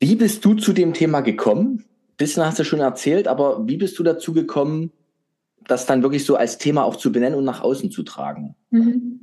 Wie 0.00 0.16
bist 0.16 0.44
du 0.44 0.54
zu 0.54 0.72
dem 0.72 0.92
Thema 0.92 1.20
gekommen? 1.20 1.84
Bisschen 2.16 2.44
hast 2.44 2.58
du 2.58 2.64
schon 2.64 2.80
erzählt, 2.80 3.28
aber 3.28 3.66
wie 3.66 3.76
bist 3.76 3.98
du 3.98 4.02
dazu 4.02 4.32
gekommen, 4.32 4.92
das 5.66 5.86
dann 5.86 6.02
wirklich 6.02 6.24
so 6.24 6.36
als 6.36 6.58
Thema 6.58 6.84
auch 6.84 6.96
zu 6.96 7.10
benennen 7.10 7.38
und 7.38 7.44
nach 7.44 7.62
außen 7.62 7.90
zu 7.90 8.02
tragen? 8.02 8.54
Mhm. 8.70 9.22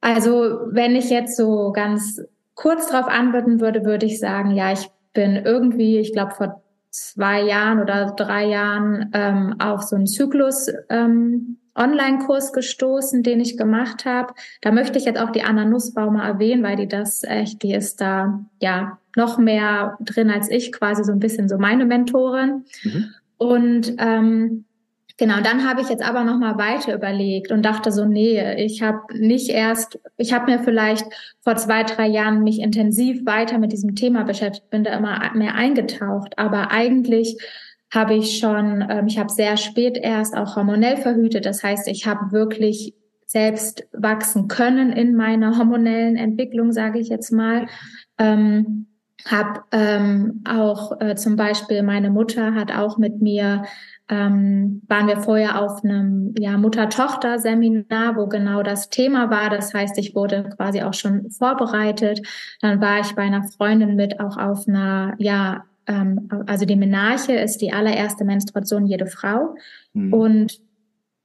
Also 0.00 0.60
wenn 0.70 0.94
ich 0.94 1.10
jetzt 1.10 1.36
so 1.36 1.72
ganz 1.72 2.20
kurz 2.54 2.88
darauf 2.88 3.08
antworten 3.08 3.60
würde, 3.60 3.84
würde 3.84 4.06
ich 4.06 4.18
sagen, 4.18 4.52
ja, 4.52 4.72
ich 4.72 4.88
bin 5.12 5.36
irgendwie, 5.36 5.98
ich 5.98 6.12
glaube 6.12 6.34
vor 6.34 6.62
zwei 6.90 7.42
Jahren 7.42 7.80
oder 7.80 8.14
drei 8.16 8.46
Jahren 8.46 9.10
ähm, 9.12 9.56
auf 9.58 9.82
so 9.82 9.96
einen 9.96 10.06
Zyklus 10.06 10.70
ähm, 10.88 11.58
Online-Kurs 11.74 12.52
gestoßen, 12.52 13.22
den 13.22 13.40
ich 13.40 13.56
gemacht 13.56 14.04
habe. 14.04 14.34
Da 14.60 14.72
möchte 14.72 14.98
ich 14.98 15.04
jetzt 15.04 15.20
auch 15.20 15.30
die 15.30 15.44
Anna 15.44 15.64
Nussbaum 15.64 16.14
mal 16.14 16.26
erwähnen, 16.26 16.62
weil 16.62 16.76
die 16.76 16.88
das 16.88 17.22
echt, 17.22 17.62
die 17.62 17.72
ist 17.72 18.00
da 18.00 18.44
ja 18.60 18.98
noch 19.16 19.38
mehr 19.38 19.96
drin 20.00 20.30
als 20.30 20.50
ich, 20.50 20.72
quasi 20.72 21.04
so 21.04 21.12
ein 21.12 21.20
bisschen 21.20 21.48
so 21.48 21.58
meine 21.58 21.86
Mentorin. 21.86 22.64
Mhm. 22.82 23.14
Und 23.38 23.94
ähm, 23.98 24.64
Genau, 25.18 25.40
dann 25.40 25.68
habe 25.68 25.80
ich 25.80 25.88
jetzt 25.88 26.04
aber 26.04 26.22
noch 26.22 26.38
mal 26.38 26.58
weiter 26.58 26.94
überlegt 26.94 27.50
und 27.50 27.64
dachte 27.64 27.90
so, 27.90 28.04
nee, 28.04 28.54
ich 28.64 28.82
habe 28.82 29.00
nicht 29.18 29.48
erst, 29.48 29.98
ich 30.16 30.32
habe 30.32 30.48
mir 30.48 30.60
vielleicht 30.60 31.04
vor 31.40 31.56
zwei, 31.56 31.82
drei 31.82 32.06
Jahren 32.06 32.44
mich 32.44 32.60
intensiv 32.60 33.26
weiter 33.26 33.58
mit 33.58 33.72
diesem 33.72 33.96
Thema 33.96 34.22
beschäftigt, 34.22 34.70
bin 34.70 34.84
da 34.84 34.96
immer 34.96 35.18
mehr 35.34 35.56
eingetaucht, 35.56 36.38
aber 36.38 36.70
eigentlich 36.70 37.36
habe 37.92 38.14
ich 38.14 38.38
schon, 38.38 38.86
ähm, 38.88 39.08
ich 39.08 39.18
habe 39.18 39.32
sehr 39.32 39.56
spät 39.56 39.98
erst 39.98 40.36
auch 40.36 40.54
hormonell 40.54 40.96
verhütet, 40.96 41.46
das 41.46 41.64
heißt, 41.64 41.88
ich 41.88 42.06
habe 42.06 42.30
wirklich 42.30 42.94
selbst 43.26 43.88
wachsen 43.92 44.46
können 44.46 44.92
in 44.92 45.16
meiner 45.16 45.58
hormonellen 45.58 46.14
Entwicklung, 46.14 46.70
sage 46.70 47.00
ich 47.00 47.08
jetzt 47.08 47.32
mal. 47.32 47.66
Ähm, 48.18 48.86
hab 49.26 49.64
ähm, 49.72 50.44
auch 50.48 51.00
äh, 51.00 51.16
zum 51.16 51.34
Beispiel 51.34 51.82
meine 51.82 52.08
Mutter 52.08 52.54
hat 52.54 52.72
auch 52.72 52.98
mit 52.98 53.20
mir 53.20 53.64
ähm, 54.08 54.82
waren 54.88 55.06
wir 55.06 55.18
vorher 55.18 55.60
auf 55.60 55.84
einem 55.84 56.34
ja, 56.38 56.56
Mutter-Tochter-Seminar, 56.56 58.16
wo 58.16 58.26
genau 58.26 58.62
das 58.62 58.88
Thema 58.88 59.30
war. 59.30 59.50
Das 59.50 59.74
heißt, 59.74 59.98
ich 59.98 60.14
wurde 60.14 60.50
quasi 60.56 60.82
auch 60.82 60.94
schon 60.94 61.30
vorbereitet. 61.30 62.26
Dann 62.60 62.80
war 62.80 63.00
ich 63.00 63.14
bei 63.14 63.22
einer 63.22 63.44
Freundin 63.44 63.96
mit 63.96 64.18
auch 64.20 64.38
auf 64.38 64.66
einer, 64.66 65.14
ja, 65.18 65.64
ähm, 65.86 66.28
also 66.46 66.64
die 66.64 66.76
Menarche 66.76 67.34
ist 67.34 67.58
die 67.58 67.72
allererste 67.72 68.24
Menstruation 68.24 68.86
jede 68.86 69.06
Frau. 69.06 69.54
Mhm. 69.92 70.12
Und 70.12 70.60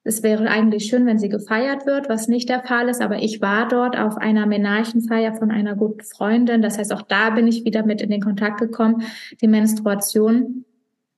es 0.06 0.22
wäre 0.22 0.50
eigentlich 0.50 0.88
schön, 0.88 1.06
wenn 1.06 1.18
sie 1.18 1.30
gefeiert 1.30 1.86
wird, 1.86 2.10
was 2.10 2.28
nicht 2.28 2.50
der 2.50 2.64
Fall 2.64 2.90
ist. 2.90 3.02
Aber 3.02 3.24
ich 3.24 3.42
war 3.42 3.70
dort 3.70 3.98
auf 3.98 4.18
einer 4.18 4.46
Menarchenfeier 4.46 5.34
von 5.36 5.52
einer 5.52 5.76
guten 5.76 6.04
Freundin. 6.04 6.62
Das 6.62 6.78
heißt, 6.78 6.92
auch 6.92 7.04
da 7.04 7.30
bin 7.30 7.48
ich 7.48 7.64
wieder 7.64 7.86
mit 7.86 8.02
in 8.02 8.10
den 8.10 8.22
Kontakt 8.22 8.60
gekommen, 8.60 9.04
die 9.40 9.48
Menstruation 9.48 10.66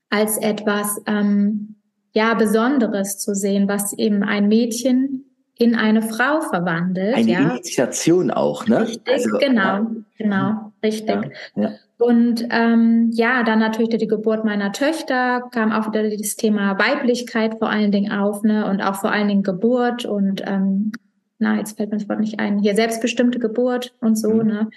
als 0.10 0.38
etwas 0.38 1.02
ähm, 1.08 1.76
ja 2.14 2.34
Besonderes 2.34 3.18
zu 3.18 3.36
sehen, 3.36 3.68
was 3.68 3.94
eben 3.94 4.24
ein 4.24 4.48
Mädchen 4.48 5.26
in 5.58 5.76
eine 5.76 6.02
Frau 6.02 6.42
verwandelt. 6.42 7.16
Eine 7.16 7.32
ja. 7.32 7.40
Initiation 7.40 8.30
auch, 8.32 8.68
ne? 8.68 8.82
Richtig, 8.82 9.14
also, 9.14 9.38
genau, 9.38 9.62
ja. 9.62 9.92
genau, 10.18 10.72
richtig. 10.84 11.32
Ja, 11.56 11.72
und 11.98 12.46
ähm, 12.50 13.10
ja, 13.14 13.44
dann 13.44 13.60
natürlich 13.60 13.98
die 13.98 14.08
Geburt 14.08 14.44
meiner 14.44 14.74
Töchter 14.74 15.44
kam 15.52 15.72
auch 15.72 15.88
wieder 15.88 16.10
das 16.10 16.36
Thema 16.36 16.78
Weiblichkeit 16.78 17.58
vor 17.58 17.70
allen 17.70 17.92
Dingen 17.92 18.12
auf, 18.12 18.44
ne? 18.44 18.70
Und 18.70 18.82
auch 18.82 18.96
vor 18.96 19.12
allen 19.12 19.30
Dingen 19.30 19.44
Geburt 19.44 20.06
und 20.06 20.44
ähm, 20.46 20.92
na, 21.40 21.58
jetzt 21.58 21.78
fällt 21.78 21.92
mir 21.92 21.98
das 21.98 22.10
Wort 22.10 22.20
nicht 22.20 22.40
ein, 22.40 22.60
hier 22.60 22.76
selbstbestimmte 22.76 23.40
Geburt 23.40 23.94
und 24.02 24.18
so, 24.18 24.34
mhm. 24.34 24.48
ne? 24.48 24.70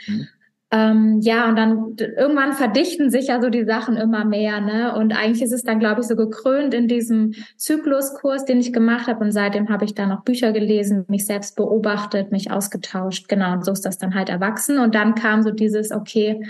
Ähm, 0.70 1.20
ja, 1.22 1.48
und 1.48 1.56
dann 1.56 1.96
irgendwann 1.98 2.52
verdichten 2.52 3.10
sich 3.10 3.28
ja 3.28 3.40
so 3.40 3.48
die 3.48 3.64
Sachen 3.64 3.96
immer 3.96 4.26
mehr, 4.26 4.60
ne? 4.60 4.94
Und 4.94 5.12
eigentlich 5.16 5.42
ist 5.42 5.52
es 5.52 5.64
dann, 5.64 5.78
glaube 5.78 6.02
ich, 6.02 6.06
so 6.06 6.14
gekrönt 6.14 6.74
in 6.74 6.88
diesem 6.88 7.32
Zykluskurs, 7.56 8.44
den 8.44 8.60
ich 8.60 8.74
gemacht 8.74 9.06
habe. 9.06 9.24
Und 9.24 9.32
seitdem 9.32 9.70
habe 9.70 9.86
ich 9.86 9.94
da 9.94 10.06
noch 10.06 10.24
Bücher 10.24 10.52
gelesen, 10.52 11.06
mich 11.08 11.24
selbst 11.24 11.56
beobachtet, 11.56 12.32
mich 12.32 12.50
ausgetauscht. 12.50 13.28
Genau, 13.28 13.54
und 13.54 13.64
so 13.64 13.72
ist 13.72 13.86
das 13.86 13.96
dann 13.96 14.14
halt 14.14 14.28
erwachsen. 14.28 14.78
Und 14.78 14.94
dann 14.94 15.14
kam 15.14 15.42
so 15.42 15.52
dieses, 15.52 15.90
okay, 15.90 16.44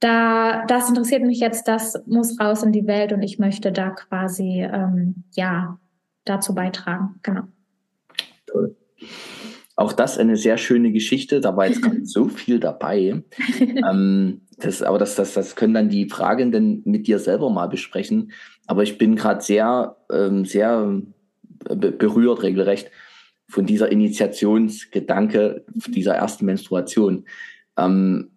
da, 0.00 0.66
das 0.66 0.90
interessiert 0.90 1.22
mich 1.22 1.40
jetzt, 1.40 1.68
das 1.68 2.02
muss 2.06 2.38
raus 2.38 2.62
in 2.62 2.72
die 2.72 2.86
Welt 2.86 3.12
und 3.12 3.22
ich 3.22 3.38
möchte 3.38 3.72
da 3.72 3.90
quasi, 3.90 4.60
ähm, 4.60 5.24
ja, 5.34 5.78
dazu 6.24 6.54
beitragen. 6.54 7.18
Genau. 7.22 7.44
Toll. 8.46 8.76
Auch 9.78 9.92
das 9.92 10.18
eine 10.18 10.36
sehr 10.36 10.58
schöne 10.58 10.90
Geschichte. 10.90 11.40
Da 11.40 11.56
war 11.56 11.68
jetzt 11.68 11.84
nicht 11.88 12.08
so 12.08 12.28
viel 12.28 12.58
dabei. 12.58 13.22
ähm, 13.60 14.40
das, 14.56 14.82
aber 14.82 14.98
das, 14.98 15.14
das, 15.14 15.34
das 15.34 15.54
können 15.54 15.72
dann 15.72 15.88
die 15.88 16.08
Fragenden 16.08 16.82
mit 16.84 17.06
dir 17.06 17.20
selber 17.20 17.48
mal 17.48 17.68
besprechen. 17.68 18.32
Aber 18.66 18.82
ich 18.82 18.98
bin 18.98 19.14
gerade 19.14 19.40
sehr, 19.40 19.96
ähm, 20.12 20.44
sehr 20.44 21.00
berührt, 21.68 22.42
regelrecht, 22.42 22.90
von 23.48 23.66
dieser 23.66 23.92
Initiationsgedanke 23.92 25.64
dieser 25.86 26.16
ersten 26.16 26.46
Menstruation. 26.46 27.26
Ähm, 27.76 28.32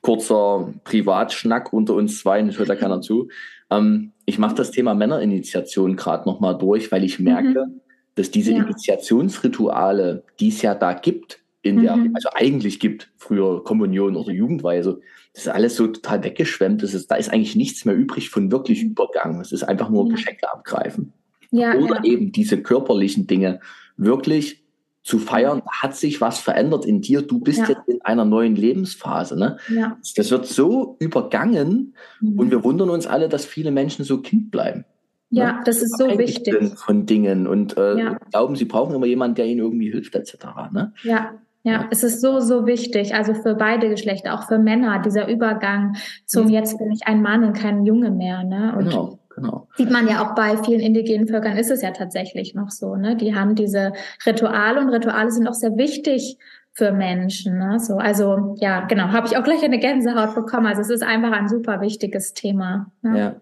kurzer 0.00 0.72
Privatschnack 0.84 1.70
unter 1.70 1.92
uns 1.96 2.18
zwei, 2.18 2.40
das 2.40 2.58
hört 2.58 2.70
ja 2.70 2.76
keiner 2.76 3.00
zu. 3.02 3.28
Ähm, 3.70 4.12
ich 4.24 4.38
mache 4.38 4.54
das 4.54 4.70
Thema 4.70 4.94
Männerinitiation 4.94 5.96
gerade 5.96 6.26
nochmal 6.26 6.56
durch, 6.56 6.90
weil 6.90 7.04
ich 7.04 7.18
merke, 7.18 7.66
mhm 7.66 7.80
dass 8.18 8.30
diese 8.30 8.52
ja. 8.52 8.62
Initiationsrituale, 8.62 10.24
die 10.40 10.48
es 10.48 10.62
ja 10.62 10.74
da 10.74 10.92
gibt, 10.92 11.40
in 11.62 11.76
mhm. 11.76 11.82
der, 11.82 11.92
also 12.14 12.28
eigentlich 12.34 12.80
gibt, 12.80 13.10
früher 13.16 13.62
Kommunion 13.64 14.16
oder 14.16 14.32
Jugendweise, 14.32 15.00
das 15.32 15.46
ist 15.46 15.52
alles 15.52 15.76
so 15.76 15.86
total 15.86 16.24
weggeschwemmt. 16.24 16.82
Das 16.82 16.94
ist, 16.94 17.10
da 17.10 17.16
ist 17.16 17.30
eigentlich 17.32 17.56
nichts 17.56 17.84
mehr 17.84 17.94
übrig 17.94 18.30
von 18.30 18.50
wirklich 18.50 18.82
mhm. 18.82 18.90
Übergang. 18.90 19.40
Es 19.40 19.52
ist 19.52 19.62
einfach 19.62 19.88
nur 19.90 20.08
ja. 20.08 20.14
Geschenke 20.14 20.50
abgreifen. 20.50 21.12
Ja, 21.50 21.74
oder 21.76 22.04
eben 22.04 22.32
diese 22.32 22.60
körperlichen 22.60 23.26
Dinge 23.26 23.60
wirklich 23.96 24.64
zu 25.02 25.18
feiern, 25.18 25.62
hat 25.66 25.96
sich 25.96 26.20
was 26.20 26.38
verändert 26.38 26.84
in 26.84 27.00
dir. 27.00 27.22
Du 27.22 27.40
bist 27.40 27.60
ja. 27.60 27.68
jetzt 27.68 27.88
in 27.88 28.02
einer 28.02 28.26
neuen 28.26 28.56
Lebensphase. 28.56 29.38
Ne? 29.38 29.56
Ja. 29.74 29.96
Das 30.16 30.30
wird 30.30 30.46
so 30.46 30.96
übergangen 30.98 31.94
mhm. 32.20 32.38
und 32.38 32.50
wir 32.50 32.64
wundern 32.64 32.90
uns 32.90 33.06
alle, 33.06 33.28
dass 33.28 33.46
viele 33.46 33.70
Menschen 33.70 34.04
so 34.04 34.20
Kind 34.20 34.50
bleiben. 34.50 34.84
Ja, 35.30 35.52
ne? 35.52 35.60
das 35.64 35.82
ist 35.82 35.98
so 35.98 36.18
wichtig. 36.18 36.54
Von 36.76 37.06
Dingen 37.06 37.46
und 37.46 37.76
äh, 37.76 37.98
ja. 37.98 38.18
glauben, 38.30 38.56
sie 38.56 38.64
brauchen 38.64 38.94
immer 38.94 39.06
jemanden, 39.06 39.36
der 39.36 39.46
ihnen 39.46 39.60
irgendwie 39.60 39.90
hilft, 39.90 40.14
etc. 40.14 40.36
Ne? 40.72 40.92
Ja, 41.02 41.32
ja, 41.64 41.72
ja, 41.72 41.88
es 41.90 42.02
ist 42.02 42.20
so, 42.20 42.40
so 42.40 42.66
wichtig, 42.66 43.14
also 43.14 43.34
für 43.34 43.54
beide 43.54 43.88
Geschlechter, 43.88 44.34
auch 44.34 44.46
für 44.46 44.58
Männer, 44.58 45.02
dieser 45.02 45.28
Übergang 45.28 45.96
zum 46.24 46.46
mhm. 46.46 46.52
jetzt 46.52 46.78
bin 46.78 46.90
ich 46.92 47.06
ein 47.06 47.20
Mann 47.20 47.44
und 47.44 47.52
kein 47.52 47.84
Junge 47.84 48.10
mehr. 48.10 48.44
Ne? 48.44 48.74
Und 48.76 48.84
genau, 48.88 49.18
genau. 49.34 49.68
Sieht 49.76 49.90
man 49.90 50.08
ja 50.08 50.24
auch 50.24 50.34
bei 50.34 50.56
vielen 50.62 50.80
indigenen 50.80 51.26
Völkern, 51.26 51.56
ist 51.56 51.70
es 51.70 51.82
ja 51.82 51.90
tatsächlich 51.90 52.54
noch 52.54 52.70
so. 52.70 52.96
Ne? 52.96 53.16
Die 53.16 53.34
haben 53.34 53.54
diese 53.54 53.92
Rituale 54.24 54.80
und 54.80 54.88
Rituale 54.88 55.30
sind 55.30 55.48
auch 55.48 55.54
sehr 55.54 55.76
wichtig 55.76 56.38
für 56.72 56.92
Menschen. 56.92 57.58
Ne? 57.58 57.80
So, 57.80 57.96
also 57.96 58.54
ja, 58.60 58.86
genau, 58.86 59.08
habe 59.08 59.26
ich 59.26 59.36
auch 59.36 59.42
gleich 59.44 59.62
eine 59.64 59.80
Gänsehaut 59.80 60.36
bekommen. 60.36 60.66
Also 60.66 60.80
es 60.80 60.90
ist 60.90 61.02
einfach 61.02 61.32
ein 61.32 61.48
super 61.48 61.80
wichtiges 61.80 62.34
Thema. 62.34 62.92
Ne? 63.02 63.18
Ja. 63.18 63.34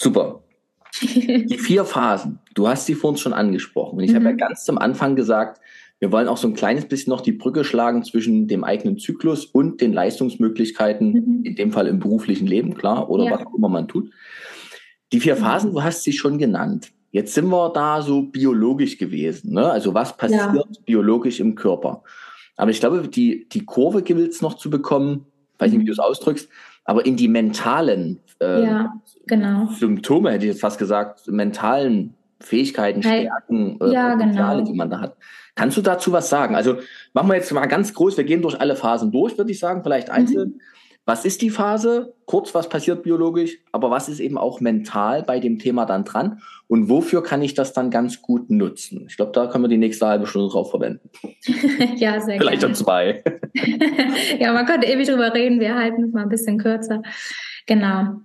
Super. 0.00 0.42
Die 1.02 1.58
vier 1.58 1.84
Phasen, 1.84 2.38
du 2.54 2.66
hast 2.66 2.86
sie 2.86 2.94
vor 2.94 3.10
uns 3.10 3.20
schon 3.20 3.34
angesprochen. 3.34 3.98
Und 3.98 4.04
ich 4.04 4.12
mhm. 4.12 4.16
habe 4.16 4.24
ja 4.26 4.32
mhm. 4.32 4.38
ganz 4.38 4.64
zum 4.64 4.78
Anfang 4.78 5.14
gesagt, 5.14 5.60
wir 5.98 6.10
wollen 6.10 6.26
auch 6.26 6.38
so 6.38 6.48
ein 6.48 6.54
kleines 6.54 6.86
bisschen 6.86 7.10
noch 7.10 7.20
die 7.20 7.32
Brücke 7.32 7.64
schlagen 7.64 8.02
zwischen 8.02 8.48
dem 8.48 8.64
eigenen 8.64 8.98
Zyklus 8.98 9.44
und 9.44 9.82
den 9.82 9.92
Leistungsmöglichkeiten, 9.92 11.12
mhm. 11.12 11.44
in 11.44 11.54
dem 11.54 11.70
Fall 11.70 11.86
im 11.86 11.98
beruflichen 11.98 12.46
Leben, 12.46 12.74
klar, 12.74 13.10
oder 13.10 13.24
ja. 13.24 13.32
was 13.32 13.46
auch 13.46 13.54
immer 13.54 13.68
man 13.68 13.88
tut. 13.88 14.10
Die 15.12 15.20
vier 15.20 15.36
mhm. 15.36 15.40
Phasen, 15.40 15.72
du 15.72 15.82
hast 15.82 16.02
sie 16.02 16.14
schon 16.14 16.38
genannt. 16.38 16.92
Jetzt 17.12 17.34
sind 17.34 17.48
wir 17.48 17.70
da 17.70 18.00
so 18.00 18.22
biologisch 18.22 18.96
gewesen. 18.96 19.52
Ne? 19.52 19.70
Also 19.70 19.92
was 19.92 20.16
passiert 20.16 20.54
ja. 20.54 20.64
biologisch 20.86 21.40
im 21.40 21.56
Körper? 21.56 22.02
Aber 22.56 22.70
ich 22.70 22.80
glaube, 22.80 23.06
die, 23.06 23.48
die 23.50 23.66
Kurve 23.66 24.02
gilt 24.02 24.30
es 24.30 24.40
noch 24.40 24.54
zu 24.54 24.70
bekommen, 24.70 25.26
weiß 25.58 25.72
nicht, 25.72 25.82
wie 25.82 25.86
du 25.86 25.92
es 25.92 25.98
ausdrückst, 25.98 26.48
aber 26.84 27.04
in 27.04 27.16
die 27.16 27.28
mentalen 27.28 28.20
äh, 28.40 28.64
ja, 28.64 28.92
genau. 29.26 29.66
Symptome, 29.66 30.32
hätte 30.32 30.46
ich 30.46 30.52
jetzt 30.52 30.60
fast 30.60 30.78
gesagt, 30.78 31.26
mentalen 31.28 32.14
Fähigkeiten, 32.40 33.02
Stärken, 33.02 33.78
äh, 33.80 33.92
ja, 33.92 34.12
Potenziale, 34.12 34.58
genau. 34.58 34.70
die 34.70 34.76
man 34.76 34.90
da 34.90 35.00
hat. 35.00 35.16
Kannst 35.54 35.76
du 35.76 35.82
dazu 35.82 36.12
was 36.12 36.30
sagen? 36.30 36.54
Also 36.54 36.76
machen 37.12 37.28
wir 37.28 37.36
jetzt 37.36 37.52
mal 37.52 37.66
ganz 37.66 37.92
groß, 37.92 38.16
wir 38.16 38.24
gehen 38.24 38.42
durch 38.42 38.60
alle 38.60 38.76
Phasen 38.76 39.12
durch, 39.12 39.36
würde 39.36 39.50
ich 39.50 39.58
sagen, 39.58 39.82
vielleicht 39.82 40.08
mhm. 40.08 40.14
einzeln. 40.14 40.48
Mhm. 40.50 40.60
Was 41.06 41.24
ist 41.24 41.42
die 41.42 41.50
Phase? 41.50 42.14
Kurz, 42.26 42.54
was 42.54 42.68
passiert 42.68 43.02
biologisch? 43.02 43.58
Aber 43.72 43.90
was 43.90 44.08
ist 44.08 44.20
eben 44.20 44.38
auch 44.38 44.60
mental 44.60 45.22
bei 45.22 45.40
dem 45.40 45.58
Thema 45.58 45.84
dann 45.84 46.04
dran? 46.04 46.40
Und 46.68 46.88
wofür 46.88 47.22
kann 47.22 47.42
ich 47.42 47.54
das 47.54 47.72
dann 47.72 47.90
ganz 47.90 48.22
gut 48.22 48.48
nutzen? 48.48 49.06
Ich 49.08 49.16
glaube, 49.16 49.32
da 49.32 49.46
können 49.48 49.64
wir 49.64 49.68
die 49.68 49.78
nächste 49.78 50.06
halbe 50.06 50.26
Stunde 50.26 50.50
drauf 50.52 50.70
verwenden. 50.70 51.10
ja, 51.96 52.20
sehr 52.20 52.38
Vielleicht 52.38 52.62
dann 52.62 52.74
zwei. 52.74 53.24
ja, 54.38 54.52
man 54.52 54.66
könnte 54.66 54.86
ewig 54.86 55.08
drüber 55.08 55.34
reden. 55.34 55.58
Wir 55.58 55.74
halten 55.74 56.04
es 56.04 56.12
mal 56.12 56.22
ein 56.22 56.28
bisschen 56.28 56.58
kürzer. 56.58 57.02
Genau. 57.66 58.20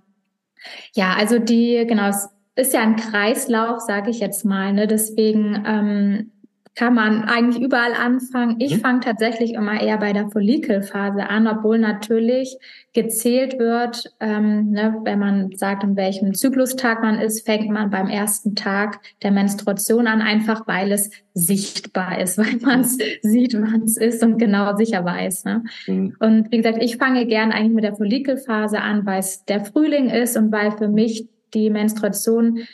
Ja, 0.94 1.14
also 1.14 1.38
die, 1.38 1.84
genau, 1.86 2.08
es 2.08 2.28
ist 2.56 2.72
ja 2.72 2.80
ein 2.80 2.96
Kreislauf, 2.96 3.80
sage 3.80 4.10
ich 4.10 4.20
jetzt 4.20 4.44
mal. 4.44 4.72
Ne? 4.72 4.86
Deswegen 4.86 5.62
ähm, 5.66 6.32
kann 6.76 6.94
man 6.94 7.24
eigentlich 7.24 7.62
überall 7.62 7.94
anfangen. 7.94 8.56
Ich 8.58 8.76
mhm. 8.76 8.80
fange 8.80 9.00
tatsächlich 9.00 9.54
immer 9.54 9.80
eher 9.80 9.96
bei 9.96 10.12
der 10.12 10.28
Follikelphase 10.28 11.28
an, 11.28 11.48
obwohl 11.48 11.78
natürlich 11.78 12.58
gezählt 12.92 13.58
wird, 13.58 14.12
ähm, 14.20 14.72
ne, 14.72 15.00
wenn 15.04 15.18
man 15.18 15.52
sagt, 15.56 15.84
in 15.84 15.96
welchem 15.96 16.34
Zyklustag 16.34 17.00
man 17.00 17.18
ist, 17.18 17.46
fängt 17.46 17.70
man 17.70 17.88
beim 17.88 18.08
ersten 18.08 18.54
Tag 18.54 19.00
der 19.22 19.30
Menstruation 19.30 20.06
an, 20.06 20.20
einfach 20.20 20.66
weil 20.66 20.92
es 20.92 21.10
sichtbar 21.32 22.20
ist, 22.20 22.36
weil 22.38 22.56
man 22.60 22.80
es 22.80 22.98
sieht, 23.22 23.54
wann 23.54 23.82
es 23.82 23.96
ist 23.96 24.22
und 24.22 24.36
genau 24.36 24.76
sicher 24.76 25.02
weiß. 25.02 25.46
Ne? 25.46 25.64
Mhm. 25.86 26.14
Und 26.20 26.52
wie 26.52 26.58
gesagt, 26.58 26.82
ich 26.82 26.98
fange 26.98 27.24
gern 27.26 27.52
eigentlich 27.52 27.72
mit 27.72 27.84
der 27.84 27.96
Follikelphase 27.96 28.82
an, 28.82 29.06
weil 29.06 29.20
es 29.20 29.46
der 29.46 29.64
Frühling 29.64 30.10
ist 30.10 30.36
und 30.36 30.52
weil 30.52 30.72
für 30.72 30.88
mich 30.88 31.26
die 31.54 31.70
Menstruation 31.70 32.66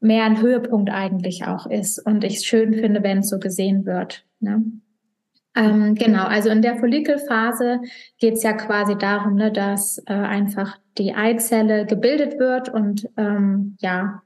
mehr 0.00 0.24
ein 0.24 0.40
Höhepunkt 0.40 0.90
eigentlich 0.90 1.44
auch 1.44 1.66
ist 1.66 1.98
und 1.98 2.24
ich 2.24 2.40
schön 2.40 2.74
finde, 2.74 3.02
wenn 3.02 3.18
es 3.18 3.28
so 3.28 3.38
gesehen 3.38 3.84
wird. 3.86 4.24
Ne? 4.40 4.62
Ähm, 5.56 5.94
genau, 5.94 6.24
also 6.24 6.50
in 6.50 6.62
der 6.62 6.76
Follikelphase 6.76 7.80
geht 8.18 8.34
es 8.34 8.42
ja 8.42 8.52
quasi 8.52 8.96
darum, 8.96 9.34
ne, 9.34 9.50
dass 9.50 9.98
äh, 10.06 10.12
einfach 10.12 10.78
die 10.98 11.14
Eizelle 11.14 11.84
gebildet 11.84 12.38
wird 12.38 12.68
und 12.68 13.08
ähm, 13.16 13.76
ja 13.80 14.22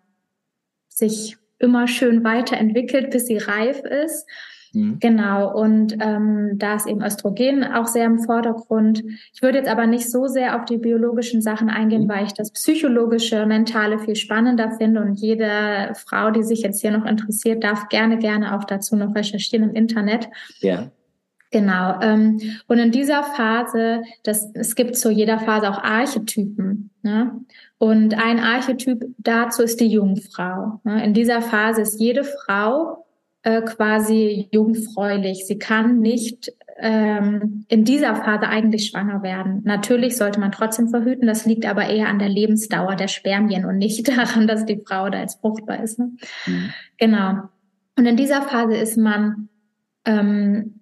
sich 0.89 1.39
immer 1.59 1.89
schön 1.89 2.23
weiterentwickelt, 2.25 3.11
bis 3.11 3.27
sie 3.27 3.39
reif 3.39 3.81
ist. 3.81 4.29
Mhm. 4.73 4.99
Genau, 5.01 5.53
und 5.55 5.97
ähm, 6.01 6.53
da 6.55 6.77
ist 6.77 6.87
eben 6.87 7.03
Östrogen 7.03 7.65
auch 7.65 7.87
sehr 7.87 8.07
im 8.07 8.19
Vordergrund. 8.21 9.05
Ich 9.35 9.43
würde 9.43 9.59
jetzt 9.59 9.71
aber 9.71 9.87
nicht 9.87 10.11
so 10.11 10.27
sehr 10.27 10.57
auf 10.57 10.65
die 10.65 10.79
biologischen 10.79 11.43
Sachen 11.43 11.69
eingehen, 11.69 12.05
mhm. 12.05 12.09
weil 12.09 12.25
ich 12.25 12.33
das 12.33 12.51
psychologische, 12.53 13.45
mentale 13.47 13.99
viel 13.99 14.17
spannender 14.17 14.71
finde. 14.71 15.03
Und 15.03 15.15
jede 15.15 15.93
Frau, 15.95 16.31
die 16.31 16.43
sich 16.43 16.63
jetzt 16.63 16.81
hier 16.81 16.91
noch 16.91 17.05
interessiert, 17.05 17.63
darf 17.65 17.89
gerne, 17.89 18.19
gerne 18.19 18.57
auch 18.57 18.65
dazu 18.65 18.97
noch 18.97 19.15
recherchieren 19.15 19.71
im 19.71 19.75
Internet. 19.75 20.29
Ja. 20.61 20.91
Genau. 21.51 22.01
Ähm, 22.01 22.41
und 22.67 22.79
in 22.79 22.91
dieser 22.91 23.23
Phase, 23.23 24.03
das, 24.23 24.51
es 24.55 24.75
gibt 24.75 24.97
zu 24.97 25.11
jeder 25.11 25.39
Phase 25.39 25.69
auch 25.69 25.83
Archetypen. 25.83 26.91
Ne? 27.03 27.33
Und 27.77 28.15
ein 28.15 28.41
Archetyp 28.41 29.05
dazu 29.19 29.63
ist 29.63 29.79
die 29.81 29.89
Jungfrau. 29.89 30.81
Ne? 30.85 31.05
In 31.05 31.13
dieser 31.13 31.43
Phase 31.43 31.83
ist 31.83 32.01
jede 32.01 32.25
Frau 32.25 33.05
äh, 33.43 33.63
quasi 33.63 34.49
jungfräulich. 34.53 35.47
Sie 35.47 35.59
kann 35.59 36.01
nicht 36.01 36.53
ähm, 36.79 37.65
in 37.69 37.85
dieser 37.85 38.15
Phase 38.17 38.49
eigentlich 38.49 38.87
schwanger 38.87 39.23
werden. 39.23 39.63
Natürlich 39.65 40.17
sollte 40.17 40.41
man 40.41 40.53
trotzdem 40.53 40.89
verhüten. 40.89 41.27
Das 41.27 41.47
liegt 41.47 41.67
aber 41.67 41.89
eher 41.89 42.09
an 42.09 42.19
der 42.19 42.29
Lebensdauer 42.29 42.97
der 42.97 43.09
Spermien 43.09 43.65
und 43.65 43.79
nicht 43.79 44.09
daran, 44.17 44.47
dass 44.47 44.65
die 44.65 44.83
Frau 44.87 45.11
da 45.11 45.21
jetzt 45.21 45.41
fruchtbar 45.41 45.83
ist. 45.83 45.99
Ne? 45.99 46.13
Mhm. 46.47 46.73
Genau. 46.99 47.35
Und 47.97 48.07
in 48.07 48.17
dieser 48.17 48.43
Phase 48.43 48.77
ist 48.77 48.97
man 48.97 49.49
ähm, 50.05 50.81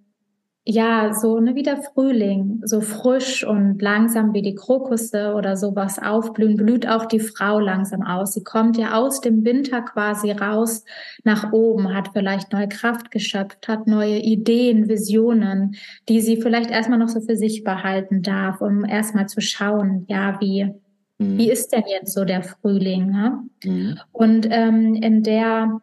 ja, 0.70 1.12
so 1.12 1.40
ne, 1.40 1.56
wie 1.56 1.64
der 1.64 1.82
Frühling, 1.82 2.60
so 2.64 2.80
frisch 2.80 3.44
und 3.44 3.82
langsam 3.82 4.32
wie 4.34 4.42
die 4.42 4.54
Krokusse 4.54 5.34
oder 5.34 5.56
sowas 5.56 5.98
aufblühen, 5.98 6.56
blüht 6.56 6.86
auch 6.86 7.06
die 7.06 7.18
Frau 7.18 7.58
langsam 7.58 8.02
aus. 8.02 8.34
Sie 8.34 8.44
kommt 8.44 8.78
ja 8.78 8.94
aus 8.94 9.20
dem 9.20 9.44
Winter 9.44 9.82
quasi 9.82 10.30
raus 10.30 10.84
nach 11.24 11.52
oben, 11.52 11.92
hat 11.92 12.10
vielleicht 12.12 12.52
neue 12.52 12.68
Kraft 12.68 13.10
geschöpft, 13.10 13.66
hat 13.66 13.88
neue 13.88 14.18
Ideen, 14.18 14.88
Visionen, 14.88 15.74
die 16.08 16.20
sie 16.20 16.36
vielleicht 16.36 16.70
erstmal 16.70 17.00
noch 17.00 17.08
so 17.08 17.20
für 17.20 17.36
sich 17.36 17.64
behalten 17.64 18.22
darf, 18.22 18.60
um 18.60 18.84
erstmal 18.84 19.26
zu 19.26 19.40
schauen, 19.40 20.04
ja, 20.08 20.40
wie, 20.40 20.72
mhm. 21.18 21.36
wie 21.36 21.50
ist 21.50 21.72
denn 21.72 21.84
jetzt 21.88 22.14
so 22.14 22.24
der 22.24 22.44
Frühling? 22.44 23.10
Ne? 23.10 23.38
Mhm. 23.64 23.98
Und 24.12 24.46
ähm, 24.48 24.94
in 24.94 25.24
der 25.24 25.80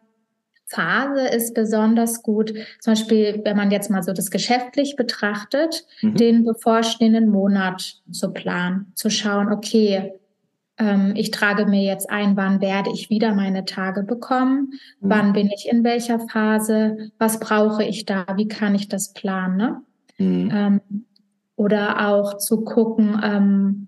Phase 0.68 1.26
ist 1.28 1.54
besonders 1.54 2.22
gut, 2.22 2.52
zum 2.80 2.92
Beispiel, 2.92 3.40
wenn 3.44 3.56
man 3.56 3.70
jetzt 3.70 3.90
mal 3.90 4.02
so 4.02 4.12
das 4.12 4.30
geschäftlich 4.30 4.96
betrachtet, 4.96 5.86
mhm. 6.02 6.14
den 6.14 6.44
bevorstehenden 6.44 7.30
Monat 7.30 7.96
zu 8.10 8.30
planen, 8.32 8.92
zu 8.94 9.10
schauen, 9.10 9.50
okay, 9.50 10.12
ähm, 10.78 11.14
ich 11.16 11.30
trage 11.30 11.66
mir 11.66 11.82
jetzt 11.82 12.10
ein, 12.10 12.36
wann 12.36 12.60
werde 12.60 12.90
ich 12.92 13.10
wieder 13.10 13.34
meine 13.34 13.64
Tage 13.64 14.02
bekommen, 14.02 14.74
mhm. 15.00 15.10
wann 15.10 15.32
bin 15.32 15.48
ich 15.48 15.68
in 15.70 15.84
welcher 15.84 16.20
Phase, 16.28 17.10
was 17.18 17.40
brauche 17.40 17.82
ich 17.82 18.04
da, 18.04 18.26
wie 18.36 18.48
kann 18.48 18.74
ich 18.74 18.88
das 18.88 19.12
planen. 19.12 19.56
Ne? 19.56 19.82
Mhm. 20.18 20.50
Ähm, 20.52 20.80
oder 21.56 22.08
auch 22.08 22.36
zu 22.38 22.60
gucken, 22.60 23.20
ähm, 23.24 23.87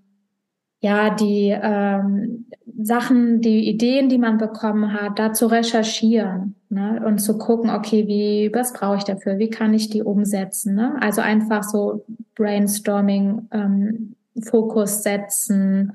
ja, 0.81 1.11
die 1.11 1.55
ähm, 1.61 2.45
Sachen, 2.81 3.41
die 3.41 3.69
Ideen, 3.69 4.09
die 4.09 4.17
man 4.17 4.39
bekommen 4.39 4.93
hat, 4.93 5.19
da 5.19 5.31
zu 5.31 5.45
recherchieren 5.45 6.55
ne? 6.69 7.01
und 7.05 7.19
zu 7.19 7.37
gucken, 7.37 7.69
okay, 7.69 8.07
wie, 8.07 8.49
was 8.53 8.73
brauche 8.73 8.97
ich 8.97 9.03
dafür, 9.03 9.37
wie 9.37 9.51
kann 9.51 9.75
ich 9.75 9.89
die 9.89 10.01
umsetzen? 10.01 10.73
Ne? 10.73 10.97
Also 10.99 11.21
einfach 11.21 11.63
so 11.63 12.03
Brainstorming, 12.35 13.47
ähm, 13.51 14.15
Fokus 14.41 15.03
setzen. 15.03 15.93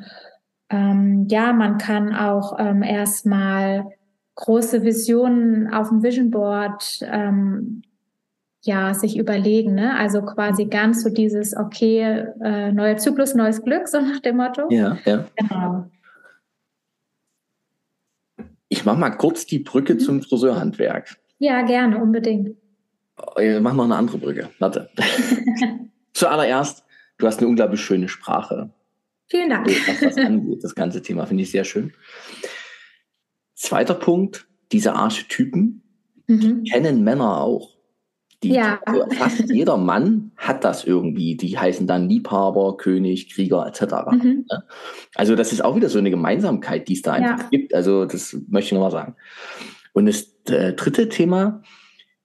Ähm, 0.70 1.27
ja, 1.29 1.53
man 1.53 1.79
kann 1.79 2.14
auch 2.14 2.57
ähm, 2.59 2.85
erstmal 2.85 3.87
große 4.37 4.85
Visionen 4.85 5.72
auf 5.72 5.88
dem 5.88 6.05
Vision 6.05 6.31
Board 6.31 7.01
ähm, 7.03 7.83
ja, 8.66 8.92
sich 8.94 9.16
überlegen, 9.16 9.74
ne? 9.74 9.96
Also 9.96 10.22
quasi 10.22 10.66
ganz 10.66 11.02
so 11.02 11.11
dieses, 11.11 11.57
okay, 11.57 12.26
äh, 12.42 12.72
neuer 12.72 12.96
Zyklus, 12.96 13.35
neues 13.35 13.62
Glück, 13.62 13.88
so 13.88 14.00
nach 14.00 14.20
dem 14.20 14.37
Motto. 14.37 14.68
Ja, 14.70 14.98
ja. 15.05 15.26
Genau. 15.37 15.90
Ich 18.68 18.85
mache 18.85 18.98
mal 18.98 19.11
kurz 19.11 19.46
die 19.46 19.61
Brücke 19.61 19.94
mhm. 19.94 19.98
zum 20.00 20.22
Friseurhandwerk. 20.22 21.16
Ja, 21.38 21.62
gerne, 21.62 21.98
unbedingt. 21.98 22.57
Ich 23.37 23.42
äh, 23.42 23.61
mach 23.61 23.74
noch 23.74 23.85
eine 23.85 23.96
andere 23.96 24.18
Brücke. 24.18 24.50
Warte. 24.59 24.90
Zuallererst, 26.12 26.85
du 27.18 27.26
hast 27.26 27.38
eine 27.38 27.48
unglaublich 27.48 27.81
schöne 27.81 28.09
Sprache. 28.09 28.70
Vielen 29.29 29.50
Dank. 29.50 29.68
Was 29.68 30.00
das 30.00 30.16
angeht, 30.18 30.62
das 30.62 30.74
ganze 30.74 31.02
Thema 31.02 31.26
finde 31.26 31.42
ich 31.42 31.50
sehr 31.50 31.64
schön. 31.64 31.92
Zweiter 33.55 33.94
Punkt, 33.94 34.46
diese 34.72 34.94
Archetypen 34.94 35.83
mhm. 36.26 36.64
kennen 36.64 37.05
Männer 37.05 37.40
auch. 37.40 37.76
Die, 38.48 38.54
ja. 38.54 38.80
also 38.85 39.06
fast 39.11 39.50
jeder 39.50 39.76
Mann 39.76 40.32
hat 40.37 40.64
das 40.64 40.85
irgendwie. 40.85 41.37
Die 41.37 41.59
heißen 41.59 41.87
dann 41.87 42.09
Liebhaber, 42.09 42.76
König, 42.76 43.35
Krieger 43.35 43.66
etc. 43.66 43.82
Mhm. 44.12 44.46
Ne? 44.50 44.64
Also 45.14 45.35
das 45.35 45.52
ist 45.52 45.64
auch 45.64 45.76
wieder 45.76 45.88
so 45.88 45.98
eine 45.98 46.11
Gemeinsamkeit, 46.11 46.88
die 46.88 46.94
es 46.94 47.02
da 47.02 47.12
einfach 47.14 47.44
ja. 47.44 47.48
gibt. 47.50 47.74
Also 47.74 48.04
das 48.04 48.37
möchte 48.48 48.68
ich 48.68 48.72
nochmal 48.72 48.90
sagen. 48.90 49.16
Und 49.92 50.06
das 50.06 50.32
äh, 50.48 50.74
dritte 50.74 51.09
Thema, 51.09 51.62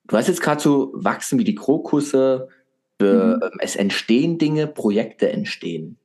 du 0.07 0.17
hast 0.17 0.27
jetzt 0.27 0.41
gerade 0.41 0.61
so 0.61 0.91
wachsen 0.93 1.39
wie 1.39 1.43
die 1.43 1.55
Krokusse, 1.55 2.49
äh, 3.01 3.05
mhm. 3.05 3.39
es 3.59 3.75
entstehen 3.75 4.37
Dinge, 4.37 4.67
Projekte 4.67 5.31
entstehen. 5.31 5.97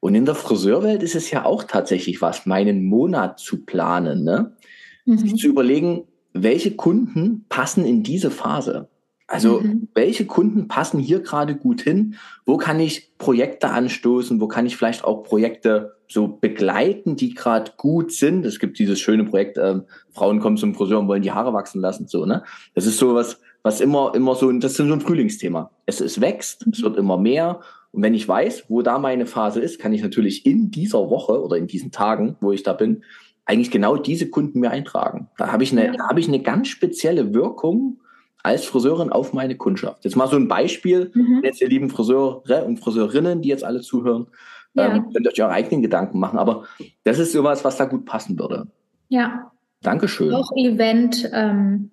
Und 0.00 0.14
in 0.14 0.24
der 0.24 0.34
Friseurwelt 0.34 1.02
ist 1.02 1.16
es 1.16 1.30
ja 1.30 1.44
auch 1.44 1.64
tatsächlich 1.64 2.22
was, 2.22 2.46
meinen 2.46 2.84
Monat 2.84 3.40
zu 3.40 3.64
planen, 3.64 4.24
ne? 4.24 4.56
Mhm. 5.04 5.18
Sich 5.18 5.36
zu 5.36 5.48
überlegen, 5.48 6.04
welche 6.32 6.76
Kunden 6.76 7.44
passen 7.48 7.84
in 7.84 8.02
diese 8.02 8.30
Phase. 8.30 8.88
Also 9.28 9.60
mhm. 9.60 9.88
welche 9.94 10.24
Kunden 10.24 10.68
passen 10.68 11.00
hier 11.00 11.20
gerade 11.20 11.56
gut 11.56 11.80
hin? 11.80 12.14
Wo 12.44 12.56
kann 12.58 12.78
ich 12.78 13.16
Projekte 13.18 13.70
anstoßen? 13.70 14.40
Wo 14.40 14.46
kann 14.46 14.66
ich 14.66 14.76
vielleicht 14.76 15.04
auch 15.04 15.24
Projekte 15.24 15.96
so 16.08 16.28
begleiten, 16.28 17.16
die 17.16 17.34
gerade 17.34 17.72
gut 17.76 18.12
sind? 18.12 18.46
Es 18.46 18.60
gibt 18.60 18.78
dieses 18.78 19.00
schöne 19.00 19.24
Projekt, 19.24 19.58
äh, 19.58 19.80
Frauen 20.12 20.38
kommen 20.38 20.56
zum 20.56 20.74
Friseur 20.74 21.00
und 21.00 21.08
wollen 21.08 21.22
die 21.22 21.32
Haare 21.32 21.52
wachsen 21.52 21.80
lassen. 21.80 22.06
So, 22.06 22.24
ne? 22.24 22.44
Das 22.74 22.86
ist 22.86 22.98
so 22.98 23.14
was, 23.14 23.40
was 23.62 23.80
immer, 23.80 24.12
immer 24.14 24.36
so, 24.36 24.52
das 24.52 24.72
ist 24.72 24.76
so 24.76 24.84
ein 24.84 25.00
Frühlingsthema. 25.00 25.70
Es, 25.86 26.00
es 26.00 26.20
wächst, 26.20 26.64
mhm. 26.64 26.72
es 26.72 26.82
wird 26.82 26.96
immer 26.96 27.18
mehr. 27.18 27.60
Und 27.90 28.02
wenn 28.02 28.14
ich 28.14 28.28
weiß, 28.28 28.66
wo 28.68 28.82
da 28.82 28.98
meine 28.98 29.26
Phase 29.26 29.60
ist, 29.60 29.80
kann 29.80 29.92
ich 29.92 30.02
natürlich 30.02 30.46
in 30.46 30.70
dieser 30.70 31.10
Woche 31.10 31.42
oder 31.42 31.56
in 31.56 31.66
diesen 31.66 31.90
Tagen, 31.90 32.36
wo 32.40 32.52
ich 32.52 32.62
da 32.62 32.74
bin, 32.74 33.02
eigentlich 33.44 33.70
genau 33.72 33.96
diese 33.96 34.28
Kunden 34.28 34.60
mir 34.60 34.70
eintragen. 34.70 35.28
Da 35.36 35.50
habe 35.50 35.64
ich 35.64 35.72
eine, 35.72 35.86
ja. 35.86 35.92
da 35.96 36.08
habe 36.08 36.20
ich 36.20 36.28
eine 36.28 36.42
ganz 36.42 36.68
spezielle 36.68 37.34
Wirkung 37.34 37.98
als 38.46 38.64
Friseurin 38.64 39.10
auf 39.10 39.32
meine 39.32 39.56
Kundschaft. 39.56 40.04
Jetzt 40.04 40.16
mal 40.16 40.28
so 40.28 40.36
ein 40.36 40.48
Beispiel, 40.48 41.10
mhm. 41.14 41.42
jetzt 41.44 41.60
ihr 41.60 41.68
lieben 41.68 41.90
Friseure 41.90 42.64
und 42.64 42.78
Friseurinnen, 42.78 43.42
die 43.42 43.48
jetzt 43.48 43.64
alle 43.64 43.80
zuhören, 43.80 44.28
ja. 44.74 44.94
ähm, 44.94 45.12
könnt 45.12 45.26
ihr 45.26 45.32
euch 45.32 45.42
eure 45.42 45.52
eigenen 45.52 45.82
Gedanken 45.82 46.18
machen, 46.18 46.38
aber 46.38 46.64
das 47.04 47.18
ist 47.18 47.32
sowas, 47.32 47.64
was 47.64 47.76
da 47.76 47.84
gut 47.84 48.06
passen 48.06 48.38
würde. 48.38 48.68
Ja. 49.08 49.50
Dankeschön. 49.82 50.32
Auch 50.32 50.50
Event, 50.56 51.28
ähm, 51.32 51.90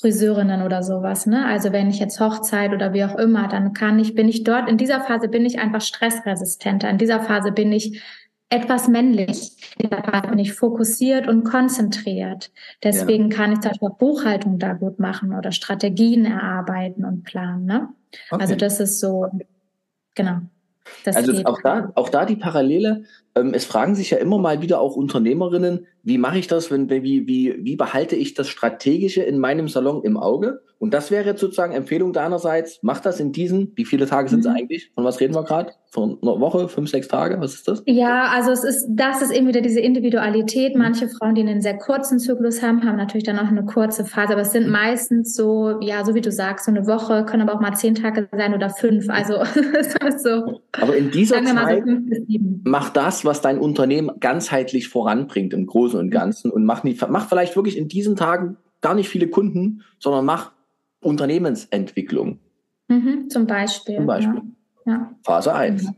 Friseurinnen 0.00 0.62
oder 0.62 0.82
sowas, 0.82 1.26
ne? 1.26 1.46
Also 1.46 1.72
wenn 1.72 1.88
ich 1.88 2.00
jetzt 2.00 2.18
Hochzeit 2.18 2.72
oder 2.72 2.92
wie 2.92 3.04
auch 3.04 3.16
immer, 3.18 3.46
dann 3.46 3.72
kann 3.72 3.98
ich, 4.00 4.14
bin 4.14 4.28
ich 4.28 4.42
dort, 4.42 4.68
in 4.68 4.76
dieser 4.76 5.00
Phase 5.00 5.28
bin 5.28 5.44
ich 5.46 5.60
einfach 5.60 5.80
stressresistenter. 5.80 6.90
In 6.90 6.98
dieser 6.98 7.20
Phase 7.20 7.52
bin 7.52 7.70
ich 7.70 8.02
etwas 8.52 8.86
männlich. 8.88 9.50
Da 9.78 10.20
bin 10.20 10.38
ich 10.38 10.52
fokussiert 10.52 11.26
und 11.26 11.44
konzentriert. 11.44 12.50
Deswegen 12.82 13.30
ja. 13.30 13.36
kann 13.36 13.52
ich 13.52 13.60
zum 13.60 13.70
Beispiel 13.70 13.88
auch 13.88 13.96
Buchhaltung 13.96 14.58
da 14.58 14.74
gut 14.74 14.98
machen 14.98 15.34
oder 15.34 15.52
Strategien 15.52 16.26
erarbeiten 16.26 17.04
und 17.04 17.24
planen. 17.24 17.64
Ne? 17.64 17.88
Okay. 18.30 18.42
Also 18.42 18.54
das 18.54 18.78
ist 18.78 19.00
so, 19.00 19.26
genau. 20.14 20.40
also 21.06 21.44
auch 21.44 21.62
da, 21.62 21.92
auch 21.94 22.10
da 22.10 22.26
die 22.26 22.36
Parallele. 22.36 23.04
Ähm, 23.34 23.54
es 23.54 23.64
fragen 23.64 23.94
sich 23.94 24.10
ja 24.10 24.18
immer 24.18 24.38
mal 24.38 24.60
wieder 24.60 24.80
auch 24.80 24.96
Unternehmerinnen, 24.96 25.86
wie 26.02 26.18
mache 26.18 26.38
ich 26.38 26.48
das, 26.48 26.70
wenn, 26.70 26.90
wie, 26.90 27.26
wie, 27.26 27.56
wie 27.58 27.76
behalte 27.76 28.16
ich 28.16 28.34
das 28.34 28.48
Strategische 28.48 29.22
in 29.22 29.38
meinem 29.38 29.68
Salon 29.68 30.02
im 30.02 30.16
Auge? 30.16 30.60
Und 30.78 30.92
das 30.92 31.12
wäre 31.12 31.24
jetzt 31.24 31.40
sozusagen 31.40 31.72
Empfehlung 31.74 32.12
deinerseits, 32.12 32.80
mach 32.82 32.98
das 32.98 33.20
in 33.20 33.30
diesen, 33.30 33.70
wie 33.76 33.84
viele 33.84 34.04
Tage 34.06 34.28
sind 34.28 34.40
es 34.40 34.46
mhm. 34.46 34.56
eigentlich? 34.56 34.90
Von 34.96 35.04
was 35.04 35.20
reden 35.20 35.32
wir 35.32 35.44
gerade? 35.44 35.70
Von 35.92 36.18
einer 36.20 36.40
Woche, 36.40 36.68
fünf, 36.68 36.90
sechs 36.90 37.06
Tage? 37.06 37.40
Was 37.40 37.54
ist 37.54 37.68
das? 37.68 37.84
Ja, 37.86 38.32
also 38.34 38.50
es 38.50 38.64
ist, 38.64 38.88
das 38.90 39.22
ist 39.22 39.30
eben 39.30 39.46
wieder 39.46 39.60
diese 39.60 39.78
Individualität. 39.78 40.74
Mhm. 40.74 40.82
Manche 40.82 41.06
Frauen, 41.06 41.36
die 41.36 41.42
einen 41.42 41.60
sehr 41.60 41.78
kurzen 41.78 42.18
Zyklus 42.18 42.62
haben, 42.62 42.84
haben 42.84 42.96
natürlich 42.96 43.22
dann 43.22 43.38
auch 43.38 43.46
eine 43.46 43.64
kurze 43.64 44.04
Phase, 44.04 44.32
aber 44.32 44.42
es 44.42 44.50
sind 44.50 44.66
mhm. 44.66 44.72
meistens 44.72 45.36
so, 45.36 45.78
ja, 45.80 46.04
so 46.04 46.16
wie 46.16 46.20
du 46.20 46.32
sagst, 46.32 46.64
so 46.64 46.72
eine 46.72 46.84
Woche, 46.88 47.26
können 47.26 47.48
aber 47.48 47.54
auch 47.54 47.60
mal 47.60 47.74
zehn 47.76 47.94
Tage 47.94 48.28
sein 48.36 48.52
oder 48.52 48.68
fünf. 48.68 49.08
Also 49.08 49.34
so. 50.18 50.62
Aber 50.72 50.96
in 50.96 51.12
dieser 51.12 51.44
Zeit 51.44 51.84
so 51.86 52.38
mach 52.64 52.90
das, 52.90 53.21
was 53.24 53.40
dein 53.40 53.58
Unternehmen 53.58 54.20
ganzheitlich 54.20 54.88
voranbringt 54.88 55.52
im 55.52 55.66
Großen 55.66 55.98
und 55.98 56.10
Ganzen 56.10 56.50
und 56.50 56.64
mach, 56.64 56.84
nicht, 56.84 57.06
mach 57.08 57.28
vielleicht 57.28 57.56
wirklich 57.56 57.76
in 57.76 57.88
diesen 57.88 58.16
Tagen 58.16 58.56
gar 58.80 58.94
nicht 58.94 59.08
viele 59.08 59.28
Kunden, 59.28 59.82
sondern 59.98 60.24
mach 60.24 60.52
Unternehmensentwicklung. 61.00 62.38
Mhm, 62.88 63.30
zum 63.30 63.46
Beispiel. 63.46 63.96
Zum 63.96 64.06
Beispiel. 64.06 64.42
Ja. 64.86 65.14
Phase 65.24 65.54
1. 65.54 65.84
Mhm. 65.84 65.94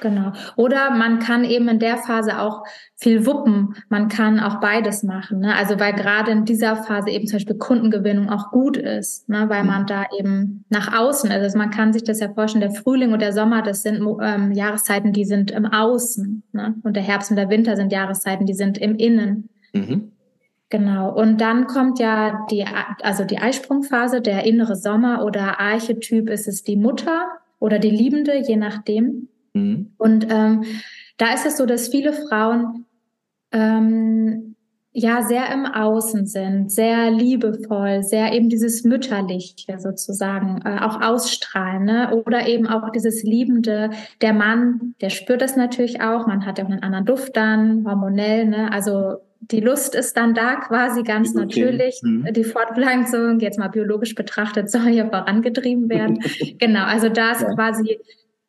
Genau. 0.00 0.32
Oder 0.56 0.90
man 0.90 1.20
kann 1.20 1.44
eben 1.44 1.68
in 1.68 1.78
der 1.78 1.96
Phase 1.96 2.38
auch 2.38 2.64
viel 2.96 3.24
wuppen. 3.24 3.76
Man 3.88 4.08
kann 4.08 4.40
auch 4.40 4.60
beides 4.60 5.02
machen. 5.02 5.40
Ne? 5.40 5.54
Also 5.54 5.80
weil 5.80 5.94
gerade 5.94 6.32
in 6.32 6.44
dieser 6.44 6.76
Phase 6.76 7.10
eben 7.10 7.26
zum 7.26 7.36
Beispiel 7.36 7.56
Kundengewinnung 7.56 8.28
auch 8.28 8.50
gut 8.50 8.76
ist, 8.76 9.26
ne? 9.30 9.48
weil 9.48 9.62
mhm. 9.62 9.68
man 9.68 9.86
da 9.86 10.04
eben 10.18 10.64
nach 10.68 10.92
außen 10.98 11.30
ist. 11.30 11.40
Also 11.40 11.56
man 11.56 11.70
kann 11.70 11.94
sich 11.94 12.04
das 12.04 12.20
ja 12.20 12.28
vorstellen, 12.28 12.60
der 12.60 12.78
Frühling 12.78 13.14
und 13.14 13.22
der 13.22 13.32
Sommer, 13.32 13.62
das 13.62 13.82
sind 13.82 14.06
ähm, 14.20 14.52
Jahreszeiten, 14.52 15.14
die 15.14 15.24
sind 15.24 15.50
im 15.50 15.64
Außen. 15.64 16.42
Ne? 16.52 16.74
Und 16.82 16.94
der 16.94 17.02
Herbst 17.02 17.30
und 17.30 17.36
der 17.36 17.48
Winter 17.48 17.74
sind 17.76 17.90
Jahreszeiten, 17.90 18.44
die 18.44 18.54
sind 18.54 18.76
im 18.76 18.96
Innen. 18.96 19.48
Mhm. 19.72 20.12
Genau. 20.68 21.14
Und 21.14 21.40
dann 21.40 21.68
kommt 21.68 22.00
ja 22.00 22.44
die, 22.50 22.66
also 23.00 23.24
die 23.24 23.38
Eisprungphase, 23.38 24.20
der 24.20 24.44
innere 24.44 24.76
Sommer 24.76 25.24
oder 25.24 25.58
Archetyp 25.58 26.28
ist 26.28 26.48
es 26.48 26.64
die 26.64 26.76
Mutter 26.76 27.28
oder 27.60 27.78
die 27.78 27.90
Liebende, 27.90 28.36
je 28.46 28.56
nachdem. 28.56 29.28
Mhm. 29.56 29.92
Und 29.98 30.26
ähm, 30.30 30.64
da 31.18 31.34
ist 31.34 31.46
es 31.46 31.56
so, 31.56 31.66
dass 31.66 31.88
viele 31.88 32.12
Frauen 32.12 32.86
ähm, 33.52 34.56
ja 34.92 35.22
sehr 35.22 35.52
im 35.52 35.66
Außen 35.66 36.26
sind, 36.26 36.72
sehr 36.72 37.10
liebevoll, 37.10 38.02
sehr 38.02 38.32
eben 38.32 38.48
dieses 38.48 38.82
Mütterliche 38.82 39.78
sozusagen 39.78 40.62
äh, 40.64 40.78
auch 40.80 41.02
ausstrahlen, 41.02 41.84
ne? 41.84 42.22
oder 42.24 42.48
eben 42.48 42.66
auch 42.66 42.90
dieses 42.90 43.22
Liebende. 43.22 43.90
Der 44.22 44.32
Mann, 44.32 44.94
der 45.02 45.10
spürt 45.10 45.42
das 45.42 45.54
natürlich 45.54 46.00
auch. 46.00 46.26
Man 46.26 46.46
hat 46.46 46.58
ja 46.58 46.64
auch 46.64 46.70
einen 46.70 46.82
anderen 46.82 47.04
Duft 47.04 47.36
dann, 47.36 47.84
hormonell, 47.86 48.46
ne? 48.46 48.72
Also 48.72 49.16
die 49.40 49.60
Lust 49.60 49.94
ist 49.94 50.16
dann 50.16 50.34
da 50.34 50.56
quasi 50.56 51.02
ganz 51.02 51.30
okay. 51.30 51.40
natürlich. 51.40 52.00
Mhm. 52.02 52.32
Die 52.32 52.44
Fortpflanzung, 52.44 53.38
jetzt 53.40 53.58
mal 53.58 53.68
biologisch 53.68 54.14
betrachtet, 54.14 54.70
soll 54.70 54.88
ja 54.88 55.06
vorangetrieben 55.08 55.88
werden. 55.88 56.20
genau, 56.58 56.84
also 56.84 57.08
da 57.08 57.32
ist 57.32 57.42
ja. 57.42 57.54
quasi, 57.54 57.98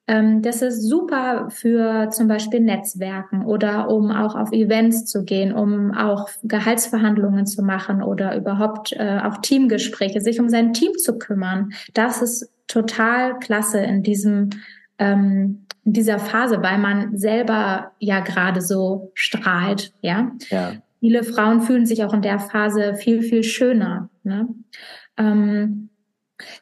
das 0.07 0.61
ist 0.61 0.87
super 0.87 1.49
für 1.49 2.09
zum 2.11 2.29
Beispiel 2.29 2.61
Netzwerken 2.61 3.45
oder 3.45 3.89
um 3.89 4.09
auch 4.09 4.35
auf 4.35 4.53
Events 4.53 5.05
zu 5.05 5.25
gehen, 5.25 5.53
um 5.53 5.93
auch 5.93 6.29
Gehaltsverhandlungen 6.43 7.45
zu 7.45 7.61
machen 7.61 8.01
oder 8.01 8.37
überhaupt 8.37 8.93
äh, 8.93 9.19
auch 9.23 9.37
Teamgespräche, 9.37 10.21
sich 10.21 10.39
um 10.39 10.47
sein 10.47 10.71
Team 10.71 10.93
zu 10.97 11.17
kümmern. 11.17 11.73
Das 11.93 12.21
ist 12.21 12.49
total 12.67 13.37
klasse 13.39 13.79
in 13.79 14.01
diesem 14.01 14.51
ähm, 14.97 15.65
in 15.83 15.93
dieser 15.93 16.19
Phase, 16.19 16.61
weil 16.61 16.77
man 16.79 17.17
selber 17.17 17.91
ja 17.99 18.19
gerade 18.19 18.61
so 18.61 19.11
strahlt, 19.13 19.93
ja. 20.01 20.31
ja. 20.49 20.73
Viele 20.99 21.23
Frauen 21.23 21.61
fühlen 21.61 21.85
sich 21.85 22.03
auch 22.03 22.13
in 22.13 22.21
der 22.21 22.39
Phase 22.39 22.95
viel, 22.95 23.21
viel 23.21 23.43
schöner. 23.43 24.09
Ne? 24.23 24.49
Ähm, 25.15 25.89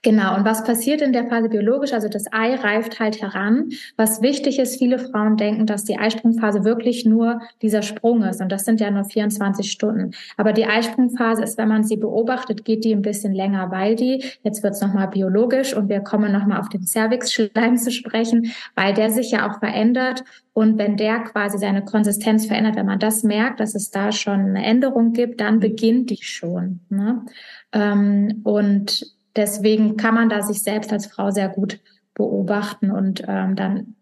Genau. 0.04 0.36
Und 0.36 0.46
was 0.46 0.64
passiert 0.64 1.02
in 1.02 1.12
der 1.12 1.28
Phase 1.28 1.50
biologisch? 1.50 1.94
Also 1.94 2.08
das 2.08 2.32
Ei 2.32 2.56
reift 2.56 3.00
halt 3.00 3.22
heran. 3.22 3.70
Was 3.98 4.22
wichtig 4.22 4.60
ist, 4.60 4.78
viele 4.78 5.00
Frauen 5.00 5.36
denken, 5.36 5.66
dass 5.66 5.84
die 5.84 5.98
Eisprungphase 5.98 6.64
wirklich 6.64 7.06
nur 7.06 7.42
dieser 7.62 7.82
Sprung 7.82 8.24
ist. 8.24 8.42
Und 8.42 8.52
das 8.52 8.64
sind 8.64 8.80
ja 8.80 8.90
nur 8.90 9.04
24 9.04 9.70
Stunden. 9.70 10.12
Aber 10.38 10.54
die 10.54 10.66
Eisprungphase 10.66 11.44
ist, 11.44 11.58
wenn 11.58 11.68
man 11.68 11.84
sie 11.84 11.98
beobachtet, 11.98 12.64
geht 12.64 12.86
die 12.86 12.94
ein 12.94 13.02
bisschen 13.02 13.34
länger, 13.34 13.70
weil 13.72 13.96
die, 13.96 14.24
jetzt 14.44 14.64
wird 14.64 14.74
es 14.74 14.82
nochmal 14.82 15.10
biologisch 15.10 15.76
und 15.76 15.90
wir 15.90 16.00
kommen 16.00 16.32
nochmal 16.32 16.60
auf 16.60 16.70
den 16.70 16.86
Cervixschleim 16.86 17.78
zu 17.78 17.92
sprechen, 17.92 18.52
weil 18.76 18.94
der 18.94 19.10
sich 19.10 19.32
ja 19.32 19.50
auch 19.50 19.60
verändert. 19.60 20.24
Und 20.54 20.78
wenn 20.78 20.96
der 20.96 21.20
quasi 21.20 21.58
seine 21.58 21.84
Konsistenz 21.84 22.46
verändert, 22.46 22.78
wenn 22.78 22.86
man 22.86 23.00
das 23.00 23.24
merkt, 23.24 23.60
dass 23.60 23.76
es 23.76 23.92
da 23.92 24.14
schon 24.14 24.40
eine 24.40 24.66
Änderung 24.66 25.12
gibt, 25.12 25.42
dann 25.42 25.60
beginnt 25.60 26.12
die 26.12 26.24
schon. 26.24 26.80
Ne? 26.90 27.26
Ähm, 27.74 28.40
und 28.46 29.15
deswegen 29.36 29.98
kann 29.98 30.16
man 30.16 30.30
da 30.30 30.42
sich 30.42 30.62
selbst 30.62 30.92
als 30.92 31.08
Frau 31.08 31.32
sehr 31.32 31.50
gut 31.50 31.80
beobachten 32.14 32.92
und 32.92 33.24
ähm, 33.28 33.56
dann 33.56 33.96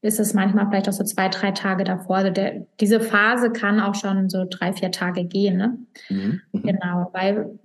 ist 0.00 0.20
es 0.20 0.32
manchmal 0.32 0.68
vielleicht 0.68 0.88
auch 0.88 0.92
so 0.92 1.04
zwei, 1.04 1.28
drei 1.28 1.50
Tage 1.50 1.84
davor. 1.84 2.16
Also 2.16 2.30
der, 2.30 2.66
diese 2.80 3.00
Phase 3.00 3.50
kann 3.50 3.80
auch 3.80 3.94
schon 3.94 4.28
so 4.28 4.46
drei, 4.48 4.72
vier 4.72 4.92
Tage 4.92 5.24
gehen. 5.24 5.56
Ne? 5.56 5.78
Mhm. 6.08 6.40
mhm. 6.52 6.62
Genau, 6.62 7.10
weil 7.12 7.58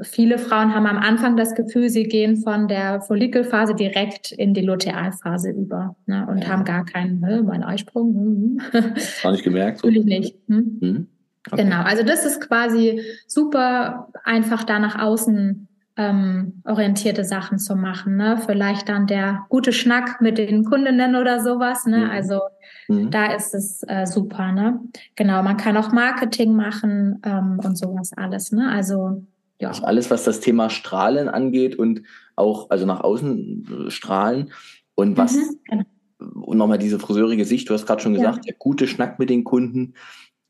viele 0.00 0.38
Frauen 0.38 0.74
haben 0.74 0.86
am 0.86 0.98
Anfang 0.98 1.36
das 1.36 1.54
Gefühl, 1.54 1.88
sie 1.88 2.04
gehen 2.04 2.36
von 2.36 2.68
der 2.68 3.00
Follikelphase 3.00 3.74
direkt 3.74 4.30
in 4.30 4.54
die 4.54 4.60
Lutealphase 4.60 5.50
über 5.50 5.96
ne? 6.06 6.26
und 6.30 6.42
ja. 6.42 6.48
haben 6.48 6.64
gar 6.64 6.84
keinen, 6.84 7.20
ne, 7.20 7.42
mein 7.42 7.64
Eisprung. 7.64 8.14
Hm, 8.14 8.60
hm. 8.70 8.94
War 9.22 9.32
nicht 9.32 9.44
gemerkt? 9.44 9.78
Natürlich 9.78 10.04
nicht. 10.04 10.36
Hm? 10.48 10.78
Mhm. 10.80 11.06
Okay. 11.50 11.62
Genau, 11.62 11.82
also 11.82 12.02
das 12.02 12.24
ist 12.24 12.40
quasi 12.40 13.00
super 13.26 14.08
einfach 14.24 14.64
da 14.64 14.78
nach 14.78 15.00
außen 15.00 15.68
ähm, 15.96 16.62
orientierte 16.64 17.24
Sachen 17.24 17.58
zu 17.58 17.74
machen. 17.74 18.16
Ne? 18.16 18.38
Vielleicht 18.44 18.88
dann 18.88 19.06
der 19.06 19.46
gute 19.48 19.72
Schnack 19.72 20.20
mit 20.20 20.38
den 20.38 20.64
Kundinnen 20.64 21.16
oder 21.16 21.42
sowas. 21.42 21.86
Ne? 21.86 21.98
Mhm. 21.98 22.10
Also 22.10 22.40
mhm. 22.88 23.10
da 23.10 23.32
ist 23.34 23.54
es 23.54 23.82
äh, 23.88 24.06
super. 24.06 24.52
Ne? 24.52 24.80
Genau, 25.14 25.42
man 25.42 25.56
kann 25.56 25.76
auch 25.76 25.92
Marketing 25.92 26.54
machen 26.54 27.20
ähm, 27.24 27.60
und 27.64 27.78
sowas 27.78 28.12
alles. 28.14 28.52
Ne? 28.52 28.70
Also 28.70 29.22
ja. 29.60 29.68
Also 29.68 29.84
alles, 29.84 30.10
was 30.10 30.24
das 30.24 30.40
Thema 30.40 30.68
Strahlen 30.68 31.28
angeht 31.28 31.76
und 31.76 32.02
auch 32.36 32.68
also 32.68 32.84
nach 32.84 33.00
außen 33.00 33.86
äh, 33.86 33.90
strahlen 33.90 34.52
und 34.94 35.16
was 35.16 35.34
mhm, 35.34 35.58
genau. 35.64 35.84
und 36.18 36.58
nochmal 36.58 36.78
diese 36.78 36.98
friseurige 36.98 37.46
Sicht. 37.46 37.70
Du 37.70 37.74
hast 37.74 37.86
gerade 37.86 38.02
schon 38.02 38.12
gesagt, 38.12 38.36
ja. 38.36 38.42
der 38.42 38.54
gute 38.58 38.86
Schnack 38.86 39.18
mit 39.18 39.30
den 39.30 39.44
Kunden. 39.44 39.94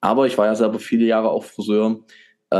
Aber 0.01 0.27
ich 0.27 0.37
war 0.39 0.47
ja 0.47 0.55
selber 0.57 0.81
viele 0.81 1.05
Jahre 1.05 1.31
auch 1.31 1.45
Friseur 1.45 2.01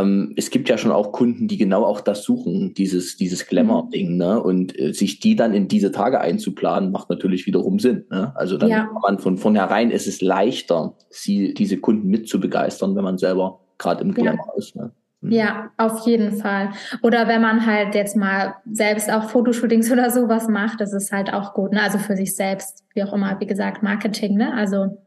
ähm, 0.01 0.33
es 0.37 0.51
gibt 0.51 0.69
ja 0.69 0.79
schon 0.79 0.93
auch 0.93 1.13
Kunden, 1.13 1.49
die 1.49 1.57
genau 1.57 1.85
auch 1.85 2.01
das 2.01 2.23
suchen, 2.23 2.75
dieses, 2.75 3.17
dieses 3.17 3.47
Glamour-Ding, 3.47 4.17
ne? 4.17 4.43
Und 4.43 4.79
äh, 4.79 4.93
sich 4.93 5.21
die 5.21 5.37
dann 5.37 5.55
in 5.55 5.69
diese 5.69 5.93
Tage 5.93 6.21
einzuplanen, 6.21 6.91
macht 6.93 7.11
natürlich 7.11 7.47
wiederum 7.47 7.79
Sinn. 7.79 8.05
Ne? 8.11 8.33
Also 8.37 8.57
dann 8.57 8.71
ja. 8.71 8.91
man 9.03 9.19
von 9.19 9.37
vornherein 9.37 9.91
ist 9.91 10.07
es 10.07 10.21
leichter, 10.21 10.95
sie, 11.11 11.55
diese 11.55 11.79
Kunden 11.79 12.09
mit 12.09 12.29
zu 12.29 12.41
begeistern, 12.41 12.97
wenn 12.97 13.05
man 13.05 13.19
selber 13.19 13.61
gerade 13.79 14.03
im 14.03 14.15
Glamour 14.15 14.47
ja. 14.49 14.59
ist. 14.59 14.77
Ne? 14.77 14.93
Mhm. 15.21 15.33
Ja, 15.33 15.71
auf 15.77 16.07
jeden 16.07 16.37
Fall. 16.37 16.71
Oder 17.03 17.29
wenn 17.29 17.41
man 17.41 17.67
halt 17.67 17.95
jetzt 17.95 18.17
mal 18.17 18.55
selbst 18.71 19.11
auch 19.11 19.31
Fotoshootings 19.31 19.91
oder 19.93 20.11
sowas 20.11 20.49
macht, 20.49 20.81
das 20.81 20.93
ist 20.93 21.13
halt 21.13 21.33
auch 21.33 21.55
gut. 21.55 21.73
Ne? 21.73 21.83
Also 21.83 21.99
für 21.99 22.17
sich 22.17 22.35
selbst, 22.37 22.85
wie 22.95 23.03
auch 23.03 23.13
immer, 23.13 23.39
wie 23.41 23.47
gesagt, 23.47 23.83
Marketing. 23.83 24.37
Ne? 24.37 24.53
Also 24.55 25.03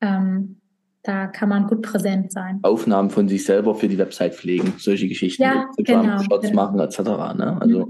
ähm, 0.00 0.61
da 1.02 1.26
kann 1.26 1.48
man 1.48 1.66
gut 1.66 1.82
präsent 1.82 2.32
sein. 2.32 2.60
Aufnahmen 2.62 3.10
von 3.10 3.28
sich 3.28 3.44
selber 3.44 3.74
für 3.74 3.88
die 3.88 3.98
Website 3.98 4.34
pflegen, 4.34 4.74
solche 4.78 5.08
Geschichten, 5.08 5.42
ja, 5.42 5.68
genau, 5.76 6.22
Shots 6.22 6.48
genau. 6.48 6.62
machen 6.62 6.80
etc. 6.80 6.98
Ne? 7.00 7.58
Also, 7.60 7.88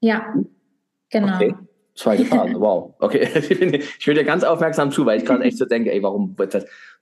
ja, 0.00 0.34
genau. 1.10 1.34
Okay. 1.34 1.54
Zweite 1.96 2.24
Phase, 2.26 2.60
wow. 2.60 2.94
Okay, 3.00 3.28
ich 3.48 3.58
bin, 3.58 3.74
ich 3.74 3.98
dir 4.04 4.24
ganz 4.24 4.44
aufmerksam 4.44 4.92
zu, 4.92 5.04
weil 5.04 5.18
ich 5.18 5.24
gerade 5.24 5.42
echt 5.42 5.58
so 5.58 5.64
denke, 5.64 5.92
ey, 5.92 6.02
warum? 6.02 6.36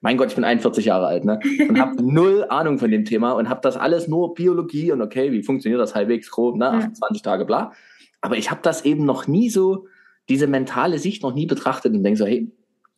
Mein 0.00 0.16
Gott, 0.16 0.28
ich 0.28 0.34
bin 0.36 0.44
41 0.44 0.86
Jahre 0.86 1.06
alt, 1.06 1.24
ne? 1.24 1.40
Und 1.68 1.78
habe 1.78 2.02
null 2.02 2.46
Ahnung 2.48 2.78
von 2.78 2.90
dem 2.90 3.04
Thema 3.04 3.32
und 3.32 3.48
habe 3.48 3.60
das 3.62 3.76
alles 3.76 4.08
nur 4.08 4.34
Biologie 4.34 4.92
und 4.92 5.02
okay, 5.02 5.32
wie 5.32 5.42
funktioniert 5.42 5.80
das 5.80 5.94
halbwegs 5.94 6.30
grob, 6.30 6.56
ne? 6.56 6.70
28 6.70 7.22
Tage, 7.22 7.44
bla. 7.44 7.72
Aber 8.20 8.36
ich 8.38 8.50
habe 8.50 8.60
das 8.62 8.84
eben 8.84 9.04
noch 9.04 9.26
nie 9.26 9.50
so, 9.50 9.86
diese 10.30 10.46
mentale 10.46 10.98
Sicht 10.98 11.22
noch 11.22 11.34
nie 11.34 11.46
betrachtet 11.46 11.92
und 11.92 12.02
denke 12.02 12.16
so, 12.16 12.24
hey, 12.24 12.50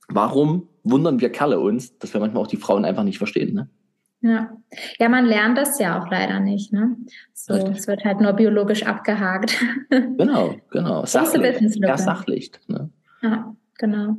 warum 0.09 0.69
wundern 0.85 1.21
wir 1.21 1.31
Kerle 1.31 1.61
uns, 1.61 1.99
dass 1.99 2.12
wir 2.14 2.21
manchmal 2.21 2.42
auch 2.42 2.49
die 2.49 2.57
Frauen 2.57 2.85
einfach 2.85 3.03
nicht 3.03 3.19
verstehen, 3.19 3.55
ne? 3.55 3.69
Ja. 4.23 4.51
ja, 4.99 5.09
man 5.09 5.27
lernt 5.27 5.59
das 5.59 5.79
ja 5.79 6.03
auch 6.03 6.11
leider 6.11 6.40
nicht. 6.40 6.73
Ne? 6.73 6.97
So, 7.33 7.55
es 7.55 7.87
wird 7.87 8.05
halt 8.05 8.21
nur 8.21 8.33
biologisch 8.33 8.85
abgehakt. 8.85 9.57
Genau, 9.90 10.57
genau. 10.71 11.05
Sachlich, 11.05 11.61
ja, 11.77 11.97
sachlich. 11.97 12.51
Ne? 12.66 12.90
Ja, 13.23 13.55
genau. 13.79 14.16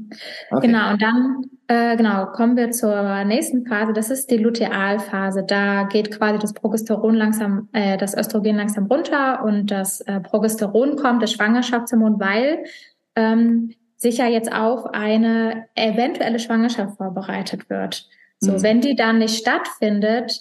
Okay. 0.51 0.67
Genau, 0.67 0.91
und 0.91 1.01
dann 1.01 1.41
äh, 1.67 1.97
genau, 1.97 2.27
kommen 2.27 2.55
wir 2.55 2.71
zur 2.71 3.25
nächsten 3.25 3.65
Phase. 3.65 3.91
Das 3.91 4.09
ist 4.09 4.31
die 4.31 4.37
Lutealphase. 4.37 5.43
Da 5.45 5.83
geht 5.83 6.15
quasi 6.15 6.39
das 6.39 6.53
Progesteron 6.53 7.15
langsam, 7.15 7.67
äh, 7.73 7.97
das 7.97 8.15
Östrogen 8.15 8.55
langsam 8.55 8.85
runter 8.85 9.43
und 9.43 9.71
das 9.71 9.99
äh, 10.01 10.21
Progesteron 10.21 10.95
kommt, 10.95 11.21
das 11.21 11.33
Schwangerschaftshormon, 11.33 12.19
weil 12.19 12.63
ähm, 13.15 13.73
sicher 13.97 14.27
jetzt 14.27 14.51
auf 14.51 14.85
eine 14.93 15.65
eventuelle 15.75 16.39
Schwangerschaft 16.39 16.97
vorbereitet 16.97 17.69
wird. 17.69 18.07
So, 18.39 18.53
mhm. 18.53 18.63
wenn 18.63 18.81
die 18.81 18.95
dann 18.95 19.17
nicht 19.17 19.37
stattfindet, 19.37 20.39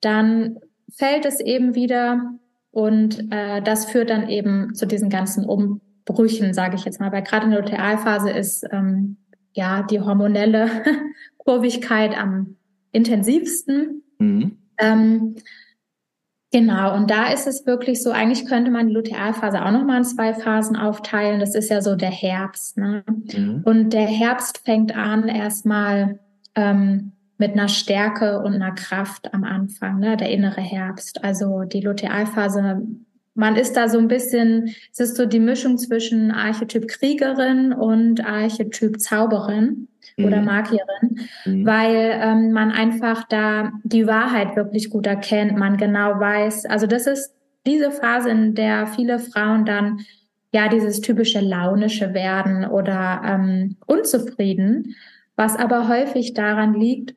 dann 0.00 0.58
fällt 0.90 1.24
es 1.24 1.40
eben 1.40 1.74
wieder 1.74 2.32
und 2.70 3.32
äh, 3.32 3.62
das 3.62 3.86
führt 3.86 4.10
dann 4.10 4.28
eben 4.28 4.74
zu 4.74 4.86
diesen 4.86 5.08
ganzen 5.08 5.44
Umbrüchen, 5.44 6.52
sage 6.52 6.76
ich 6.76 6.84
jetzt 6.84 7.00
mal. 7.00 7.10
Weil 7.10 7.22
gerade 7.22 7.46
in 7.46 7.50
der 7.50 7.62
Lutealphase 7.62 8.30
ist 8.30 8.66
ähm, 8.70 9.16
ja 9.54 9.82
die 9.82 10.00
hormonelle 10.00 10.70
Kurvigkeit 11.38 12.16
am 12.16 12.56
intensivsten. 12.92 14.02
Mhm. 14.18 14.58
Ähm, 14.76 15.36
Genau, 16.50 16.94
und 16.94 17.10
da 17.10 17.30
ist 17.30 17.46
es 17.46 17.66
wirklich 17.66 18.02
so, 18.02 18.10
eigentlich 18.10 18.46
könnte 18.46 18.70
man 18.70 18.88
die 18.88 18.94
Lutealphase 18.94 19.62
auch 19.62 19.70
nochmal 19.70 19.98
in 19.98 20.04
zwei 20.04 20.32
Phasen 20.32 20.76
aufteilen. 20.76 21.40
Das 21.40 21.54
ist 21.54 21.68
ja 21.68 21.82
so 21.82 21.94
der 21.94 22.10
Herbst. 22.10 22.78
Ne? 22.78 23.04
Mhm. 23.06 23.62
Und 23.64 23.92
der 23.92 24.06
Herbst 24.06 24.62
fängt 24.64 24.96
an 24.96 25.28
erstmal 25.28 26.20
ähm, 26.54 27.12
mit 27.36 27.52
einer 27.52 27.68
Stärke 27.68 28.40
und 28.40 28.54
einer 28.54 28.72
Kraft 28.72 29.34
am 29.34 29.44
Anfang, 29.44 29.98
ne? 29.98 30.16
der 30.16 30.30
innere 30.30 30.62
Herbst. 30.62 31.22
Also 31.22 31.64
die 31.64 31.82
Lutealphase, 31.82 32.82
man 33.34 33.56
ist 33.56 33.76
da 33.76 33.90
so 33.90 33.98
ein 33.98 34.08
bisschen, 34.08 34.74
es 34.90 35.00
ist 35.00 35.16
so 35.16 35.26
die 35.26 35.40
Mischung 35.40 35.76
zwischen 35.76 36.30
Archetyp 36.30 36.88
Kriegerin 36.88 37.74
und 37.74 38.24
Archetyp 38.24 39.00
Zauberin 39.00 39.88
oder 40.18 40.40
mhm. 40.40 40.44
Magierin, 40.44 41.20
mhm. 41.44 41.66
weil 41.66 42.18
ähm, 42.20 42.52
man 42.52 42.70
einfach 42.70 43.24
da 43.24 43.72
die 43.84 44.06
Wahrheit 44.06 44.56
wirklich 44.56 44.90
gut 44.90 45.06
erkennt, 45.06 45.56
man 45.56 45.76
genau 45.76 46.18
weiß. 46.18 46.66
Also 46.66 46.86
das 46.86 47.06
ist 47.06 47.34
diese 47.66 47.90
Phase, 47.90 48.30
in 48.30 48.54
der 48.54 48.86
viele 48.86 49.18
Frauen 49.18 49.64
dann 49.64 50.00
ja 50.52 50.68
dieses 50.68 51.00
typische 51.00 51.40
launische 51.40 52.14
werden 52.14 52.64
oder 52.64 53.22
ähm, 53.24 53.76
unzufrieden, 53.86 54.96
was 55.36 55.56
aber 55.56 55.88
häufig 55.88 56.34
daran 56.34 56.74
liegt, 56.74 57.14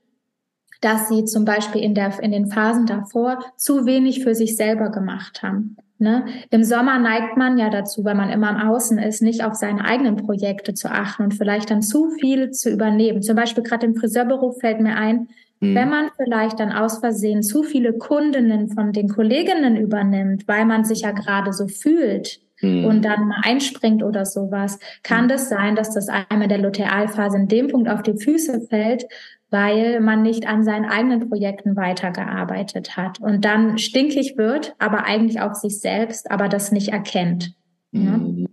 dass 0.82 1.10
sie 1.10 1.26
zum 1.26 1.46
Beispiel 1.46 1.82
in, 1.82 1.96
der, 1.96 2.20
in 2.22 2.32
den 2.32 2.48
Phasen 2.48 2.86
davor 2.86 3.40
zu 3.56 3.86
wenig 3.86 4.24
für 4.24 4.36
sich 4.36 4.58
selber 4.58 4.90
gemacht 4.90 5.44
haben. 5.44 5.78
Ne? 6.02 6.26
Im 6.50 6.64
Sommer 6.64 6.98
neigt 6.98 7.38
man 7.38 7.60
ja 7.60 7.70
dazu, 7.70 8.04
weil 8.04 8.16
man 8.16 8.32
immer 8.32 8.50
am 8.50 8.70
Außen 8.70 8.98
ist, 8.98 9.22
nicht 9.22 9.44
auf 9.44 9.54
seine 9.54 9.86
eigenen 9.86 10.16
Projekte 10.16 10.74
zu 10.74 10.90
achten 10.90 11.24
und 11.24 11.36
vielleicht 11.36 11.70
dann 11.70 11.84
zu 11.84 12.10
viel 12.20 12.50
zu 12.50 12.72
übernehmen. 12.72 13.22
Zum 13.22 13.36
Beispiel 13.36 13.64
gerade 13.64 13.86
im 13.86 13.96
Friseurberuf 13.96 14.60
fällt 14.60 14.82
mir 14.82 14.96
ein, 14.96 15.28
mhm. 15.60 15.76
wenn 15.76 15.90
man 15.90 16.10
vielleicht 16.18 16.60
dann 16.60 16.72
aus 16.72 16.98
Versehen 17.00 17.44
zu 17.44 17.62
viele 17.62 17.94
Kundinnen 17.94 18.70
von 18.70 18.94
den 18.94 19.10
Kolleginnen 19.10 19.78
übernimmt, 19.78 20.48
weil 20.48 20.66
man 20.66 20.86
sich 20.86 21.02
ja 21.02 21.12
gerade 21.12 21.54
so 21.54 21.68
fühlt, 21.68 22.40
mhm. 22.62 22.86
und 22.86 23.06
dann 23.06 23.28
mal 23.28 23.42
einspringt 23.44 24.02
oder 24.02 24.26
sowas, 24.26 24.80
kann 25.04 25.26
mhm. 25.26 25.30
das 25.30 25.50
sein, 25.50 25.76
dass 25.76 25.94
das 25.94 26.08
einmal 26.10 26.48
der 26.48 26.58
Lutealphase 26.60 27.38
in 27.38 27.48
dem 27.48 27.68
Punkt 27.68 27.90
auf 27.90 28.02
die 28.02 28.18
Füße 28.18 28.62
fällt, 28.70 29.06
weil 29.52 30.00
man 30.00 30.24
nicht 30.24 30.48
an 30.48 30.64
seinen 30.64 30.86
eigenen 30.86 31.30
Projekten 31.30 31.76
weitergearbeitet 31.76 32.98
hat 32.98 33.20
und 33.20 33.46
dann 33.46 33.78
stinkig 33.78 34.38
wird, 34.38 34.74
aber 34.80 35.04
eigentlich 35.04 35.42
auf 35.42 35.56
sich 35.56 35.80
selbst, 35.80 36.32
aber 36.32 36.48
das 36.50 36.72
nicht 36.72 36.90
erkennt. 36.90 37.54
Mhm. 37.92 38.48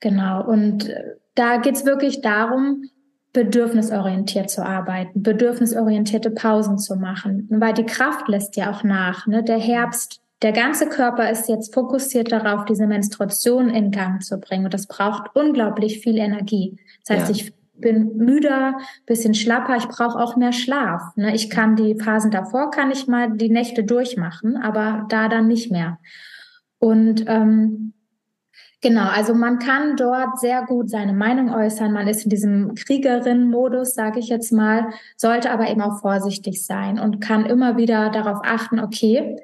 Genau. 0.00 0.46
Und 0.46 0.88
äh, 0.88 1.16
da 1.34 1.56
geht's 1.56 1.84
wirklich 1.84 2.20
darum, 2.20 2.84
bedürfnisorientiert 3.32 4.48
zu 4.48 4.64
arbeiten, 4.64 5.22
bedürfnisorientierte 5.22 6.30
Pausen 6.30 6.78
zu 6.78 6.96
machen, 6.96 7.46
weil 7.50 7.74
die 7.74 7.84
Kraft 7.84 8.28
lässt 8.28 8.56
ja 8.56 8.70
auch 8.70 8.84
nach. 8.84 9.26
Ne? 9.26 9.42
Der 9.42 9.58
Herbst, 9.58 10.20
der 10.40 10.52
ganze 10.52 10.88
Körper 10.88 11.30
ist 11.30 11.48
jetzt 11.48 11.74
fokussiert 11.74 12.32
darauf, 12.32 12.64
diese 12.64 12.86
Menstruation 12.86 13.70
in 13.70 13.90
Gang 13.90 14.22
zu 14.22 14.38
bringen 14.38 14.64
und 14.64 14.74
das 14.74 14.86
braucht 14.86 15.34
unglaublich 15.34 16.00
viel 16.00 16.16
Energie. 16.16 16.78
Das 17.04 17.18
heißt, 17.18 17.28
ja. 17.30 17.36
ich 17.36 17.57
bin 17.80 18.16
müder, 18.16 18.78
bisschen 19.06 19.34
schlapper, 19.34 19.76
ich 19.76 19.88
brauche 19.88 20.18
auch 20.18 20.36
mehr 20.36 20.52
Schlaf. 20.52 21.16
Ne? 21.16 21.34
Ich 21.34 21.50
kann 21.50 21.76
die 21.76 21.98
Phasen 21.98 22.30
davor, 22.30 22.70
kann 22.70 22.90
ich 22.90 23.06
mal 23.06 23.30
die 23.30 23.50
Nächte 23.50 23.84
durchmachen, 23.84 24.56
aber 24.56 25.06
da 25.08 25.28
dann 25.28 25.46
nicht 25.46 25.70
mehr. 25.70 25.98
Und 26.78 27.24
ähm, 27.26 27.92
Genau, 28.80 29.08
also 29.08 29.34
man 29.34 29.58
kann 29.58 29.96
dort 29.96 30.38
sehr 30.38 30.64
gut 30.64 30.88
seine 30.88 31.12
Meinung 31.12 31.52
äußern. 31.52 31.92
Man 31.92 32.06
ist 32.06 32.22
in 32.22 32.30
diesem 32.30 32.76
Kriegerin-Modus, 32.76 33.94
sage 33.94 34.20
ich 34.20 34.28
jetzt 34.28 34.52
mal, 34.52 34.90
sollte 35.16 35.50
aber 35.50 35.68
eben 35.68 35.82
auch 35.82 36.00
vorsichtig 36.00 36.64
sein 36.64 37.00
und 37.00 37.20
kann 37.20 37.44
immer 37.44 37.76
wieder 37.76 38.10
darauf 38.10 38.38
achten, 38.44 38.78
okay, 38.78 39.36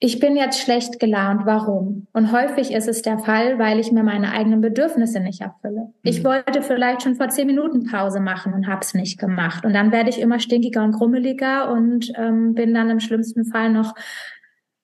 ich 0.00 0.20
bin 0.20 0.36
jetzt 0.36 0.60
schlecht 0.60 1.00
gelaunt, 1.00 1.42
warum? 1.44 2.06
Und 2.12 2.30
häufig 2.30 2.72
ist 2.72 2.86
es 2.86 3.02
der 3.02 3.18
Fall, 3.18 3.58
weil 3.58 3.80
ich 3.80 3.90
mir 3.90 4.04
meine 4.04 4.30
eigenen 4.30 4.60
Bedürfnisse 4.60 5.18
nicht 5.18 5.40
erfülle. 5.40 5.92
Ich 6.04 6.20
mhm. 6.20 6.26
wollte 6.26 6.62
vielleicht 6.62 7.02
schon 7.02 7.16
vor 7.16 7.28
zehn 7.30 7.48
Minuten 7.48 7.84
Pause 7.84 8.20
machen 8.20 8.52
und 8.54 8.68
hab's 8.68 8.94
nicht 8.94 9.18
gemacht. 9.18 9.64
Und 9.64 9.74
dann 9.74 9.90
werde 9.90 10.10
ich 10.10 10.20
immer 10.20 10.38
stinkiger 10.38 10.84
und 10.84 10.92
grummeliger 10.92 11.72
und 11.72 12.12
ähm, 12.16 12.54
bin 12.54 12.74
dann 12.74 12.90
im 12.90 13.00
schlimmsten 13.00 13.44
Fall 13.44 13.70
noch 13.70 13.94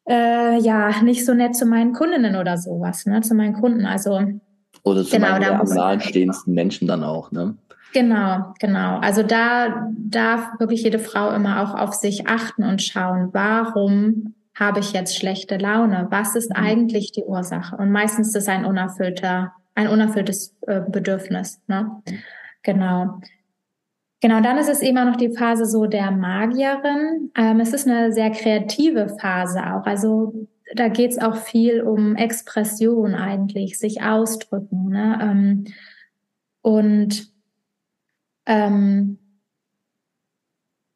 äh, 0.09 0.59
ja 0.59 1.03
nicht 1.03 1.25
so 1.25 1.33
nett 1.33 1.55
zu 1.55 1.65
meinen 1.65 1.93
Kundinnen 1.93 2.35
oder 2.35 2.59
sowas, 2.59 3.07
ne, 3.07 3.21
zu 3.21 3.35
meinen 3.37 3.55
Kunden. 3.55 3.87
Also 3.87 4.21
oder 4.83 5.05
zu 5.05 5.13
genau, 5.13 5.31
meinen 5.31 5.45
am 5.45 5.69
nahenstehendsten 5.69 6.55
Menschen 6.55 6.89
dann 6.89 7.05
auch, 7.05 7.31
ne? 7.31 7.57
Genau, 7.93 8.53
genau. 8.59 8.99
Also 8.99 9.23
da 9.23 9.89
darf 9.97 10.59
wirklich 10.59 10.83
jede 10.83 10.99
Frau 10.99 11.31
immer 11.31 11.63
auch 11.63 11.81
auf 11.81 11.95
sich 11.95 12.27
achten 12.27 12.65
und 12.65 12.83
schauen, 12.83 13.29
warum 13.33 14.35
habe 14.55 14.81
ich 14.81 14.93
jetzt 14.93 15.17
schlechte 15.17 15.57
Laune? 15.57 16.07
Was 16.11 16.37
ist 16.37 16.51
mhm. 16.51 16.57
eigentlich 16.57 17.13
die 17.13 17.25
Ursache? 17.25 17.77
Und 17.77 17.91
meistens 17.91 18.29
ist 18.29 18.37
es 18.37 18.49
ein 18.49 18.65
unerfüllter, 18.65 19.53
ein 19.75 19.89
unerfülltes 19.89 20.57
äh, 20.63 20.81
Bedürfnis. 20.89 21.61
Ne? 21.67 21.91
Mhm. 22.09 22.19
Genau. 22.63 23.21
Genau, 24.21 24.41
dann 24.41 24.57
ist 24.57 24.71
es 24.71 24.81
immer 24.81 25.05
noch 25.05 25.17
die 25.17 25.37
Phase 25.37 25.67
so 25.67 25.85
der 25.85 26.11
Magierin. 26.11 27.31
Ähm, 27.37 27.61
es 27.61 27.75
ist 27.75 27.87
eine 27.87 28.11
sehr 28.11 28.31
kreative 28.31 29.15
Phase 29.21 29.61
auch. 29.61 29.85
Also 29.85 30.49
da 30.75 30.89
geht 30.89 31.11
es 31.11 31.19
auch 31.19 31.37
viel 31.37 31.83
um 31.83 32.17
Expression 32.17 33.15
eigentlich, 33.15 33.79
sich 33.79 34.03
ausdrücken. 34.03 34.89
Ne? 34.89 35.19
Ähm, 35.21 35.65
und 36.63 37.31
ähm, 38.47 39.19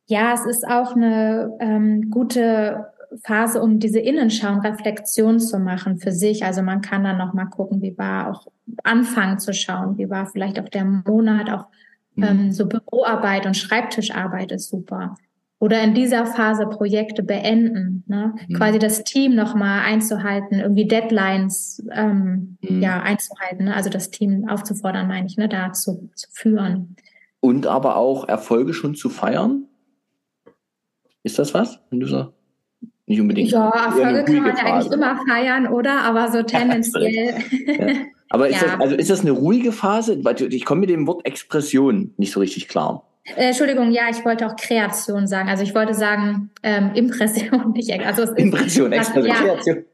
ja, 0.06 0.32
es 0.32 0.46
ist 0.46 0.66
auch 0.66 0.96
eine 0.96 1.54
ähm, 1.60 2.10
gute 2.10 2.86
Phase, 3.24 3.62
um 3.62 3.78
diese 3.78 4.00
Innenschau 4.00 4.52
und 4.52 4.60
Reflexion 4.60 5.40
zu 5.40 5.58
machen 5.58 5.98
für 5.98 6.12
sich. 6.12 6.44
Also 6.44 6.62
man 6.62 6.80
kann 6.80 7.04
dann 7.04 7.18
noch 7.18 7.32
mal 7.32 7.46
gucken, 7.46 7.82
wie 7.82 7.96
war 7.96 8.30
auch 8.30 8.46
anfangen 8.84 9.38
zu 9.38 9.52
schauen, 9.52 9.98
wie 9.98 10.10
war 10.10 10.26
vielleicht 10.26 10.60
auch 10.60 10.68
der 10.68 10.84
Monat, 10.84 11.50
auch 11.50 11.66
Mhm. 12.18 12.24
Ähm, 12.24 12.52
so 12.52 12.66
Büroarbeit 12.66 13.46
und 13.46 13.56
Schreibtischarbeit 13.56 14.52
ist 14.52 14.68
super. 14.68 15.14
Oder 15.60 15.82
in 15.82 15.94
dieser 15.94 16.24
Phase 16.24 16.66
Projekte 16.66 17.22
beenden, 17.22 18.04
ne? 18.06 18.34
Mhm. 18.46 18.54
quasi 18.54 18.78
das 18.78 19.02
Team 19.02 19.34
nochmal 19.34 19.80
einzuhalten, 19.80 20.60
irgendwie 20.60 20.86
Deadlines 20.86 21.84
ähm, 21.92 22.58
mhm. 22.60 22.82
ja 22.82 23.00
einzuhalten, 23.02 23.64
ne? 23.64 23.74
also 23.74 23.90
das 23.90 24.10
Team 24.10 24.48
aufzufordern, 24.48 25.08
meine 25.08 25.26
ich, 25.26 25.36
ne? 25.36 25.48
da 25.48 25.72
zu, 25.72 26.10
zu 26.14 26.28
führen. 26.30 26.96
Und 27.40 27.66
aber 27.66 27.96
auch 27.96 28.28
Erfolge 28.28 28.72
schon 28.72 28.94
zu 28.94 29.10
feiern? 29.10 29.64
Ist 31.24 31.38
das 31.38 31.54
was? 31.54 31.80
Wenn 31.90 32.00
du 32.00 32.06
so 32.06 32.32
nicht 33.08 33.20
unbedingt. 33.20 33.50
Ja, 33.50 33.70
Erfolge 33.70 34.24
kann 34.24 34.42
man 34.42 34.56
ja 34.56 34.64
eigentlich 34.64 34.92
immer 34.92 35.18
feiern, 35.28 35.66
oder? 35.66 36.02
Aber 36.02 36.30
so 36.30 36.42
tendenziell. 36.44 37.34
ja. 37.66 37.94
Aber 38.30 38.48
ist, 38.48 38.60
ja. 38.62 38.68
das, 38.68 38.80
also 38.80 38.96
ist 38.96 39.10
das 39.10 39.20
eine 39.20 39.32
ruhige 39.32 39.72
Phase? 39.72 40.20
Ich 40.50 40.64
komme 40.64 40.82
mit 40.82 40.90
dem 40.90 41.06
Wort 41.06 41.24
Expression 41.26 42.14
nicht 42.16 42.32
so 42.32 42.40
richtig 42.40 42.68
klar. 42.68 43.04
Äh, 43.36 43.48
Entschuldigung, 43.48 43.90
ja, 43.90 44.08
ich 44.10 44.24
wollte 44.24 44.46
auch 44.46 44.56
Kreation 44.56 45.26
sagen. 45.26 45.48
Also 45.48 45.62
ich 45.62 45.74
wollte 45.74 45.94
sagen 45.94 46.50
ähm, 46.62 46.92
Impression, 46.94 47.72
nicht 47.74 47.90
also 48.00 48.22
es 48.22 48.30
Impression, 48.32 48.92
ist, 48.92 48.98
Expression, 48.98 49.26
ja. 49.26 49.34
Kreation. 49.34 49.84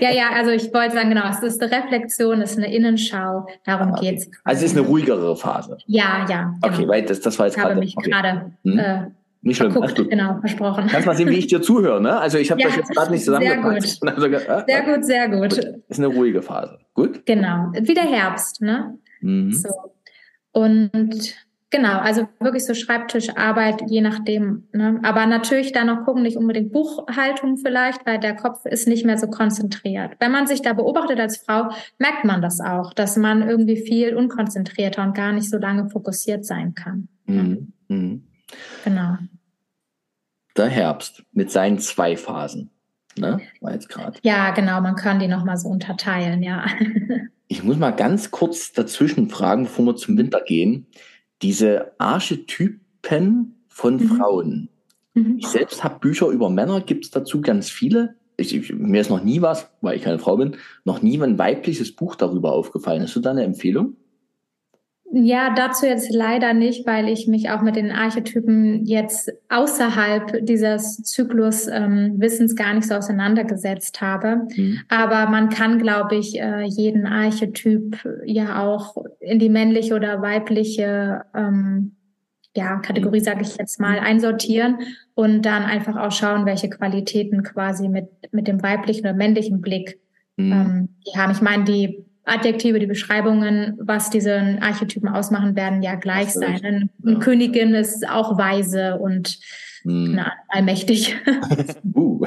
ja, 0.00 0.10
ja, 0.10 0.30
also 0.34 0.50
ich 0.50 0.72
wollte 0.74 0.94
sagen, 0.94 1.08
genau, 1.08 1.28
es 1.30 1.42
ist 1.42 1.62
eine 1.62 1.72
Reflexion, 1.72 2.42
es 2.42 2.52
ist 2.52 2.58
eine 2.58 2.74
Innenschau, 2.74 3.46
darum 3.64 3.92
okay. 3.92 4.10
geht's. 4.10 4.28
Also 4.44 4.64
es 4.64 4.72
ist 4.72 4.78
eine 4.78 4.86
ruhigere 4.86 5.36
Phase. 5.36 5.78
Ja, 5.86 6.26
ja. 6.28 6.54
Genau. 6.60 6.74
Okay, 6.74 6.88
weil 6.88 7.02
das, 7.04 7.20
das 7.20 7.38
war 7.38 7.46
jetzt 7.46 7.56
gerade. 7.56 7.70
Ich 7.70 7.74
habe 7.74 7.80
mich 7.80 7.96
okay. 7.96 8.10
gerade 8.10 8.52
hm? 8.64 8.78
äh, 8.78 9.10
nicht 9.44 9.58
schlimm. 9.58 9.72
Verguckt, 9.72 10.10
genau, 10.10 10.38
versprochen. 10.40 10.86
Kannst 10.88 11.06
mal 11.06 11.14
sehen, 11.14 11.28
wie 11.28 11.36
ich 11.36 11.46
dir 11.46 11.60
zuhöre, 11.60 12.00
ne? 12.00 12.18
Also 12.18 12.38
ich 12.38 12.50
habe 12.50 12.60
ja, 12.62 12.68
das 12.68 12.76
jetzt 12.76 12.90
gerade 12.90 13.12
nicht 13.12 13.24
zusammengepasst. 13.24 14.00
Sehr 14.00 14.12
gut. 14.16 14.34
Also, 14.34 14.52
äh, 14.52 14.64
sehr 14.66 14.82
gut, 14.82 15.04
sehr 15.04 15.28
gut. 15.28 15.52
Ist 15.88 15.98
eine 15.98 16.06
ruhige 16.06 16.40
Phase. 16.40 16.78
Gut? 16.94 17.26
Genau. 17.26 17.70
Wie 17.78 17.94
der 17.94 18.04
Herbst, 18.04 18.62
ne? 18.62 18.98
Mhm. 19.20 19.52
So. 19.52 19.68
Und 20.52 21.34
genau, 21.68 21.98
also 21.98 22.26
wirklich 22.40 22.64
so 22.64 22.72
Schreibtischarbeit, 22.72 23.82
je 23.90 24.00
nachdem. 24.00 24.68
Ne? 24.72 24.98
Aber 25.02 25.26
natürlich 25.26 25.72
dann 25.72 25.88
noch 25.88 26.04
gucken, 26.06 26.22
nicht 26.22 26.38
unbedingt 26.38 26.72
Buchhaltung 26.72 27.58
vielleicht, 27.58 28.06
weil 28.06 28.18
der 28.18 28.36
Kopf 28.36 28.64
ist 28.64 28.88
nicht 28.88 29.04
mehr 29.04 29.18
so 29.18 29.26
konzentriert. 29.26 30.12
Wenn 30.20 30.32
man 30.32 30.46
sich 30.46 30.62
da 30.62 30.72
beobachtet 30.72 31.20
als 31.20 31.36
Frau, 31.36 31.68
merkt 31.98 32.24
man 32.24 32.40
das 32.40 32.60
auch, 32.62 32.94
dass 32.94 33.18
man 33.18 33.46
irgendwie 33.46 33.76
viel 33.76 34.16
unkonzentrierter 34.16 35.02
und 35.02 35.14
gar 35.14 35.32
nicht 35.32 35.50
so 35.50 35.58
lange 35.58 35.90
fokussiert 35.90 36.46
sein 36.46 36.74
kann. 36.74 37.08
Mhm. 37.26 37.72
Mhm. 37.88 38.22
Genau 38.84 39.16
der 40.56 40.68
Herbst 40.68 41.24
mit 41.32 41.50
seinen 41.50 41.78
zwei 41.78 42.16
Phasen. 42.16 42.70
Ne? 43.16 43.40
War 43.60 43.72
jetzt 43.72 43.88
gerade. 43.88 44.18
Ja, 44.22 44.50
genau, 44.50 44.80
man 44.80 44.96
kann 44.96 45.20
die 45.20 45.28
nochmal 45.28 45.56
so 45.56 45.68
unterteilen, 45.68 46.42
ja. 46.42 46.66
ich 47.48 47.62
muss 47.62 47.76
mal 47.76 47.92
ganz 47.92 48.30
kurz 48.30 48.72
dazwischen 48.72 49.28
fragen, 49.28 49.64
bevor 49.64 49.86
wir 49.86 49.96
zum 49.96 50.18
Winter 50.18 50.40
gehen. 50.40 50.86
Diese 51.42 51.92
Archetypen 51.98 53.64
von 53.68 53.96
mhm. 53.96 54.08
Frauen. 54.08 54.68
Mhm. 55.14 55.38
Ich 55.38 55.46
selbst 55.46 55.84
habe 55.84 56.00
Bücher 56.00 56.28
über 56.28 56.50
Männer, 56.50 56.80
gibt 56.80 57.04
es 57.04 57.10
dazu 57.10 57.40
ganz 57.40 57.70
viele. 57.70 58.16
Ich, 58.36 58.54
ich, 58.54 58.72
mir 58.72 59.00
ist 59.00 59.10
noch 59.10 59.22
nie 59.22 59.42
was, 59.42 59.70
weil 59.80 59.96
ich 59.96 60.02
keine 60.02 60.18
Frau 60.18 60.36
bin, 60.36 60.56
noch 60.84 61.02
nie 61.02 61.20
ein 61.22 61.38
weibliches 61.38 61.94
Buch 61.94 62.16
darüber 62.16 62.52
aufgefallen. 62.52 63.02
Hast 63.02 63.14
du 63.14 63.20
da 63.20 63.30
eine 63.30 63.44
Empfehlung? 63.44 63.96
Ja, 65.16 65.54
dazu 65.54 65.86
jetzt 65.86 66.12
leider 66.12 66.54
nicht, 66.54 66.88
weil 66.88 67.08
ich 67.08 67.28
mich 67.28 67.48
auch 67.48 67.62
mit 67.62 67.76
den 67.76 67.92
Archetypen 67.92 68.84
jetzt 68.84 69.32
außerhalb 69.48 70.44
dieses 70.44 70.96
Zyklus 71.04 71.68
ähm, 71.68 72.14
Wissens 72.18 72.56
gar 72.56 72.74
nicht 72.74 72.88
so 72.88 72.96
auseinandergesetzt 72.96 74.00
habe. 74.00 74.48
Mhm. 74.56 74.80
Aber 74.88 75.30
man 75.30 75.50
kann, 75.50 75.78
glaube 75.78 76.16
ich, 76.16 76.40
äh, 76.40 76.64
jeden 76.64 77.06
Archetyp 77.06 77.96
ja 78.24 78.60
auch 78.60 78.96
in 79.20 79.38
die 79.38 79.50
männliche 79.50 79.94
oder 79.94 80.20
weibliche 80.20 81.22
ähm, 81.32 81.92
ja, 82.56 82.78
Kategorie, 82.78 83.20
sage 83.20 83.42
ich 83.42 83.56
jetzt 83.56 83.78
mal, 83.78 84.00
einsortieren 84.00 84.78
und 85.14 85.42
dann 85.42 85.62
einfach 85.62 85.96
auch 85.96 86.12
schauen, 86.12 86.44
welche 86.44 86.70
Qualitäten 86.70 87.44
quasi 87.44 87.88
mit, 87.88 88.08
mit 88.32 88.48
dem 88.48 88.64
weiblichen 88.64 89.02
oder 89.02 89.14
männlichen 89.14 89.60
Blick 89.60 90.00
mhm. 90.36 90.52
ähm, 90.52 90.88
die 91.06 91.16
haben. 91.16 91.30
Ich 91.30 91.40
meine, 91.40 91.62
die 91.62 92.04
Adjektive, 92.24 92.78
die 92.78 92.86
Beschreibungen, 92.86 93.76
was 93.80 94.10
diese 94.10 94.58
Archetypen 94.60 95.08
ausmachen, 95.08 95.56
werden 95.56 95.82
ja 95.82 95.94
gleich 95.94 96.32
sein. 96.32 96.60
Eine 96.64 96.88
ja. 97.04 97.18
Königin 97.18 97.74
ist 97.74 98.08
auch 98.08 98.38
weise 98.38 98.98
und 98.98 99.38
hm. 99.82 100.14
na, 100.14 100.32
allmächtig. 100.48 101.16
uh. 101.94 102.20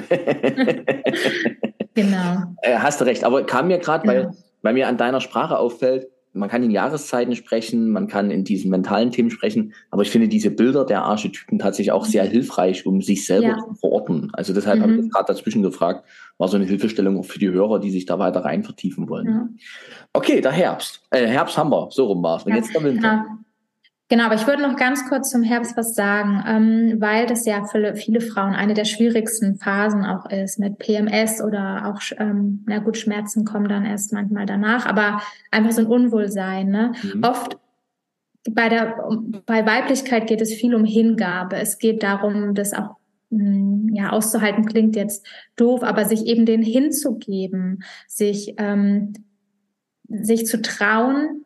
genau. 1.96 2.44
Äh, 2.62 2.78
hast 2.78 3.02
du 3.02 3.06
recht, 3.06 3.24
aber 3.24 3.44
kam 3.46 3.68
mir 3.68 3.80
gerade, 3.80 4.08
genau. 4.08 4.28
weil, 4.28 4.32
weil 4.62 4.74
mir 4.74 4.88
an 4.88 4.98
deiner 4.98 5.22
Sprache 5.22 5.58
auffällt, 5.58 6.08
man 6.38 6.50
kann 6.50 6.64
in 6.64 6.72
Jahreszeiten 6.72 7.36
sprechen, 7.36 7.90
man 7.90 8.08
kann 8.08 8.32
in 8.32 8.44
diesen 8.44 8.70
mentalen 8.70 9.12
Themen 9.12 9.32
sprechen, 9.32 9.74
aber 9.90 10.04
ich 10.04 10.12
finde 10.12 10.28
diese 10.28 10.52
Bilder 10.52 10.86
der 10.86 11.04
Archetypen 11.04 11.58
tatsächlich 11.58 11.92
auch 11.92 12.06
sehr 12.06 12.24
hilfreich, 12.24 12.86
um 12.86 13.02
sich 13.02 13.26
selber 13.26 13.48
ja. 13.48 13.58
zu 13.58 13.74
verorten. 13.76 14.30
Also 14.34 14.54
deshalb 14.54 14.80
mhm. 14.80 14.84
habe 14.84 14.96
ich 14.96 15.12
gerade 15.12 15.34
dazwischen 15.34 15.64
gefragt, 15.64 16.06
war 16.38 16.48
so 16.48 16.58
eine 16.58 16.66
Hilfestellung 16.66 17.20
auch 17.20 17.26
für 17.26 17.40
die 17.40 17.50
Hörer, 17.50 17.80
die 17.80 17.92
sich 17.92 18.06
da 18.06 18.20
weiter 18.20 18.46
rein 18.46 18.64
vertiefen 18.64 19.10
wollen. 19.10 19.28
Ja. 19.28 19.48
Okay, 20.14 20.42
der 20.42 20.52
Herbst. 20.52 21.02
Äh, 21.10 21.28
Herbst 21.28 21.58
haben 21.58 21.72
wir, 21.72 21.90
so 21.92 22.06
rum 22.06 22.22
war 22.24 22.38
es. 22.38 22.44
Und 22.44 22.52
ja, 22.52 22.58
jetzt 22.58 22.74
der 22.74 22.84
Winter. 22.84 23.24
Genau. 23.24 23.38
Genau, 24.10 24.24
aber 24.24 24.36
ich 24.36 24.48
würde 24.48 24.62
noch 24.62 24.78
ganz 24.78 25.10
kurz 25.10 25.30
zum 25.32 25.44
Herbst 25.44 25.76
was 25.76 25.94
sagen, 25.94 26.42
ähm, 26.48 27.02
weil 27.02 27.26
das 27.26 27.46
ja 27.46 27.66
für 27.66 27.94
viele 27.96 28.22
Frauen 28.22 28.54
eine 28.54 28.74
der 28.74 28.86
schwierigsten 28.86 29.58
Phasen 29.58 30.06
auch 30.06 30.30
ist 30.30 30.60
mit 30.60 30.78
PMS 30.78 31.42
oder 31.42 31.92
auch, 31.92 32.00
ähm, 32.18 32.64
na 32.68 32.80
gut, 32.80 32.96
Schmerzen 32.98 33.44
kommen 33.44 33.68
dann 33.68 33.84
erst 33.84 34.14
manchmal 34.14 34.46
danach, 34.46 34.86
aber 34.86 35.22
einfach 35.52 35.74
so 35.74 35.82
ein 35.82 35.88
Unwohlsein. 35.88 36.70
Ne? 36.70 36.94
Mhm. 37.04 37.24
Oft 37.24 37.58
bei 38.50 38.70
der, 38.70 38.96
bei 39.46 39.66
Weiblichkeit 39.66 40.28
geht 40.28 40.40
es 40.40 40.54
viel 40.54 40.74
um 40.74 40.86
Hingabe. 40.86 41.58
Es 41.58 41.78
geht 41.78 42.02
darum, 42.02 42.56
das 42.56 42.72
auch 42.72 42.96
ja, 43.30 44.12
auszuhalten 44.12 44.66
klingt 44.66 44.96
jetzt 44.96 45.26
doof, 45.56 45.84
aber 45.84 46.06
sich 46.06 46.26
eben 46.26 46.46
den 46.46 46.62
hinzugeben, 46.62 47.84
sich, 48.08 48.56
ähm, 48.58 49.14
sich 50.08 50.46
zu 50.46 50.62
trauen, 50.62 51.44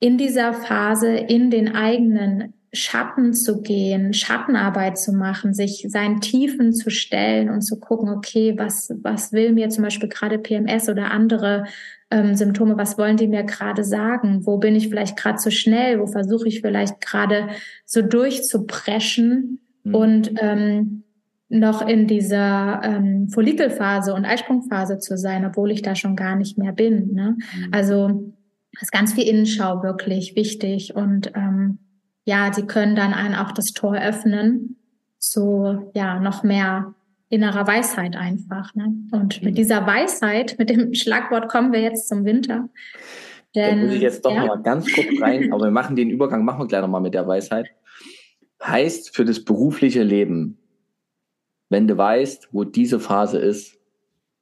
in 0.00 0.18
dieser 0.18 0.52
Phase 0.52 1.08
in 1.08 1.50
den 1.50 1.74
eigenen 1.74 2.54
Schatten 2.72 3.32
zu 3.32 3.62
gehen, 3.62 4.12
Schattenarbeit 4.12 4.98
zu 4.98 5.12
machen, 5.12 5.54
sich 5.54 5.86
seinen 5.88 6.20
Tiefen 6.20 6.72
zu 6.72 6.90
stellen 6.90 7.48
und 7.48 7.62
zu 7.62 7.80
gucken, 7.80 8.10
okay, 8.10 8.54
was, 8.58 8.92
was 9.02 9.32
will 9.32 9.52
mir 9.52 9.70
zum 9.70 9.84
Beispiel 9.84 10.08
gerade 10.08 10.38
PMS 10.38 10.88
oder 10.88 11.10
andere 11.10 11.64
ähm, 12.10 12.34
Symptome, 12.34 12.76
was 12.76 12.98
wollen 12.98 13.16
die 13.16 13.28
mir 13.28 13.44
gerade 13.44 13.82
sagen? 13.82 14.44
Wo 14.44 14.58
bin 14.58 14.76
ich 14.76 14.88
vielleicht 14.88 15.16
gerade 15.16 15.38
zu 15.38 15.50
schnell? 15.50 15.98
Wo 16.00 16.06
versuche 16.06 16.48
ich 16.48 16.60
vielleicht 16.60 17.00
gerade 17.00 17.48
so 17.84 18.02
durchzupreschen? 18.02 19.60
Mhm. 19.86 19.94
Und 19.94 20.30
ähm, 20.40 21.04
noch 21.48 21.86
in 21.86 22.06
dieser 22.06 22.80
ähm, 22.82 23.28
Follikelphase 23.28 24.14
und 24.14 24.24
Eisprungphase 24.24 24.98
zu 24.98 25.16
sein, 25.16 25.44
obwohl 25.44 25.70
ich 25.70 25.82
da 25.82 25.94
schon 25.94 26.16
gar 26.16 26.34
nicht 26.34 26.58
mehr 26.58 26.72
bin. 26.72 27.12
Ne? 27.12 27.36
Mhm. 27.38 27.68
Also 27.72 28.32
ist 28.80 28.92
ganz 28.92 29.14
viel 29.14 29.28
Innenschau 29.28 29.82
wirklich 29.82 30.36
wichtig 30.36 30.94
und 30.94 31.32
ähm, 31.34 31.78
ja, 32.24 32.52
sie 32.52 32.66
können 32.66 32.96
dann 32.96 33.14
einen 33.14 33.34
auch 33.34 33.52
das 33.52 33.66
Tor 33.66 33.94
öffnen 33.94 34.76
zu 35.18 35.90
ja 35.94 36.20
noch 36.20 36.42
mehr 36.42 36.94
innerer 37.28 37.66
Weisheit 37.66 38.16
einfach. 38.16 38.74
Ne? 38.74 38.92
Und 39.12 39.42
mit 39.42 39.52
mhm. 39.52 39.56
dieser 39.56 39.86
Weisheit, 39.86 40.56
mit 40.58 40.68
dem 40.68 40.94
Schlagwort 40.94 41.48
kommen 41.48 41.72
wir 41.72 41.80
jetzt 41.80 42.08
zum 42.08 42.24
Winter. 42.24 42.68
Denn, 43.54 43.78
da 43.78 43.84
muss 43.86 43.94
ich 43.94 44.02
jetzt 44.02 44.24
doch 44.24 44.32
ja. 44.32 44.46
mal 44.46 44.60
ganz 44.62 44.92
kurz 44.92 45.06
rein, 45.20 45.52
aber 45.52 45.64
wir 45.64 45.70
machen 45.70 45.96
den 45.96 46.10
Übergang, 46.10 46.44
machen 46.44 46.60
wir 46.60 46.66
gleich 46.66 46.82
noch 46.82 46.88
mal 46.88 47.00
mit 47.00 47.14
der 47.14 47.26
Weisheit. 47.26 47.68
Heißt 48.66 49.14
für 49.14 49.24
das 49.24 49.44
berufliche 49.44 50.02
Leben, 50.02 50.58
wenn 51.68 51.86
du 51.86 51.96
weißt, 51.96 52.48
wo 52.52 52.64
diese 52.64 53.00
Phase 53.00 53.38
ist, 53.38 53.78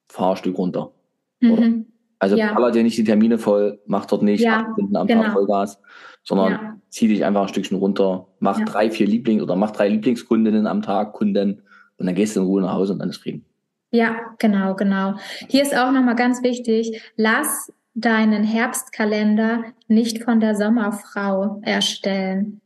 fahr 0.08 0.32
ein 0.32 0.36
Stück 0.36 0.58
runter. 0.58 0.92
Mhm. 1.40 1.86
Also 2.18 2.36
ja. 2.36 2.54
baller 2.54 2.70
dir 2.70 2.82
nicht 2.82 2.96
die 2.96 3.04
Termine 3.04 3.38
voll, 3.38 3.80
mach 3.86 4.06
dort 4.06 4.22
nicht 4.22 4.42
ja, 4.42 4.68
Stunden 4.72 4.96
am 4.96 5.06
genau. 5.06 5.24
Tag 5.24 5.32
Vollgas, 5.32 5.80
sondern 6.22 6.52
ja. 6.52 6.76
zieh 6.88 7.08
dich 7.08 7.24
einfach 7.24 7.42
ein 7.42 7.48
Stückchen 7.48 7.76
runter, 7.76 8.28
mach 8.38 8.58
ja. 8.58 8.64
drei, 8.64 8.90
vier 8.90 9.06
Lieblings- 9.06 9.42
oder 9.42 9.56
mach 9.56 9.72
drei 9.72 9.88
Lieblingskundinnen 9.88 10.66
am 10.66 10.80
Tag, 10.80 11.12
Kunden, 11.12 11.62
und 11.96 12.06
dann 12.06 12.14
gehst 12.14 12.34
du 12.34 12.40
in 12.40 12.46
Ruhe 12.46 12.62
nach 12.62 12.72
Hause 12.72 12.94
und 12.94 12.98
dann 12.98 13.10
ist 13.10 13.18
Frieden. 13.18 13.44
Ja, 13.90 14.16
genau, 14.38 14.74
genau. 14.74 15.14
Hier 15.48 15.62
ist 15.62 15.76
auch 15.76 15.92
nochmal 15.92 16.16
ganz 16.16 16.42
wichtig, 16.42 17.00
lass 17.16 17.72
deinen 17.94 18.42
Herbstkalender 18.42 19.62
nicht 19.86 20.24
von 20.24 20.40
der 20.40 20.56
Sommerfrau 20.56 21.60
erstellen. 21.62 22.60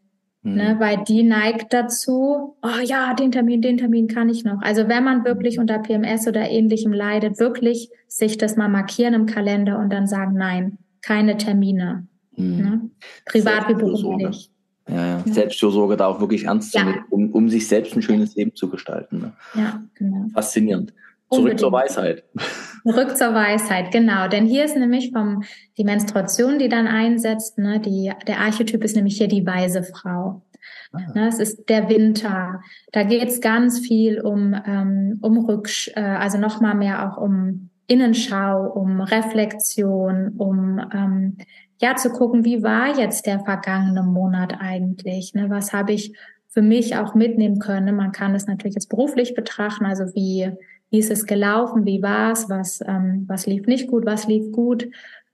Mhm. 0.49 0.55
Ne, 0.55 0.77
weil 0.79 1.05
die 1.07 1.23
neigt 1.23 1.73
dazu, 1.73 2.57
oh 2.63 2.81
ja, 2.85 3.15
den 3.15 3.33
Termin, 3.33 3.63
den 3.63 3.77
Termin 3.77 4.09
kann 4.09 4.29
ich 4.29 4.45
noch. 4.45 4.61
Also 4.63 4.89
wenn 4.89 5.05
man 5.05 5.25
wirklich 5.25 5.59
unter 5.59 5.79
PMS 5.79 6.27
oder 6.27 6.49
ähnlichem 6.49 6.93
leidet, 6.93 7.39
wirklich 7.39 7.91
sich 8.07 8.39
das 8.39 8.57
mal 8.57 8.69
markieren 8.69 9.15
im 9.15 9.27
Kalender 9.27 9.79
und 9.79 9.91
dann 9.93 10.07
sagen, 10.07 10.35
nein, 10.35 10.79
keine 11.03 11.37
Termine. 11.37 12.07
Mhm. 12.37 12.57
Ne? 12.57 12.91
Privat 13.27 13.69
wie 13.69 13.75
beruflich. 13.75 14.51
Ja, 14.89 14.95
ja. 14.95 15.23
ja. 15.25 15.33
Selbstfürsorge 15.33 15.97
da 15.97 16.07
auch 16.07 16.21
wirklich 16.21 16.45
ernst 16.45 16.73
zu 16.73 16.79
nehmen, 16.83 17.05
um, 17.11 17.31
um 17.33 17.49
sich 17.49 17.69
selbst 17.69 17.95
ein 17.95 18.03
schönes 18.03 18.35
Leben 18.35 18.55
zu 18.55 18.69
gestalten. 18.71 19.19
Ne? 19.19 19.33
Ja, 19.55 19.83
genau. 19.95 20.27
Faszinierend. 20.33 20.91
Zurück 21.31 21.41
Unbedingt. 21.41 21.61
zur 21.61 21.73
Weisheit. 21.73 22.25
Zurück 22.89 23.19
zur 23.19 23.35
Weisheit, 23.35 23.91
genau. 23.91 24.29
Denn 24.29 24.47
hier 24.47 24.65
ist 24.65 24.75
nämlich 24.75 25.13
vom 25.13 25.43
die 25.77 25.85
Menstruation, 25.85 26.59
die 26.59 26.71
dann 26.71 26.87
einsetzt. 26.87 27.59
Ne, 27.59 27.81
die, 27.81 28.13
der 28.27 28.41
Archetyp 28.41 28.83
ist 28.83 28.97
nämlich 28.97 29.19
hier 29.19 29.29
die 29.29 29.45
weise 29.45 29.83
Frau. 29.83 30.41
Ne, 31.15 31.29
es 31.29 31.39
ist 31.39 31.69
der 31.69 31.91
Winter. 31.91 32.63
Da 32.93 33.03
geht 33.03 33.29
es 33.29 33.43
ganz 33.43 33.79
viel 33.79 34.23
um 34.23 34.55
ähm, 34.67 35.19
um 35.21 35.45
Rücksch, 35.45 35.91
äh, 35.97 36.01
also 36.01 36.39
noch 36.39 36.63
mal 36.63 36.75
mehr 36.75 37.13
auch 37.13 37.19
um 37.19 37.69
Innenschau, 37.89 38.71
um 38.71 39.03
Reflexion, 39.03 40.35
um 40.39 40.81
ähm, 40.91 41.37
ja 41.83 41.95
zu 41.97 42.09
gucken, 42.11 42.47
wie 42.47 42.63
war 42.63 42.99
jetzt 42.99 43.27
der 43.27 43.41
vergangene 43.41 44.03
Monat 44.03 44.55
eigentlich? 44.61 45.35
Ne? 45.35 45.51
Was 45.51 45.75
habe 45.75 45.93
ich 45.93 46.17
für 46.49 46.63
mich 46.63 46.97
auch 46.97 47.15
mitnehmen 47.15 47.59
können? 47.59 47.97
Man 47.97 48.13
kann 48.13 48.35
es 48.35 48.47
natürlich 48.47 48.77
jetzt 48.77 48.89
beruflich 48.89 49.35
betrachten, 49.35 49.85
also 49.85 50.05
wie 50.15 50.53
wie 50.91 50.99
ist 50.99 51.11
es 51.11 51.27
gelaufen, 51.27 51.85
wie 51.85 52.03
war 52.03 52.33
es, 52.33 52.49
was, 52.49 52.81
ähm, 52.87 53.25
was 53.27 53.47
lief 53.47 53.67
nicht 53.67 53.89
gut, 53.89 54.07
was 54.07 54.27
lief 54.27 54.53
gut, 54.53 54.89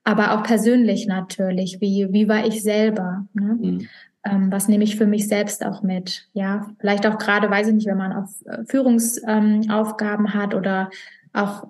aber 0.05 0.33
auch 0.33 0.43
persönlich 0.43 1.07
natürlich, 1.07 1.81
wie, 1.81 2.09
wie 2.11 2.29
war 2.29 2.47
ich 2.47 2.63
selber, 2.63 3.27
ne? 3.33 3.59
Mhm. 3.61 3.89
Ähm, 4.27 4.51
was 4.51 4.69
nehme 4.69 4.85
ich 4.85 4.97
für 4.97 5.07
mich 5.07 5.29
selbst 5.29 5.65
auch 5.67 5.83
mit, 5.83 6.29
ja, 6.33 6.71
vielleicht 6.81 7.07
auch 7.07 7.19
gerade, 7.19 7.51
weiß 7.51 7.69
ich 7.69 7.75
nicht, 7.75 7.87
wenn 7.87 7.99
man 7.99 8.15
auf 8.15 8.31
äh, 8.47 8.65
Führungsaufgaben 8.65 10.27
ähm, 10.27 10.35
hat 10.35 10.55
oder 10.55 10.89
auch 11.35 11.67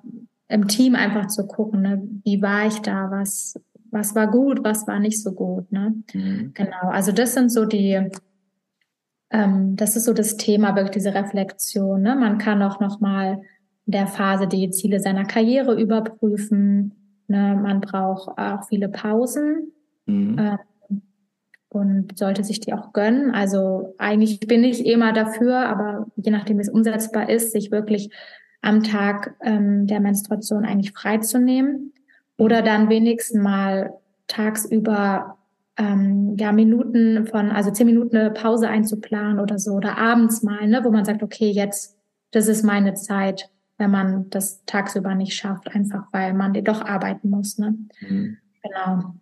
im 0.46 0.68
Team 0.68 0.94
einfach 0.94 1.26
zu 1.26 1.48
gucken, 1.48 1.82
ne? 1.82 2.02
wie 2.22 2.40
war 2.42 2.66
ich 2.66 2.78
da, 2.78 3.10
was, 3.10 3.60
was 3.90 4.14
war 4.14 4.28
gut, 4.30 4.62
was 4.62 4.86
war 4.86 5.00
nicht 5.00 5.20
so 5.20 5.32
gut, 5.32 5.72
ne? 5.72 5.94
Mhm. 6.12 6.52
Genau, 6.54 6.90
also 6.90 7.10
das 7.10 7.34
sind 7.34 7.50
so 7.50 7.64
die, 7.64 8.08
ähm, 9.30 9.74
das 9.74 9.96
ist 9.96 10.04
so 10.04 10.12
das 10.12 10.36
Thema, 10.36 10.76
wirklich 10.76 10.92
diese 10.92 11.14
Reflexion. 11.14 12.02
Ne? 12.02 12.14
Man 12.14 12.38
kann 12.38 12.62
auch 12.62 12.78
noch 12.78 13.00
mal 13.00 13.42
der 13.86 14.06
Phase 14.06 14.46
die 14.46 14.70
Ziele 14.70 15.00
seiner 15.00 15.24
Karriere 15.24 15.80
überprüfen. 15.80 16.92
Ne, 17.26 17.58
man 17.60 17.80
braucht 17.80 18.36
auch 18.38 18.64
viele 18.68 18.88
Pausen 18.88 19.72
mhm. 20.06 20.36
ähm, 20.38 21.02
und 21.70 22.18
sollte 22.18 22.44
sich 22.44 22.60
die 22.60 22.74
auch 22.74 22.92
gönnen. 22.92 23.30
Also 23.30 23.94
eigentlich 23.98 24.40
bin 24.40 24.62
ich 24.62 24.86
immer 24.86 25.12
dafür, 25.12 25.66
aber 25.66 26.06
je 26.16 26.30
nachdem, 26.30 26.58
wie 26.58 26.62
es 26.62 26.68
umsetzbar 26.68 27.28
ist, 27.30 27.52
sich 27.52 27.70
wirklich 27.70 28.10
am 28.60 28.82
Tag 28.82 29.34
ähm, 29.42 29.86
der 29.86 30.00
Menstruation 30.00 30.64
eigentlich 30.64 30.92
freizunehmen 30.92 31.92
oder 32.38 32.60
mhm. 32.60 32.64
dann 32.64 32.88
wenigstens 32.90 33.40
mal 33.40 33.94
tagsüber 34.26 35.38
ähm, 35.76 36.36
ja 36.38 36.52
Minuten 36.52 37.26
von 37.26 37.50
also 37.50 37.70
zehn 37.70 37.86
Minuten 37.86 38.16
eine 38.16 38.30
Pause 38.30 38.68
einzuplanen 38.68 39.40
oder 39.40 39.58
so 39.58 39.72
oder 39.72 39.98
abends 39.98 40.42
mal, 40.42 40.66
ne, 40.68 40.80
wo 40.84 40.90
man 40.90 41.04
sagt, 41.04 41.22
okay, 41.22 41.50
jetzt 41.50 41.96
das 42.30 42.48
ist 42.48 42.64
meine 42.64 42.94
Zeit 42.94 43.50
wenn 43.84 43.90
man 43.90 44.30
das 44.30 44.64
tagsüber 44.64 45.14
nicht 45.14 45.34
schafft, 45.34 45.68
einfach 45.68 46.06
weil 46.10 46.32
man 46.32 46.54
doch 46.64 46.80
arbeiten 46.80 47.28
muss. 47.28 47.58
Ne? 47.58 47.76
Mhm. 48.00 48.38
Genau. 48.62 49.14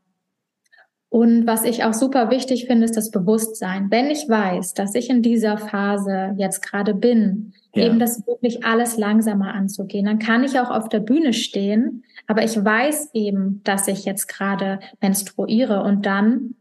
Und 1.08 1.46
was 1.46 1.64
ich 1.64 1.84
auch 1.84 1.92
super 1.92 2.30
wichtig 2.30 2.66
finde, 2.66 2.84
ist 2.84 2.96
das 2.96 3.10
Bewusstsein. 3.10 3.90
Wenn 3.90 4.06
ich 4.06 4.28
weiß, 4.28 4.72
dass 4.74 4.94
ich 4.94 5.10
in 5.10 5.20
dieser 5.20 5.58
Phase 5.58 6.34
jetzt 6.38 6.62
gerade 6.62 6.94
bin, 6.94 7.52
ja. 7.74 7.84
eben 7.84 7.98
das 7.98 8.26
wirklich 8.26 8.64
alles 8.64 8.96
langsamer 8.96 9.52
anzugehen, 9.52 10.06
dann 10.06 10.20
kann 10.20 10.44
ich 10.44 10.58
auch 10.58 10.70
auf 10.70 10.88
der 10.88 11.00
Bühne 11.00 11.32
stehen, 11.32 12.04
aber 12.28 12.44
ich 12.44 12.56
weiß 12.56 13.10
eben, 13.14 13.60
dass 13.64 13.88
ich 13.88 14.04
jetzt 14.04 14.28
gerade 14.28 14.78
menstruiere 15.00 15.82
und 15.82 16.06
dann 16.06 16.54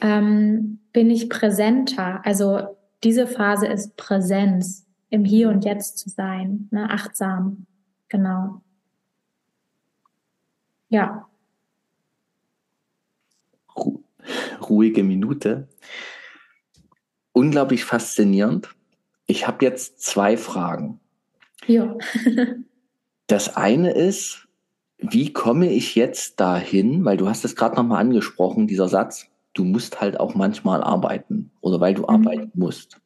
ähm, 0.00 0.78
bin 0.92 1.10
ich 1.10 1.28
präsenter. 1.28 2.20
Also 2.24 2.60
diese 3.02 3.26
Phase 3.26 3.66
ist 3.66 3.96
Präsenz 3.96 4.86
im 5.10 5.24
Hier 5.24 5.48
und 5.48 5.64
Jetzt 5.64 5.98
zu 5.98 6.08
sein, 6.08 6.68
ne? 6.70 6.88
achtsam. 6.88 7.66
Genau. 8.08 8.62
Ja. 10.88 11.28
Ruhige 14.68 15.02
Minute. 15.02 15.68
Unglaublich 17.32 17.84
faszinierend. 17.84 18.68
Ich 19.26 19.46
habe 19.46 19.64
jetzt 19.64 20.00
zwei 20.02 20.36
Fragen. 20.36 21.00
Ja. 21.66 21.96
das 23.26 23.56
eine 23.56 23.92
ist, 23.92 24.48
wie 24.98 25.32
komme 25.32 25.70
ich 25.70 25.94
jetzt 25.94 26.40
dahin, 26.40 27.04
weil 27.04 27.16
du 27.16 27.28
hast 27.28 27.44
es 27.44 27.56
gerade 27.56 27.76
nochmal 27.76 28.00
angesprochen, 28.00 28.66
dieser 28.66 28.88
Satz, 28.88 29.26
du 29.54 29.64
musst 29.64 30.00
halt 30.00 30.18
auch 30.18 30.34
manchmal 30.34 30.82
arbeiten 30.82 31.50
oder 31.60 31.80
weil 31.80 31.94
du 31.94 32.02
mhm. 32.02 32.08
arbeiten 32.08 32.50
musst. 32.54 33.00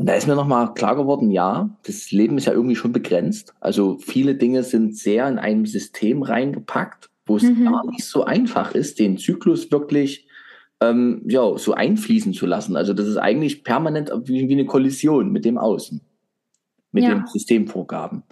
Und 0.00 0.06
da 0.06 0.14
ist 0.14 0.26
mir 0.26 0.34
nochmal 0.34 0.72
klar 0.72 0.96
geworden, 0.96 1.30
ja, 1.30 1.68
das 1.82 2.10
Leben 2.10 2.38
ist 2.38 2.46
ja 2.46 2.54
irgendwie 2.54 2.74
schon 2.74 2.90
begrenzt. 2.90 3.52
Also 3.60 3.98
viele 3.98 4.34
Dinge 4.34 4.62
sind 4.62 4.96
sehr 4.96 5.28
in 5.28 5.38
einem 5.38 5.66
System 5.66 6.22
reingepackt, 6.22 7.10
wo 7.26 7.36
es 7.36 7.42
mhm. 7.42 7.66
gar 7.66 7.84
nicht 7.84 8.06
so 8.06 8.24
einfach 8.24 8.74
ist, 8.74 8.98
den 8.98 9.18
Zyklus 9.18 9.70
wirklich 9.70 10.26
ähm, 10.80 11.20
ja, 11.26 11.58
so 11.58 11.74
einfließen 11.74 12.32
zu 12.32 12.46
lassen. 12.46 12.76
Also 12.76 12.94
das 12.94 13.06
ist 13.06 13.18
eigentlich 13.18 13.62
permanent 13.62 14.10
wie, 14.24 14.48
wie 14.48 14.52
eine 14.54 14.64
Kollision 14.64 15.32
mit 15.32 15.44
dem 15.44 15.58
Außen, 15.58 16.00
mit 16.92 17.04
ja. 17.04 17.10
den 17.10 17.26
Systemvorgaben. 17.26 18.22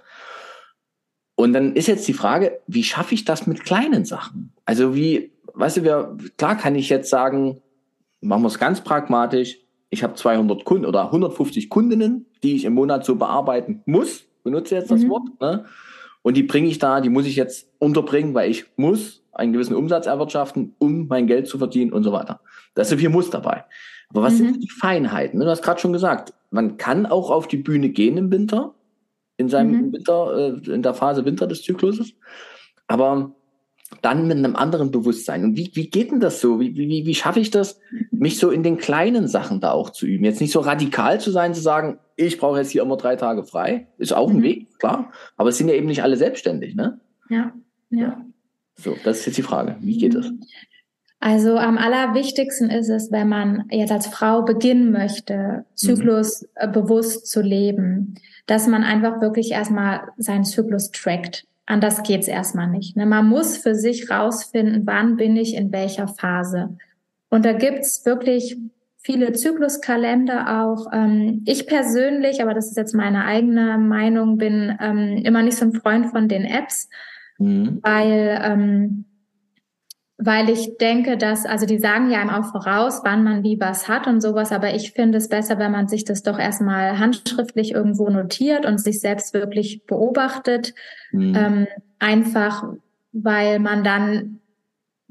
Und 1.35 1.53
dann 1.53 1.77
ist 1.77 1.87
jetzt 1.87 2.09
die 2.09 2.15
Frage, 2.15 2.61
wie 2.67 2.83
schaffe 2.83 3.13
ich 3.13 3.27
das 3.27 3.47
mit 3.47 3.63
kleinen 3.63 4.07
Sachen? 4.07 4.55
Also 4.65 4.95
wie, 4.95 5.33
weißt 5.53 5.77
du, 5.77 5.85
wir, 5.85 6.17
klar 6.39 6.57
kann 6.57 6.77
ich 6.77 6.89
jetzt 6.89 7.11
sagen, 7.11 7.61
machen 8.23 8.41
wir 8.41 8.49
es 8.49 8.59
ganz 8.59 8.81
pragmatisch, 8.81 9.59
ich 9.91 10.03
habe 10.03 10.15
200 10.15 10.65
Kunden 10.65 10.85
oder 10.85 11.07
150 11.07 11.71
Kundinnen, 11.71 12.27
die 12.43 12.57
ich 12.57 12.65
im 12.65 12.75
Monat 12.75 13.05
so 13.05 13.17
bearbeiten 13.17 13.83
muss, 13.87 14.27
benutze 14.45 14.75
jetzt 14.75 14.91
das 14.91 15.03
mhm. 15.03 15.11
Wort, 15.11 15.41
ne? 15.41 15.65
und 16.23 16.37
die 16.37 16.43
bringe 16.43 16.69
ich 16.69 16.79
da, 16.79 17.01
die 17.01 17.09
muss 17.09 17.27
ich 17.27 17.37
jetzt 17.37 17.71
unterbringen, 17.79 18.35
weil 18.35 18.51
ich 18.51 18.67
muss, 18.77 19.23
einen 19.33 19.53
gewissen 19.53 19.77
Umsatz 19.77 20.07
erwirtschaften, 20.07 20.75
um 20.79 21.07
mein 21.07 21.27
Geld 21.27 21.47
zu 21.47 21.59
verdienen 21.59 21.93
und 21.93 22.03
so 22.03 22.13
weiter. 22.13 22.41
Da 22.75 22.83
ist 22.83 22.89
so 22.89 22.97
viel 22.97 23.09
Muss 23.09 23.31
dabei. 23.31 23.65
Aber 24.09 24.23
was 24.23 24.35
mhm. 24.35 24.39
sind 24.39 24.63
die 24.65 24.71
Feinheiten? 24.71 25.39
Du 25.39 25.47
hast 25.47 25.63
gerade 25.63 25.81
schon 25.81 25.93
gesagt, 25.93 26.35
man 26.51 26.77
kann 26.77 27.07
auch 27.07 27.31
auf 27.31 27.47
die 27.47 27.57
Bühne 27.57 27.91
gehen 27.91 28.17
im 28.17 28.33
Winter, 28.33 28.75
in 29.37 29.49
seinem 29.49 29.71
mhm. 29.71 29.93
Winter, 29.93 30.61
äh, 30.67 30.71
in 30.71 30.83
der 30.83 30.95
Phase 30.95 31.25
Winter 31.25 31.47
des 31.47 31.63
Zykluses. 31.63 32.15
Aber 32.89 33.33
dann 34.03 34.27
mit 34.27 34.37
einem 34.37 34.57
anderen 34.57 34.91
Bewusstsein. 34.91 35.45
Und 35.45 35.57
wie, 35.57 35.71
wie 35.75 35.89
geht 35.89 36.11
denn 36.11 36.21
das 36.21 36.41
so? 36.41 36.61
Wie, 36.61 36.75
wie, 36.77 37.07
wie 37.07 37.15
schaffe 37.15 37.41
ich 37.41 37.51
das, 37.51 37.81
mich 38.19 38.39
so 38.39 38.51
in 38.51 38.63
den 38.63 38.79
kleinen 38.79 39.29
Sachen 39.29 39.61
da 39.61 39.73
auch 39.73 39.91
zu 39.91 40.07
üben? 40.07 40.25
Jetzt 40.25 40.41
nicht 40.41 40.53
so 40.53 40.61
radikal 40.61 41.21
zu 41.21 41.31
sein, 41.31 41.55
zu 41.55 41.61
sagen, 41.61 41.99
ich 42.17 42.39
brauche 42.39 42.59
jetzt 42.59 42.71
hier 42.71 42.83
immer 42.83 42.97
drei 42.97 43.17
Tage 43.17 43.45
frei. 43.45 43.87
Ist 43.99 44.13
auch 44.13 44.31
ein 44.31 44.39
mhm. 44.39 44.43
Weg, 44.43 44.79
klar. 44.79 45.13
Aber 45.37 45.51
es 45.51 45.59
sind 45.59 45.69
ja 45.69 45.75
eben 45.75 45.87
nicht 45.87 46.03
alle 46.03 46.17
selbstständig, 46.17 46.75
ne? 46.75 47.01
Ja, 47.31 47.53
ja. 47.91 48.21
So, 48.75 48.97
das 49.05 49.21
ist 49.21 49.27
jetzt 49.27 49.39
die 49.39 49.43
Frage. 49.43 49.77
Wie 49.81 49.99
geht 49.99 50.15
es? 50.15 50.31
Also 51.21 51.57
am 51.57 51.79
allerwichtigsten 51.79 52.71
ist 52.71 52.89
es, 52.89 53.11
wenn 53.11 53.29
man 53.29 53.65
jetzt 53.71 53.91
als 53.91 54.07
Frau 54.07 54.43
beginnen 54.43 54.93
möchte, 54.93 55.65
Zyklus 55.75 56.47
mhm. 56.63 56.73
bewusst 56.73 57.27
zu 57.27 57.41
leben, 57.41 58.15
dass 58.47 58.69
man 58.69 58.85
einfach 58.85 59.21
wirklich 59.21 59.51
erstmal 59.51 60.03
seinen 60.17 60.45
Zyklus 60.45 60.91
trackt. 60.91 61.45
Anders 61.67 62.03
geht's 62.03 62.29
erstmal 62.29 62.69
nicht. 62.69 62.97
Ne? 62.97 63.05
Man 63.05 63.29
muss 63.29 63.59
für 63.59 63.75
sich 63.75 64.11
rausfinden, 64.11 64.87
wann 64.87 65.17
bin 65.17 65.37
ich 65.37 65.55
in 65.55 65.73
welcher 65.73 66.09
Phase. 66.09 66.79
Und 67.31 67.45
da 67.45 67.53
gibt's 67.53 68.05
wirklich 68.07 68.57
viele 68.99 69.33
Zykluskalender 69.33 70.63
auch. 70.63 70.87
Ähm, 70.93 71.43
ich 71.47 71.67
persönlich, 71.67 72.43
aber 72.43 72.55
das 72.55 72.69
ist 72.69 72.77
jetzt 72.77 72.95
meine 72.95 73.25
eigene 73.25 73.79
Meinung, 73.79 74.39
bin 74.39 74.77
ähm, 74.81 75.23
immer 75.25 75.43
nicht 75.43 75.57
so 75.57 75.65
ein 75.65 75.73
Freund 75.73 76.07
von 76.07 76.29
den 76.29 76.45
Apps, 76.45 76.89
mhm. 77.39 77.81
weil 77.83 78.41
ähm, 78.43 79.05
weil 80.21 80.51
ich 80.51 80.77
denke, 80.79 81.17
dass, 81.17 81.47
also 81.47 81.65
die 81.65 81.79
sagen 81.79 82.11
ja 82.11 82.21
einem 82.21 82.31
auch 82.31 82.51
voraus, 82.51 83.03
wann 83.05 83.23
man 83.23 83.45
wie 83.45 83.61
was 83.61 83.87
hat 83.87 84.09
und 84.09 84.21
sowas, 84.21 84.51
aber 84.51 84.75
ich 84.75 84.91
finde 84.91 85.19
es 85.19 85.29
besser, 85.29 85.61
wenn 85.61 85.71
man 85.71 85.87
sich 85.87 86.05
das 86.05 86.25
doch 86.25 86.41
erstmal 86.41 86.99
handschriftlich 86.99 87.71
irgendwo 87.71 88.11
notiert 88.11 88.67
und 88.67 88.79
sich 88.79 88.99
selbst 88.99 89.33
wirklich 89.33 89.87
beobachtet. 89.87 90.75
Mhm. 91.13 91.35
Ähm, 91.37 91.67
einfach, 92.01 92.65
weil 93.13 93.61
man 93.61 93.85
dann 93.85 94.41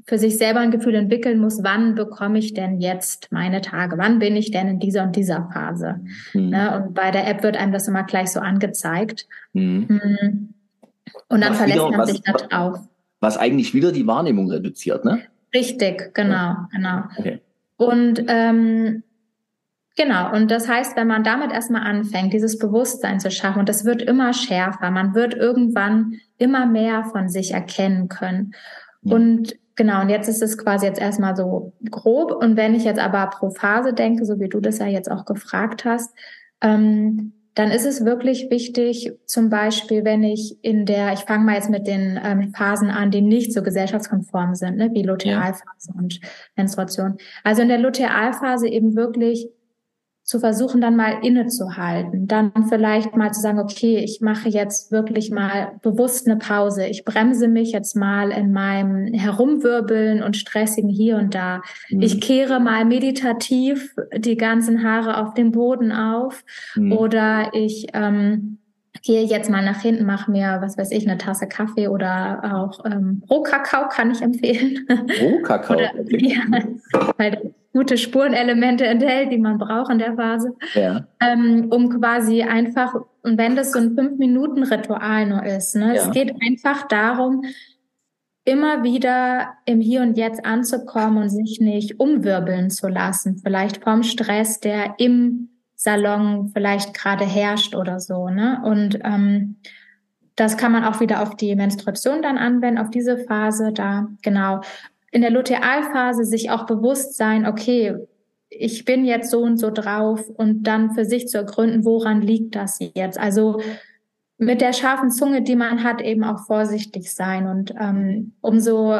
für 0.08 0.18
sich 0.18 0.38
selber 0.38 0.60
ein 0.60 0.70
Gefühl 0.70 0.94
entwickeln 0.94 1.38
muss, 1.38 1.62
wann 1.62 1.94
bekomme 1.94 2.38
ich 2.38 2.54
denn 2.54 2.80
jetzt 2.80 3.30
meine 3.30 3.60
Tage? 3.60 3.98
Wann 3.98 4.18
bin 4.18 4.36
ich 4.36 4.50
denn 4.50 4.66
in 4.66 4.78
dieser 4.78 5.02
und 5.04 5.14
dieser 5.14 5.48
Phase? 5.52 6.00
Mhm. 6.32 6.48
Ne? 6.48 6.76
Und 6.76 6.94
bei 6.94 7.10
der 7.10 7.28
App 7.28 7.42
wird 7.42 7.56
einem 7.56 7.72
das 7.72 7.88
immer 7.88 8.04
gleich 8.04 8.30
so 8.30 8.40
angezeigt. 8.40 9.26
Mhm. 9.52 10.54
Und 11.28 11.40
dann 11.42 11.50
was 11.50 11.58
verlässt 11.58 11.78
man 11.78 11.98
was, 11.98 12.10
sich 12.10 12.22
da 12.22 12.32
drauf 12.32 12.80
was 13.20 13.36
eigentlich 13.36 13.74
wieder 13.74 13.92
die 13.92 14.06
Wahrnehmung 14.06 14.50
reduziert, 14.50 15.04
ne? 15.04 15.22
Richtig, 15.54 16.14
genau, 16.14 16.34
ja. 16.34 16.68
genau. 16.72 17.02
Okay. 17.16 17.40
Und 17.76 18.24
ähm, 18.28 19.02
genau, 19.96 20.32
und 20.34 20.50
das 20.50 20.68
heißt, 20.68 20.96
wenn 20.96 21.06
man 21.06 21.24
damit 21.24 21.52
erstmal 21.52 21.82
anfängt, 21.82 22.32
dieses 22.32 22.58
Bewusstsein 22.58 23.18
zu 23.18 23.30
schaffen, 23.30 23.60
und 23.60 23.68
das 23.68 23.84
wird 23.84 24.02
immer 24.02 24.32
schärfer, 24.34 24.90
man 24.90 25.14
wird 25.14 25.34
irgendwann 25.34 26.14
immer 26.36 26.66
mehr 26.66 27.04
von 27.04 27.28
sich 27.28 27.52
erkennen 27.52 28.08
können. 28.08 28.52
Ja. 29.02 29.16
Und 29.16 29.56
genau, 29.78 30.02
und 30.02 30.10
jetzt 30.10 30.28
ist 30.28 30.42
es 30.42 30.58
quasi 30.58 30.84
jetzt 30.84 31.00
erstmal 31.00 31.34
so 31.34 31.72
grob. 31.90 32.32
Und 32.32 32.58
wenn 32.58 32.74
ich 32.74 32.84
jetzt 32.84 33.00
aber 33.00 33.28
pro 33.28 33.48
Phase 33.48 33.94
denke, 33.94 34.26
so 34.26 34.38
wie 34.38 34.50
du 34.50 34.60
das 34.60 34.78
ja 34.78 34.86
jetzt 34.86 35.10
auch 35.10 35.24
gefragt 35.24 35.86
hast, 35.86 36.14
ähm, 36.60 37.32
dann 37.54 37.70
ist 37.70 37.86
es 37.86 38.04
wirklich 38.04 38.50
wichtig, 38.50 39.12
zum 39.24 39.48
Beispiel, 39.48 40.04
wenn 40.04 40.22
ich 40.22 40.62
in 40.62 40.86
der, 40.86 41.12
ich 41.12 41.20
fange 41.20 41.44
mal 41.44 41.54
jetzt 41.54 41.70
mit 41.70 41.86
den 41.88 42.20
ähm, 42.22 42.52
Phasen 42.54 42.90
an, 42.90 43.10
die 43.10 43.22
nicht 43.22 43.52
so 43.52 43.62
gesellschaftskonform 43.62 44.54
sind, 44.54 44.76
ne, 44.76 44.90
wie 44.92 45.02
Lutealphase 45.02 45.64
ja. 45.88 45.94
und 45.98 46.20
Menstruation. 46.54 47.16
Also 47.42 47.62
in 47.62 47.68
der 47.68 47.78
Lutealphase 47.78 48.68
eben 48.68 48.94
wirklich 48.94 49.48
zu 50.28 50.40
versuchen, 50.40 50.82
dann 50.82 50.94
mal 50.94 51.24
innezuhalten, 51.24 52.28
dann 52.28 52.52
vielleicht 52.68 53.16
mal 53.16 53.32
zu 53.32 53.40
sagen, 53.40 53.58
okay, 53.58 53.96
ich 54.04 54.20
mache 54.20 54.50
jetzt 54.50 54.92
wirklich 54.92 55.30
mal 55.30 55.72
bewusst 55.80 56.28
eine 56.28 56.36
Pause. 56.36 56.84
Ich 56.84 57.06
bremse 57.06 57.48
mich 57.48 57.72
jetzt 57.72 57.96
mal 57.96 58.30
in 58.30 58.52
meinem 58.52 59.14
Herumwirbeln 59.14 60.22
und 60.22 60.36
stressigen 60.36 60.90
hier 60.90 61.16
und 61.16 61.34
da. 61.34 61.62
Mhm. 61.88 62.02
Ich 62.02 62.20
kehre 62.20 62.60
mal 62.60 62.84
meditativ 62.84 63.94
die 64.14 64.36
ganzen 64.36 64.84
Haare 64.84 65.16
auf 65.16 65.32
den 65.32 65.50
Boden 65.50 65.92
auf 65.92 66.44
mhm. 66.76 66.92
oder 66.92 67.48
ich 67.54 67.86
ähm, 67.94 68.58
gehe 69.02 69.22
jetzt 69.22 69.48
mal 69.48 69.64
nach 69.64 69.80
hinten, 69.80 70.04
mache 70.04 70.30
mir, 70.30 70.58
was 70.60 70.76
weiß 70.76 70.90
ich, 70.90 71.08
eine 71.08 71.16
Tasse 71.16 71.46
Kaffee 71.46 71.88
oder 71.88 72.42
auch 72.52 72.84
ähm, 72.84 73.22
Rohkakao 73.30 73.88
kann 73.88 74.10
ich 74.10 74.20
empfehlen. 74.20 74.86
Rohkakao? 75.22 75.76
oder, 75.76 75.90
ja, 76.08 76.42
weil 77.16 77.47
gute 77.78 77.96
Spurenelemente 77.96 78.84
enthält, 78.84 79.30
die 79.30 79.38
man 79.38 79.56
braucht 79.56 79.92
in 79.92 80.00
der 80.00 80.16
Phase, 80.16 80.56
ja. 80.74 81.06
ähm, 81.20 81.68
um 81.70 82.00
quasi 82.00 82.42
einfach, 82.42 82.92
und 83.22 83.38
wenn 83.38 83.54
das 83.54 83.70
so 83.70 83.78
ein 83.78 83.94
Fünf-Minuten-Ritual 83.94 85.26
nur 85.26 85.44
ist, 85.44 85.76
ne, 85.76 85.94
ja. 85.94 86.02
es 86.02 86.10
geht 86.10 86.34
einfach 86.44 86.88
darum, 86.88 87.44
immer 88.44 88.82
wieder 88.82 89.54
im 89.64 89.80
Hier 89.80 90.02
und 90.02 90.16
Jetzt 90.16 90.44
anzukommen 90.44 91.22
und 91.22 91.28
sich 91.28 91.60
nicht 91.60 92.00
umwirbeln 92.00 92.70
zu 92.70 92.88
lassen, 92.88 93.38
vielleicht 93.44 93.84
vom 93.84 94.02
Stress, 94.02 94.58
der 94.58 94.94
im 94.98 95.50
Salon 95.76 96.50
vielleicht 96.52 96.94
gerade 96.94 97.24
herrscht 97.24 97.76
oder 97.76 98.00
so. 98.00 98.28
Ne? 98.28 98.60
Und 98.64 98.98
ähm, 99.04 99.58
das 100.34 100.56
kann 100.56 100.72
man 100.72 100.82
auch 100.82 100.98
wieder 100.98 101.22
auf 101.22 101.36
die 101.36 101.54
Menstruation 101.54 102.22
dann 102.22 102.38
anwenden, 102.38 102.78
auf 102.78 102.90
diese 102.90 103.18
Phase 103.18 103.72
da, 103.72 104.08
genau. 104.22 104.62
In 105.10 105.22
der 105.22 105.30
Lutealphase 105.30 106.24
sich 106.24 106.50
auch 106.50 106.66
bewusst 106.66 107.16
sein, 107.16 107.46
okay, 107.46 107.96
ich 108.50 108.84
bin 108.84 109.04
jetzt 109.04 109.30
so 109.30 109.40
und 109.40 109.58
so 109.58 109.70
drauf 109.70 110.28
und 110.28 110.64
dann 110.64 110.92
für 110.94 111.04
sich 111.04 111.28
zu 111.28 111.38
ergründen, 111.38 111.84
woran 111.84 112.22
liegt 112.22 112.54
das 112.54 112.78
jetzt? 112.94 113.18
Also 113.18 113.60
mit 114.38 114.60
der 114.60 114.72
scharfen 114.72 115.10
Zunge, 115.10 115.42
die 115.42 115.56
man 115.56 115.82
hat, 115.82 116.00
eben 116.00 116.24
auch 116.24 116.46
vorsichtig 116.46 117.12
sein 117.12 117.46
und 117.46 117.74
ähm, 117.78 118.32
umso 118.40 118.94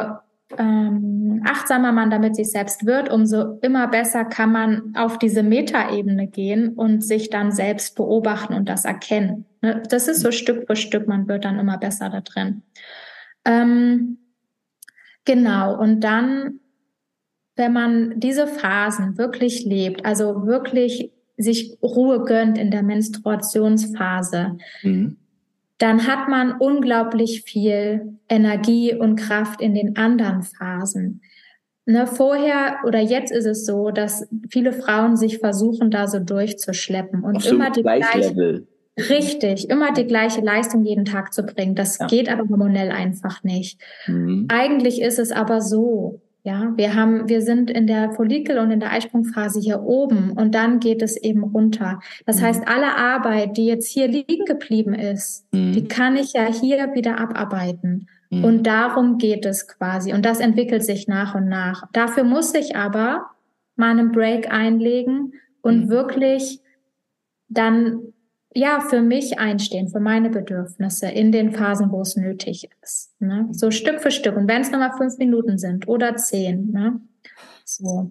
ähm, 0.57 1.43
achtsamer 1.45 1.91
man 1.91 2.09
damit 2.09 2.35
sich 2.35 2.51
selbst 2.51 2.85
wird, 2.85 3.11
umso 3.11 3.59
immer 3.61 3.87
besser 3.87 4.25
kann 4.25 4.51
man 4.51 4.93
auf 4.95 5.19
diese 5.19 5.43
Metaebene 5.43 6.27
gehen 6.27 6.69
und 6.69 7.03
sich 7.03 7.29
dann 7.29 7.51
selbst 7.51 7.95
beobachten 7.95 8.53
und 8.53 8.67
das 8.67 8.85
erkennen. 8.85 9.45
Ne? 9.61 9.83
Das 9.89 10.07
ist 10.07 10.21
so 10.21 10.31
Stück 10.31 10.65
für 10.67 10.75
Stück, 10.75 11.07
man 11.07 11.27
wird 11.27 11.45
dann 11.45 11.59
immer 11.59 11.77
besser 11.77 12.09
da 12.09 12.21
drin. 12.21 12.63
Ähm, 13.45 14.17
genau, 15.25 15.79
und 15.79 16.01
dann, 16.01 16.59
wenn 17.55 17.73
man 17.73 18.19
diese 18.19 18.47
Phasen 18.47 19.17
wirklich 19.17 19.65
lebt, 19.65 20.05
also 20.05 20.45
wirklich 20.45 21.11
sich 21.37 21.77
Ruhe 21.81 22.23
gönnt 22.25 22.57
in 22.57 22.69
der 22.71 22.83
Menstruationsphase, 22.83 24.57
mhm. 24.83 25.17
dann 25.77 26.05
hat 26.05 26.27
man 26.27 26.53
unglaublich 26.59 27.43
viel 27.43 28.19
Energie 28.27 28.93
und 28.93 29.15
Kraft 29.15 29.61
in 29.61 29.73
den 29.73 29.95
anderen 29.95 30.43
Phasen. 30.43 31.21
Ne, 31.85 32.05
vorher 32.05 32.81
oder 32.85 32.99
jetzt 32.99 33.31
ist 33.31 33.45
es 33.45 33.65
so, 33.65 33.89
dass 33.89 34.27
viele 34.51 34.73
Frauen 34.73 35.15
sich 35.15 35.39
versuchen, 35.39 35.89
da 35.89 36.07
so 36.07 36.19
durchzuschleppen 36.19 37.23
und 37.23 37.37
Auf 37.37 37.47
immer 37.47 37.71
die 37.71 37.81
gleiche, 37.81 38.67
richtig, 39.09 39.69
immer 39.69 39.93
die 39.93 40.05
gleiche 40.05 40.41
Leistung 40.41 40.83
jeden 40.83 41.05
Tag 41.05 41.33
zu 41.33 41.43
bringen. 41.43 41.75
Das 41.75 41.99
ja. 41.99 42.07
geht 42.07 42.29
aber 42.29 42.47
hormonell 42.49 42.91
einfach 42.91 43.43
nicht. 43.43 43.79
Mhm. 44.07 44.47
Eigentlich 44.49 45.01
ist 45.01 45.19
es 45.19 45.31
aber 45.31 45.61
so, 45.61 46.19
ja, 46.43 46.73
wir 46.75 46.95
haben, 46.95 47.27
wir 47.27 47.41
sind 47.41 47.69
in 47.69 47.85
der 47.85 48.11
Follikel- 48.13 48.59
und 48.59 48.71
in 48.71 48.79
der 48.79 48.91
Eisprungphase 48.91 49.59
hier 49.59 49.81
oben 49.81 50.31
und 50.31 50.55
dann 50.55 50.79
geht 50.79 51.01
es 51.01 51.17
eben 51.17 51.43
runter. 51.43 51.99
Das 52.25 52.39
mhm. 52.39 52.45
heißt, 52.45 52.67
alle 52.67 52.97
Arbeit, 52.97 53.57
die 53.57 53.65
jetzt 53.65 53.87
hier 53.87 54.07
liegen 54.07 54.45
geblieben 54.45 54.93
ist, 54.93 55.45
mhm. 55.53 55.73
die 55.73 55.87
kann 55.87 56.15
ich 56.15 56.33
ja 56.33 56.45
hier 56.45 56.93
wieder 56.93 57.19
abarbeiten. 57.19 58.07
Mhm. 58.29 58.43
Und 58.43 58.63
darum 58.63 59.17
geht 59.17 59.45
es 59.45 59.67
quasi. 59.67 60.13
Und 60.13 60.25
das 60.25 60.39
entwickelt 60.39 60.83
sich 60.83 61.07
nach 61.07 61.35
und 61.35 61.49
nach. 61.49 61.83
Dafür 61.91 62.23
muss 62.23 62.53
ich 62.53 62.75
aber 62.75 63.29
mal 63.75 63.91
einen 63.91 64.11
Break 64.11 64.51
einlegen 64.51 65.33
und 65.61 65.85
mhm. 65.85 65.89
wirklich 65.89 66.61
dann 67.49 68.13
ja, 68.53 68.79
für 68.79 69.01
mich 69.01 69.37
einstehen, 69.37 69.89
für 69.89 69.99
meine 69.99 70.29
Bedürfnisse 70.29 71.07
in 71.07 71.31
den 71.31 71.51
Phasen, 71.51 71.91
wo 71.91 72.01
es 72.01 72.15
nötig 72.15 72.69
ist. 72.81 73.13
Ne? 73.19 73.47
So 73.51 73.69
Stück 73.69 74.01
für 74.01 74.11
Stück. 74.11 74.35
Und 74.35 74.47
wenn 74.47 74.61
es 74.61 74.71
nochmal 74.71 74.93
fünf 74.97 75.17
Minuten 75.17 75.57
sind 75.59 75.87
oder 75.87 76.15
zehn. 76.15 76.71
Ne? 76.71 76.99
So. 77.63 78.09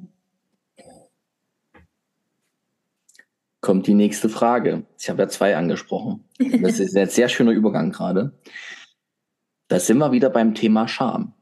Kommt 3.61 3.89
die 3.89 3.95
nächste 3.95 4.28
Frage. 4.28 4.84
Ich 4.99 5.11
habe 5.11 5.22
ja 5.22 5.28
zwei 5.28 5.57
angesprochen. 5.57 6.24
Das 6.62 6.78
ist 6.78 6.97
ein 6.97 7.09
sehr 7.09 7.28
schöner 7.28 7.51
Übergang 7.51 7.91
gerade. 7.91 8.32
Da 9.66 9.80
sind 9.80 9.99
wir 9.99 10.12
wieder 10.12 10.30
beim 10.30 10.55
Thema 10.55 10.86
Scham. 10.86 11.34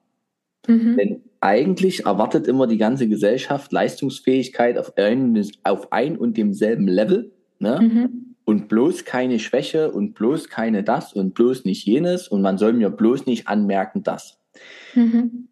Mhm. 0.67 0.97
Denn 0.97 1.23
eigentlich 1.41 2.07
erwartet 2.07 2.49
immer 2.49 2.67
die 2.67 2.79
ganze 2.79 3.07
Gesellschaft 3.07 3.71
Leistungsfähigkeit 3.71 4.79
auf 4.79 4.97
ein, 4.97 5.47
auf 5.65 5.93
ein 5.93 6.17
und 6.17 6.39
demselben 6.39 6.89
Level. 6.89 7.31
Ne? 7.59 7.81
Mhm 7.83 8.26
und 8.47 8.69
bloß 8.69 9.05
keine 9.05 9.39
Schwäche 9.41 9.91
und 9.91 10.15
bloß 10.15 10.49
keine 10.49 10.85
das 10.85 11.13
und 11.13 11.35
bloß 11.35 11.65
nicht 11.65 11.85
jenes 11.85 12.29
und 12.29 12.41
man 12.41 12.57
soll 12.57 12.73
mir 12.73 12.89
bloß 12.89 13.27
nicht 13.27 13.49
anmerken 13.49 14.03
das. 14.03 14.39
Mhm. 14.95 15.49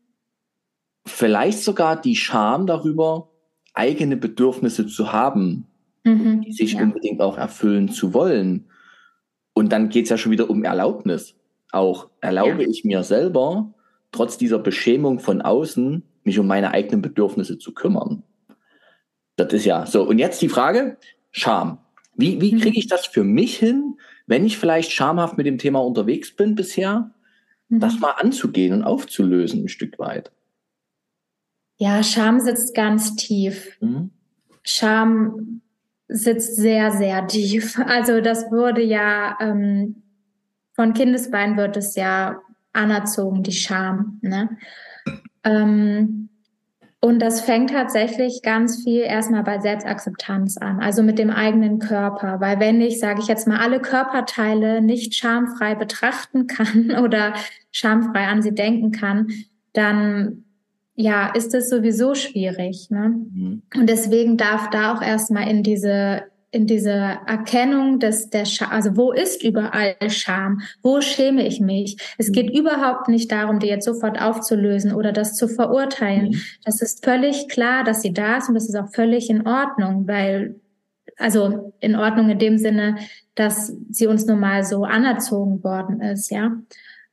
vielleicht 1.07 1.59
sogar 1.59 2.01
die 2.01 2.17
Scham 2.17 2.67
darüber, 2.67 3.29
eigene 3.75 4.17
Bedürfnisse 4.17 4.87
zu 4.87 5.13
haben, 5.13 5.67
mhm, 6.05 6.41
die 6.41 6.53
sich 6.53 6.75
ja. 6.75 6.83
unbedingt 6.83 7.21
auch 7.21 7.37
erfüllen 7.37 7.91
zu 7.91 8.15
wollen. 8.15 8.71
Und 9.53 9.73
dann 9.73 9.91
geht's 9.91 10.09
ja 10.09 10.17
schon 10.17 10.33
wieder 10.33 10.49
um 10.49 10.65
Erlaubnis. 10.65 11.35
Auch 11.73 12.09
erlaube 12.21 12.63
ja. 12.63 12.69
ich 12.69 12.85
mir 12.85 13.03
selber, 13.03 13.75
trotz 14.13 14.39
dieser 14.39 14.59
Beschämung 14.59 15.19
von 15.19 15.43
außen, 15.43 16.03
mich 16.23 16.39
um 16.39 16.47
meine 16.47 16.71
eigenen 16.71 17.03
Bedürfnisse 17.03 17.59
zu 17.59 17.75
kümmern. 17.75 18.23
Das 19.37 19.53
ist 19.53 19.65
ja 19.65 19.85
so. 19.85 20.05
Und 20.05 20.19
jetzt 20.19 20.41
die 20.41 20.49
Frage, 20.49 20.97
Scham. 21.33 21.79
Wie, 22.17 22.41
wie 22.41 22.55
mhm. 22.55 22.61
kriege 22.61 22.79
ich 22.79 22.87
das 22.87 23.07
für 23.07 23.25
mich 23.25 23.57
hin, 23.59 23.97
wenn 24.27 24.47
ich 24.47 24.59
vielleicht 24.59 24.93
schamhaft 24.93 25.37
mit 25.37 25.47
dem 25.47 25.59
Thema 25.59 25.81
unterwegs 25.81 26.35
bin 26.35 26.55
bisher, 26.55 27.13
mhm. 27.69 27.81
das 27.81 27.99
mal 27.99 28.13
anzugehen 28.13 28.73
und 28.73 28.85
aufzulösen 28.85 29.65
ein 29.65 29.69
Stück 29.69 29.99
weit? 29.99 30.31
Ja, 31.77 32.03
Scham 32.03 32.41
sitzt 32.41 32.75
ganz 32.75 33.17
tief. 33.17 33.77
Mhm. 33.81 34.11
Scham 34.63 35.61
sitzt 36.09 36.57
sehr, 36.57 36.93
sehr 36.93 37.27
tief. 37.27 37.79
Also 37.87 38.21
das 38.21 38.51
wurde 38.51 38.83
ja 38.83 39.37
ähm, 39.41 40.03
von 40.73 40.93
Kindesbein 40.93 41.57
wird 41.57 41.77
es 41.77 41.95
ja 41.95 42.41
anerzogen, 42.73 43.43
die 43.43 43.53
Scham. 43.53 44.19
Ne? 44.23 44.57
Ähm, 45.45 46.29
und 47.05 47.19
das 47.19 47.43
fängt 47.43 47.69
tatsächlich 47.69 48.41
ganz 48.41 48.83
viel 48.83 49.03
erstmal 49.03 49.43
bei 49.43 49.61
Selbstakzeptanz 49.61 50.57
an, 50.57 50.81
also 50.81 51.03
mit 51.03 51.19
dem 51.19 51.29
eigenen 51.29 51.79
Körper. 51.79 52.41
Weil 52.41 52.61
wenn 52.61 52.81
ich, 52.81 52.99
sage 52.99 53.21
ich 53.21 53.27
jetzt 53.27 53.47
mal, 53.47 53.59
alle 53.59 53.79
Körperteile 53.79 54.81
nicht 54.81 55.15
schamfrei 55.15 55.75
betrachten 55.75 56.47
kann 56.47 56.93
oder 57.05 57.35
schamfrei 57.71 58.27
an 58.27 58.41
sie 58.41 58.55
denken 58.55 58.91
kann, 58.91 59.29
dann 59.75 60.45
ja, 60.95 61.29
ist 61.35 61.55
es 61.55 61.69
sowieso 61.69 62.15
schwierig. 62.15 62.89
Ne? 62.89 63.11
Mhm. 63.11 63.63
Und 63.77 63.87
deswegen 63.91 64.39
darf 64.39 64.71
da 64.71 64.95
auch 64.95 65.03
erstmal 65.03 65.47
in 65.51 65.63
diese 65.63 66.23
in 66.55 66.67
diese 66.67 66.93
Erkennung 67.27 67.99
des 67.99 68.31
der 68.31 68.45
Scham, 68.45 68.71
also 68.71 68.97
wo 68.97 69.13
ist 69.13 69.43
überall 69.43 69.97
Scham? 70.09 70.61
Wo 70.83 71.01
schäme 71.01 71.47
ich 71.47 71.61
mich? 71.61 71.97
Es 72.17 72.33
geht 72.33 72.53
mhm. 72.53 72.61
überhaupt 72.61 73.09
nicht 73.09 73.33
darum, 73.33 73.59
die 73.59 73.67
jetzt 73.67 73.85
sofort 73.85 74.21
aufzulösen 74.21 74.95
oder 74.95 75.13
das 75.13 75.35
zu 75.35 75.49
verurteilen. 75.49 76.31
Mhm. 76.31 76.41
Das 76.65 76.81
ist 76.81 77.05
völlig 77.05 77.49
klar, 77.49 77.85
dass 77.85 78.03
sie 78.03 78.13
da 78.13 78.39
ist 78.39 78.49
und 78.49 78.55
das 78.55 78.69
ist 78.69 78.77
auch 78.77 78.89
völlig 78.93 79.29
in 79.31 79.47
Ordnung, 79.47 80.07
weil 80.07 80.61
also 81.17 81.73
in 81.81 81.97
Ordnung 81.97 82.31
in 82.31 82.39
dem 82.39 82.59
Sinne, 82.59 82.97
dass 83.35 83.73
sie 83.91 84.07
uns 84.07 84.27
nun 84.27 84.41
mal 84.41 84.65
so 84.65 84.85
anerzogen 84.85 85.63
worden 85.63 86.01
ist, 86.01 86.31
ja. 86.31 86.53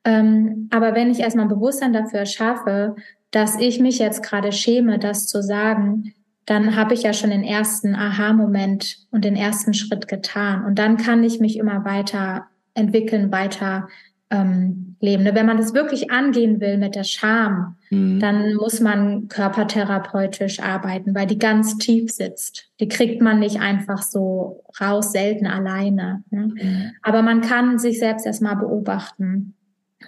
Ähm, 0.04 0.68
aber 0.72 0.96
wenn 0.96 1.12
ich 1.12 1.20
erstmal 1.20 1.48
Bewusstsein 1.48 1.94
dafür 1.94 2.26
schaffe, 2.26 2.96
dass 3.30 3.60
ich 3.60 3.80
mich 3.80 4.00
jetzt 4.00 4.24
gerade 4.24 4.52
schäme, 4.52 5.00
das 5.00 5.28
zu 5.28 5.42
sagen, 5.44 6.14
dann 6.46 6.76
habe 6.76 6.94
ich 6.94 7.04
ja 7.04 7.14
schon 7.14 7.30
den 7.30 7.44
ersten 7.44 7.96
Aha-Moment 7.96 8.98
und 9.12 9.24
den 9.24 9.36
ersten 9.36 9.74
Schritt 9.74 10.08
getan. 10.08 10.66
Und 10.66 10.80
dann 10.80 10.98
kann 10.98 11.24
ich 11.24 11.39
mich 11.39 11.58
immer 11.58 11.86
weiter 11.86 12.48
entwickeln, 12.74 13.32
weiter 13.32 13.88
ähm, 14.32 14.96
leben. 15.02 15.26
Wenn 15.26 15.46
man 15.46 15.58
das 15.58 15.74
wirklich 15.74 16.10
angehen 16.10 16.60
will 16.62 16.78
mit 16.78 16.96
der 16.96 17.04
Scham, 17.04 17.76
mhm. 17.89 18.20
dann 18.20 18.56
muss 18.56 18.80
man 18.80 19.28
körpertherapeutisch 19.28 20.62
arbeiten, 20.62 21.14
weil 21.14 21.28
die 21.28 21.38
ganz 21.38 21.78
tief 21.78 22.12
sitzt. 22.12 22.70
Die 22.80 22.88
kriegt 22.88 23.22
man 23.22 23.39
nicht 23.39 23.60
einfach 23.60 24.02
so 24.02 24.64
raus, 24.80 25.12
selten 25.12 25.48
alleine. 25.48 26.24
Ne? 26.30 26.54
Mhm. 26.56 26.92
Aber 27.04 27.22
man 27.22 27.42
kann 27.42 27.78
sich 27.78 28.00
selbst 28.00 28.26
erstmal 28.26 28.56
beobachten. 28.56 29.56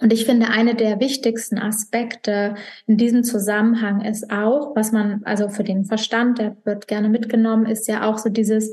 Und 0.00 0.12
ich 0.12 0.24
finde, 0.24 0.48
eine 0.48 0.74
der 0.74 1.00
wichtigsten 1.00 1.58
Aspekte 1.58 2.54
in 2.86 2.96
diesem 2.96 3.22
Zusammenhang 3.22 4.00
ist 4.04 4.30
auch, 4.30 4.74
was 4.74 4.92
man, 4.92 5.22
also 5.24 5.48
für 5.48 5.64
den 5.64 5.84
Verstand, 5.84 6.38
der 6.38 6.56
wird 6.64 6.88
gerne 6.88 7.08
mitgenommen, 7.08 7.66
ist 7.66 7.86
ja 7.86 8.08
auch 8.08 8.18
so 8.18 8.28
dieses, 8.28 8.72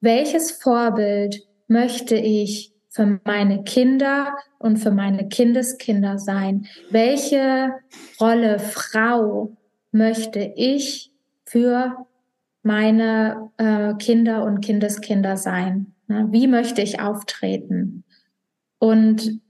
welches 0.00 0.52
Vorbild 0.52 1.42
möchte 1.66 2.16
ich 2.16 2.72
für 2.88 3.20
meine 3.24 3.64
Kinder 3.64 4.34
und 4.58 4.78
für 4.78 4.90
meine 4.90 5.28
Kindeskinder 5.28 6.18
sein? 6.18 6.66
Welche 6.90 7.72
Rolle 8.20 8.58
Frau 8.58 9.56
möchte 9.92 10.52
ich 10.56 11.12
für 11.44 12.06
meine 12.62 13.50
äh, 13.58 13.94
Kinder 13.94 14.44
und 14.44 14.60
Kindeskinder 14.60 15.36
sein? 15.36 15.94
Ne? 16.06 16.28
Wie 16.30 16.46
möchte 16.46 16.80
ich 16.80 17.00
auftreten? 17.00 18.04
Und 18.78 19.40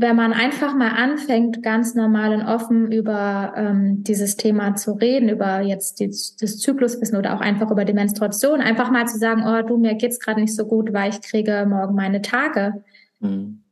wenn 0.00 0.16
man 0.16 0.32
einfach 0.32 0.74
mal 0.74 0.92
anfängt, 0.92 1.62
ganz 1.62 1.94
normal 1.94 2.32
und 2.32 2.42
offen 2.42 2.90
über 2.90 3.52
ähm, 3.54 4.02
dieses 4.02 4.38
Thema 4.38 4.74
zu 4.74 4.92
reden, 4.92 5.28
über 5.28 5.60
jetzt 5.60 6.00
die, 6.00 6.06
das 6.06 6.58
Zykluswissen 6.58 7.18
oder 7.18 7.34
auch 7.34 7.42
einfach 7.42 7.70
über 7.70 7.84
die 7.84 7.92
Menstruation, 7.92 8.62
einfach 8.62 8.90
mal 8.90 9.06
zu 9.06 9.18
sagen, 9.18 9.44
oh 9.46 9.60
du, 9.60 9.76
mir 9.76 9.96
geht's 9.96 10.18
gerade 10.18 10.40
nicht 10.40 10.56
so 10.56 10.64
gut, 10.64 10.94
weil 10.94 11.10
ich 11.10 11.20
kriege 11.20 11.66
morgen 11.68 11.94
meine 11.94 12.22
Tage, 12.22 12.82
mhm. 13.20 13.62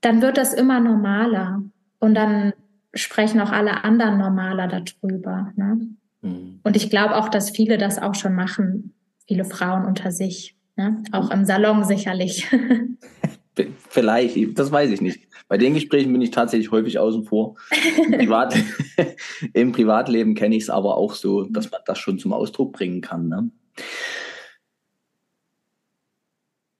dann 0.00 0.22
wird 0.22 0.38
das 0.38 0.54
immer 0.54 0.80
normaler. 0.80 1.62
Und 1.98 2.14
dann 2.14 2.54
sprechen 2.94 3.40
auch 3.42 3.52
alle 3.52 3.84
anderen 3.84 4.16
normaler 4.16 4.68
darüber. 4.68 5.52
Ne? 5.56 5.80
Mhm. 6.22 6.60
Und 6.62 6.76
ich 6.76 6.88
glaube 6.88 7.16
auch, 7.16 7.28
dass 7.28 7.50
viele 7.50 7.76
das 7.76 7.98
auch 7.98 8.14
schon 8.14 8.34
machen, 8.34 8.94
viele 9.26 9.44
Frauen 9.44 9.84
unter 9.84 10.12
sich, 10.12 10.56
ne? 10.76 11.02
auch 11.12 11.30
im 11.30 11.44
Salon 11.44 11.84
sicherlich. 11.84 12.50
Vielleicht, 13.88 14.58
das 14.58 14.72
weiß 14.72 14.90
ich 14.90 15.00
nicht. 15.00 15.28
Bei 15.48 15.58
den 15.58 15.74
Gesprächen 15.74 16.12
bin 16.12 16.22
ich 16.22 16.30
tatsächlich 16.30 16.70
häufig 16.70 16.98
außen 16.98 17.24
vor. 17.24 17.56
Im, 18.04 18.12
Privat, 18.18 18.56
im 19.52 19.72
Privatleben 19.72 20.34
kenne 20.34 20.56
ich 20.56 20.64
es 20.64 20.70
aber 20.70 20.96
auch 20.96 21.14
so, 21.14 21.44
dass 21.44 21.70
man 21.70 21.80
das 21.86 21.98
schon 21.98 22.18
zum 22.18 22.32
Ausdruck 22.32 22.72
bringen 22.72 23.00
kann. 23.00 23.28
Ne? 23.28 23.50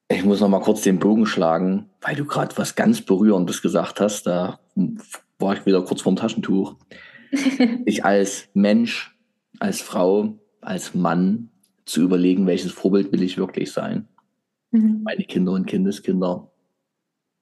Ich 0.09 0.25
muss 0.25 0.41
noch 0.41 0.49
mal 0.49 0.61
kurz 0.61 0.83
den 0.83 0.99
Bogen 0.99 1.27
schlagen, 1.27 1.91
weil 2.01 2.17
du 2.17 2.25
gerade 2.25 2.57
was 2.57 2.75
ganz 2.75 3.03
Berührendes 3.03 3.63
gesagt 3.63 4.01
hast. 4.01 4.27
Da 4.27 4.61
war 5.39 5.55
ich 5.55 5.67
wieder 5.67 5.83
kurz 5.83 6.03
vorm 6.03 6.17
Taschentuch. 6.17 6.77
ich 7.85 8.05
als 8.05 8.49
Mensch, 8.55 9.17
als 9.61 9.81
Frau, 9.81 10.39
als 10.61 10.95
Mann 10.95 11.51
zu 11.85 12.03
überlegen, 12.03 12.47
welches 12.47 12.73
Vorbild 12.73 13.13
will 13.13 13.23
ich 13.23 13.37
wirklich 13.37 13.71
sein. 13.71 14.09
Mhm. 14.71 15.03
Meine 15.05 15.25
Kinder 15.25 15.53
und 15.53 15.67
Kindeskinder 15.67 16.51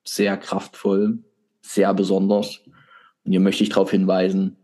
sehr 0.05 0.37
kraftvoll, 0.37 1.23
sehr 1.61 1.95
besonders. 1.95 2.61
Und 3.25 3.33
hier 3.33 3.41
möchte 3.41 3.63
ich 3.63 3.71
darauf 3.71 3.91
hinweisen, 3.91 4.57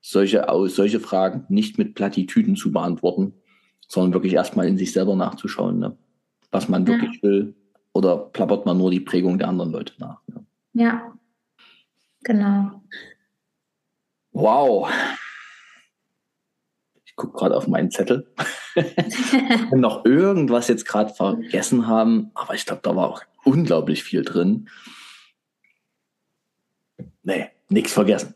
solche, 0.00 0.46
solche 0.66 1.00
Fragen 1.00 1.44
nicht 1.48 1.78
mit 1.78 1.94
Plattitüden 1.94 2.56
zu 2.56 2.72
beantworten, 2.72 3.34
sondern 3.88 4.12
wirklich 4.12 4.34
erstmal 4.34 4.66
in 4.66 4.78
sich 4.78 4.92
selber 4.92 5.16
nachzuschauen, 5.16 5.78
ne? 5.78 5.96
was 6.50 6.68
man 6.68 6.86
ja. 6.86 6.92
wirklich 6.92 7.22
will. 7.22 7.54
Oder 7.92 8.16
plappert 8.18 8.66
man 8.66 8.78
nur 8.78 8.90
die 8.90 9.00
Prägung 9.00 9.38
der 9.38 9.48
anderen 9.48 9.72
Leute 9.72 9.94
nach? 9.98 10.20
Ne? 10.26 10.44
Ja, 10.74 11.12
genau. 12.22 12.82
Wow. 14.32 14.88
Ich 17.04 17.16
gucke 17.16 17.38
gerade 17.38 17.56
auf 17.56 17.66
meinen 17.66 17.90
Zettel. 17.90 18.30
noch 19.72 20.04
irgendwas 20.04 20.68
jetzt 20.68 20.84
gerade 20.84 21.14
vergessen 21.14 21.86
haben, 21.86 22.30
aber 22.34 22.54
ich 22.54 22.66
glaube, 22.66 22.82
da 22.82 22.94
war 22.94 23.08
auch 23.08 23.22
unglaublich 23.46 24.02
viel 24.02 24.22
drin. 24.22 24.68
Nee, 27.22 27.46
nichts 27.68 27.92
vergessen. 27.92 28.34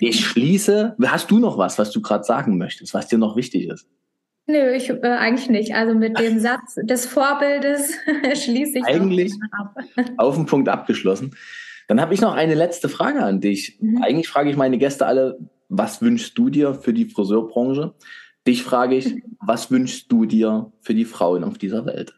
Ich 0.00 0.24
schließe. 0.24 0.96
Hast 1.06 1.30
du 1.30 1.38
noch 1.38 1.58
was, 1.58 1.78
was 1.78 1.90
du 1.90 2.02
gerade 2.02 2.24
sagen 2.24 2.58
möchtest, 2.58 2.94
was 2.94 3.08
dir 3.08 3.18
noch 3.18 3.36
wichtig 3.36 3.68
ist? 3.68 3.88
Nö, 4.46 4.74
ich 4.74 4.90
äh, 4.90 5.00
eigentlich 5.02 5.48
nicht. 5.48 5.74
Also 5.74 5.94
mit 5.94 6.18
dem 6.18 6.38
Satz 6.40 6.76
des 6.82 7.06
Vorbildes 7.06 7.94
schließe 8.44 8.78
ich 8.78 8.84
eigentlich 8.84 9.32
ab. 9.52 9.76
auf 10.18 10.36
den 10.36 10.46
Punkt 10.46 10.68
abgeschlossen. 10.68 11.34
Dann 11.88 12.00
habe 12.00 12.14
ich 12.14 12.20
noch 12.20 12.34
eine 12.34 12.54
letzte 12.54 12.88
Frage 12.88 13.22
an 13.22 13.40
dich. 13.40 13.78
Mhm. 13.80 14.02
Eigentlich 14.02 14.28
frage 14.28 14.50
ich 14.50 14.56
meine 14.56 14.78
Gäste 14.78 15.06
alle, 15.06 15.38
was 15.68 16.02
wünschst 16.02 16.36
du 16.38 16.50
dir 16.50 16.74
für 16.74 16.92
die 16.92 17.06
Friseurbranche? 17.06 17.94
Dich 18.46 18.62
frage 18.62 18.96
ich, 18.96 19.14
mhm. 19.14 19.22
was 19.40 19.70
wünschst 19.70 20.10
du 20.10 20.26
dir 20.26 20.72
für 20.80 20.94
die 20.94 21.04
Frauen 21.04 21.42
auf 21.42 21.58
dieser 21.58 21.86
Welt? 21.86 22.14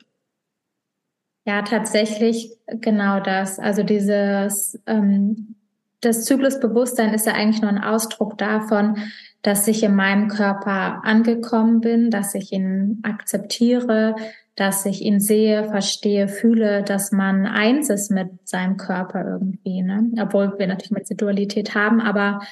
Ja, 1.49 1.62
tatsächlich 1.62 2.59
genau 2.66 3.20
das. 3.20 3.59
Also 3.59 3.82
dieses, 3.82 4.78
ähm, 4.86 5.55
das 6.03 6.26
Zyklusbewusstsein 6.26 7.14
ist 7.14 7.24
ja 7.24 7.32
eigentlich 7.32 7.62
nur 7.62 7.70
ein 7.70 7.82
Ausdruck 7.82 8.36
davon, 8.36 8.99
dass 9.40 9.66
ich 9.66 9.82
in 9.82 9.94
meinem 9.94 10.28
Körper 10.28 11.01
angekommen 11.05 11.80
bin, 11.80 12.11
dass 12.11 12.34
ich 12.34 12.53
ihn 12.53 13.01
akzeptiere, 13.03 14.14
dass 14.57 14.84
ich 14.84 15.01
ihn 15.01 15.20
sehe, 15.20 15.64
verstehe, 15.64 16.28
fühle, 16.28 16.82
dass 16.82 17.12
man 17.12 17.46
eins 17.46 17.88
ist 17.88 18.11
mit 18.11 18.46
seinem 18.46 18.76
Körper 18.76 19.24
irgendwie, 19.26 19.80
ne? 19.80 20.05
Obwohl 20.20 20.59
wir 20.59 20.66
natürlich 20.66 20.90
mit 20.90 21.09
der 21.09 21.16
Dualität 21.16 21.74
haben, 21.74 22.03
aber 22.03 22.42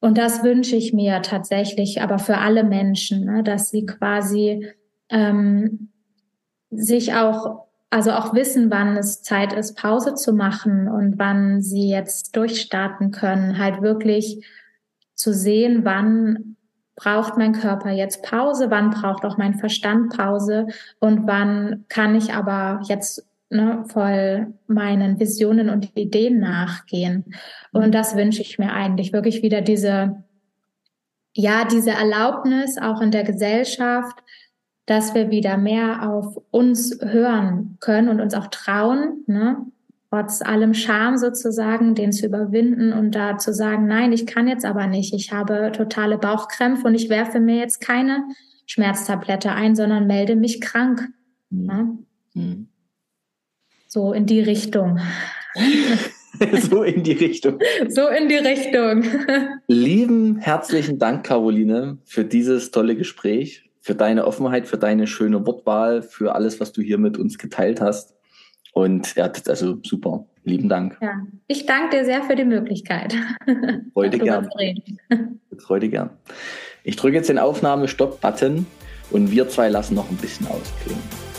und 0.00 0.16
das 0.16 0.42
wünsche 0.42 0.76
ich 0.76 0.94
mir 0.94 1.20
tatsächlich, 1.20 2.00
aber 2.00 2.18
für 2.18 2.38
alle 2.38 2.64
Menschen, 2.64 3.26
ne? 3.26 3.42
dass 3.42 3.70
sie 3.70 3.84
quasi 3.84 4.66
ähm, 5.10 5.90
sich 6.70 7.12
auch 7.12 7.64
also 7.94 8.10
auch 8.10 8.34
wissen, 8.34 8.72
wann 8.72 8.96
es 8.96 9.22
Zeit 9.22 9.52
ist, 9.52 9.76
Pause 9.76 10.14
zu 10.14 10.32
machen 10.32 10.88
und 10.88 11.16
wann 11.16 11.62
sie 11.62 11.88
jetzt 11.88 12.34
durchstarten 12.34 13.12
können, 13.12 13.56
halt 13.56 13.82
wirklich 13.82 14.44
zu 15.14 15.32
sehen, 15.32 15.84
wann 15.84 16.56
braucht 16.96 17.38
mein 17.38 17.52
Körper 17.52 17.92
jetzt 17.92 18.24
Pause, 18.24 18.68
wann 18.68 18.90
braucht 18.90 19.24
auch 19.24 19.36
mein 19.36 19.54
Verstand 19.54 20.16
Pause 20.16 20.66
und 20.98 21.28
wann 21.28 21.84
kann 21.88 22.16
ich 22.16 22.34
aber 22.34 22.80
jetzt 22.88 23.28
ne, 23.48 23.84
voll 23.86 24.52
meinen 24.66 25.20
Visionen 25.20 25.70
und 25.70 25.96
Ideen 25.96 26.40
nachgehen. 26.40 27.36
Und 27.70 27.94
das 27.94 28.16
wünsche 28.16 28.42
ich 28.42 28.58
mir 28.58 28.72
eigentlich 28.72 29.12
wirklich 29.12 29.40
wieder 29.42 29.60
diese, 29.60 30.24
ja, 31.32 31.64
diese 31.64 31.92
Erlaubnis 31.92 32.76
auch 32.76 33.00
in 33.00 33.12
der 33.12 33.22
Gesellschaft, 33.22 34.18
dass 34.86 35.14
wir 35.14 35.30
wieder 35.30 35.56
mehr 35.56 36.08
auf 36.08 36.40
uns 36.50 36.98
hören 37.00 37.76
können 37.80 38.08
und 38.08 38.20
uns 38.20 38.34
auch 38.34 38.48
trauen, 38.48 39.24
ne? 39.26 39.64
trotz 40.14 40.42
allem 40.42 40.74
Scham 40.74 41.16
sozusagen, 41.16 41.94
den 41.96 42.12
zu 42.12 42.26
überwinden 42.26 42.92
und 42.92 43.16
da 43.16 43.36
zu 43.36 43.52
sagen, 43.52 43.86
nein, 43.86 44.12
ich 44.12 44.26
kann 44.26 44.46
jetzt 44.46 44.64
aber 44.64 44.86
nicht, 44.86 45.12
ich 45.12 45.32
habe 45.32 45.72
totale 45.72 46.18
Bauchkrämpfe 46.18 46.86
und 46.86 46.94
ich 46.94 47.08
werfe 47.08 47.40
mir 47.40 47.56
jetzt 47.56 47.80
keine 47.80 48.22
Schmerztablette 48.66 49.50
ein, 49.50 49.74
sondern 49.74 50.06
melde 50.06 50.36
mich 50.36 50.60
krank. 50.60 51.08
Mhm. 51.50 51.66
Ne? 51.66 51.98
Mhm. 52.34 52.68
So 53.88 54.12
in 54.12 54.26
die 54.26 54.40
Richtung. 54.40 55.00
so 56.70 56.84
in 56.84 57.02
die 57.02 57.12
Richtung. 57.12 57.58
So 57.88 58.08
in 58.08 58.28
die 58.28 58.36
Richtung. 58.36 59.04
Lieben 59.66 60.36
herzlichen 60.38 60.98
Dank, 60.98 61.26
Caroline, 61.26 61.98
für 62.04 62.24
dieses 62.24 62.70
tolle 62.70 62.96
Gespräch, 62.96 63.68
für 63.84 63.94
deine 63.94 64.26
Offenheit, 64.26 64.66
für 64.66 64.78
deine 64.78 65.06
schöne 65.06 65.46
Wortwahl, 65.46 66.00
für 66.00 66.34
alles, 66.34 66.58
was 66.58 66.72
du 66.72 66.80
hier 66.80 66.96
mit 66.96 67.18
uns 67.18 67.36
geteilt 67.36 67.82
hast. 67.82 68.14
Und 68.72 69.14
ja, 69.14 69.30
also 69.46 69.76
super. 69.84 70.24
Lieben 70.42 70.70
Dank. 70.70 70.96
Ja, 71.02 71.26
ich 71.48 71.66
danke 71.66 71.98
dir 71.98 72.04
sehr 72.06 72.22
für 72.22 72.34
die 72.34 72.46
Möglichkeit. 72.46 73.14
Freude 73.92 74.18
gern. 74.20 74.48
Freude 75.58 75.88
gern. 75.90 76.10
Ich 76.82 76.96
drücke 76.96 77.16
jetzt 77.16 77.28
den 77.28 77.38
Aufnahme-Stopp-Button 77.38 78.64
und 79.10 79.30
wir 79.30 79.50
zwei 79.50 79.68
lassen 79.68 79.94
noch 79.94 80.10
ein 80.10 80.16
bisschen 80.16 80.46
ausklingen. 80.46 81.33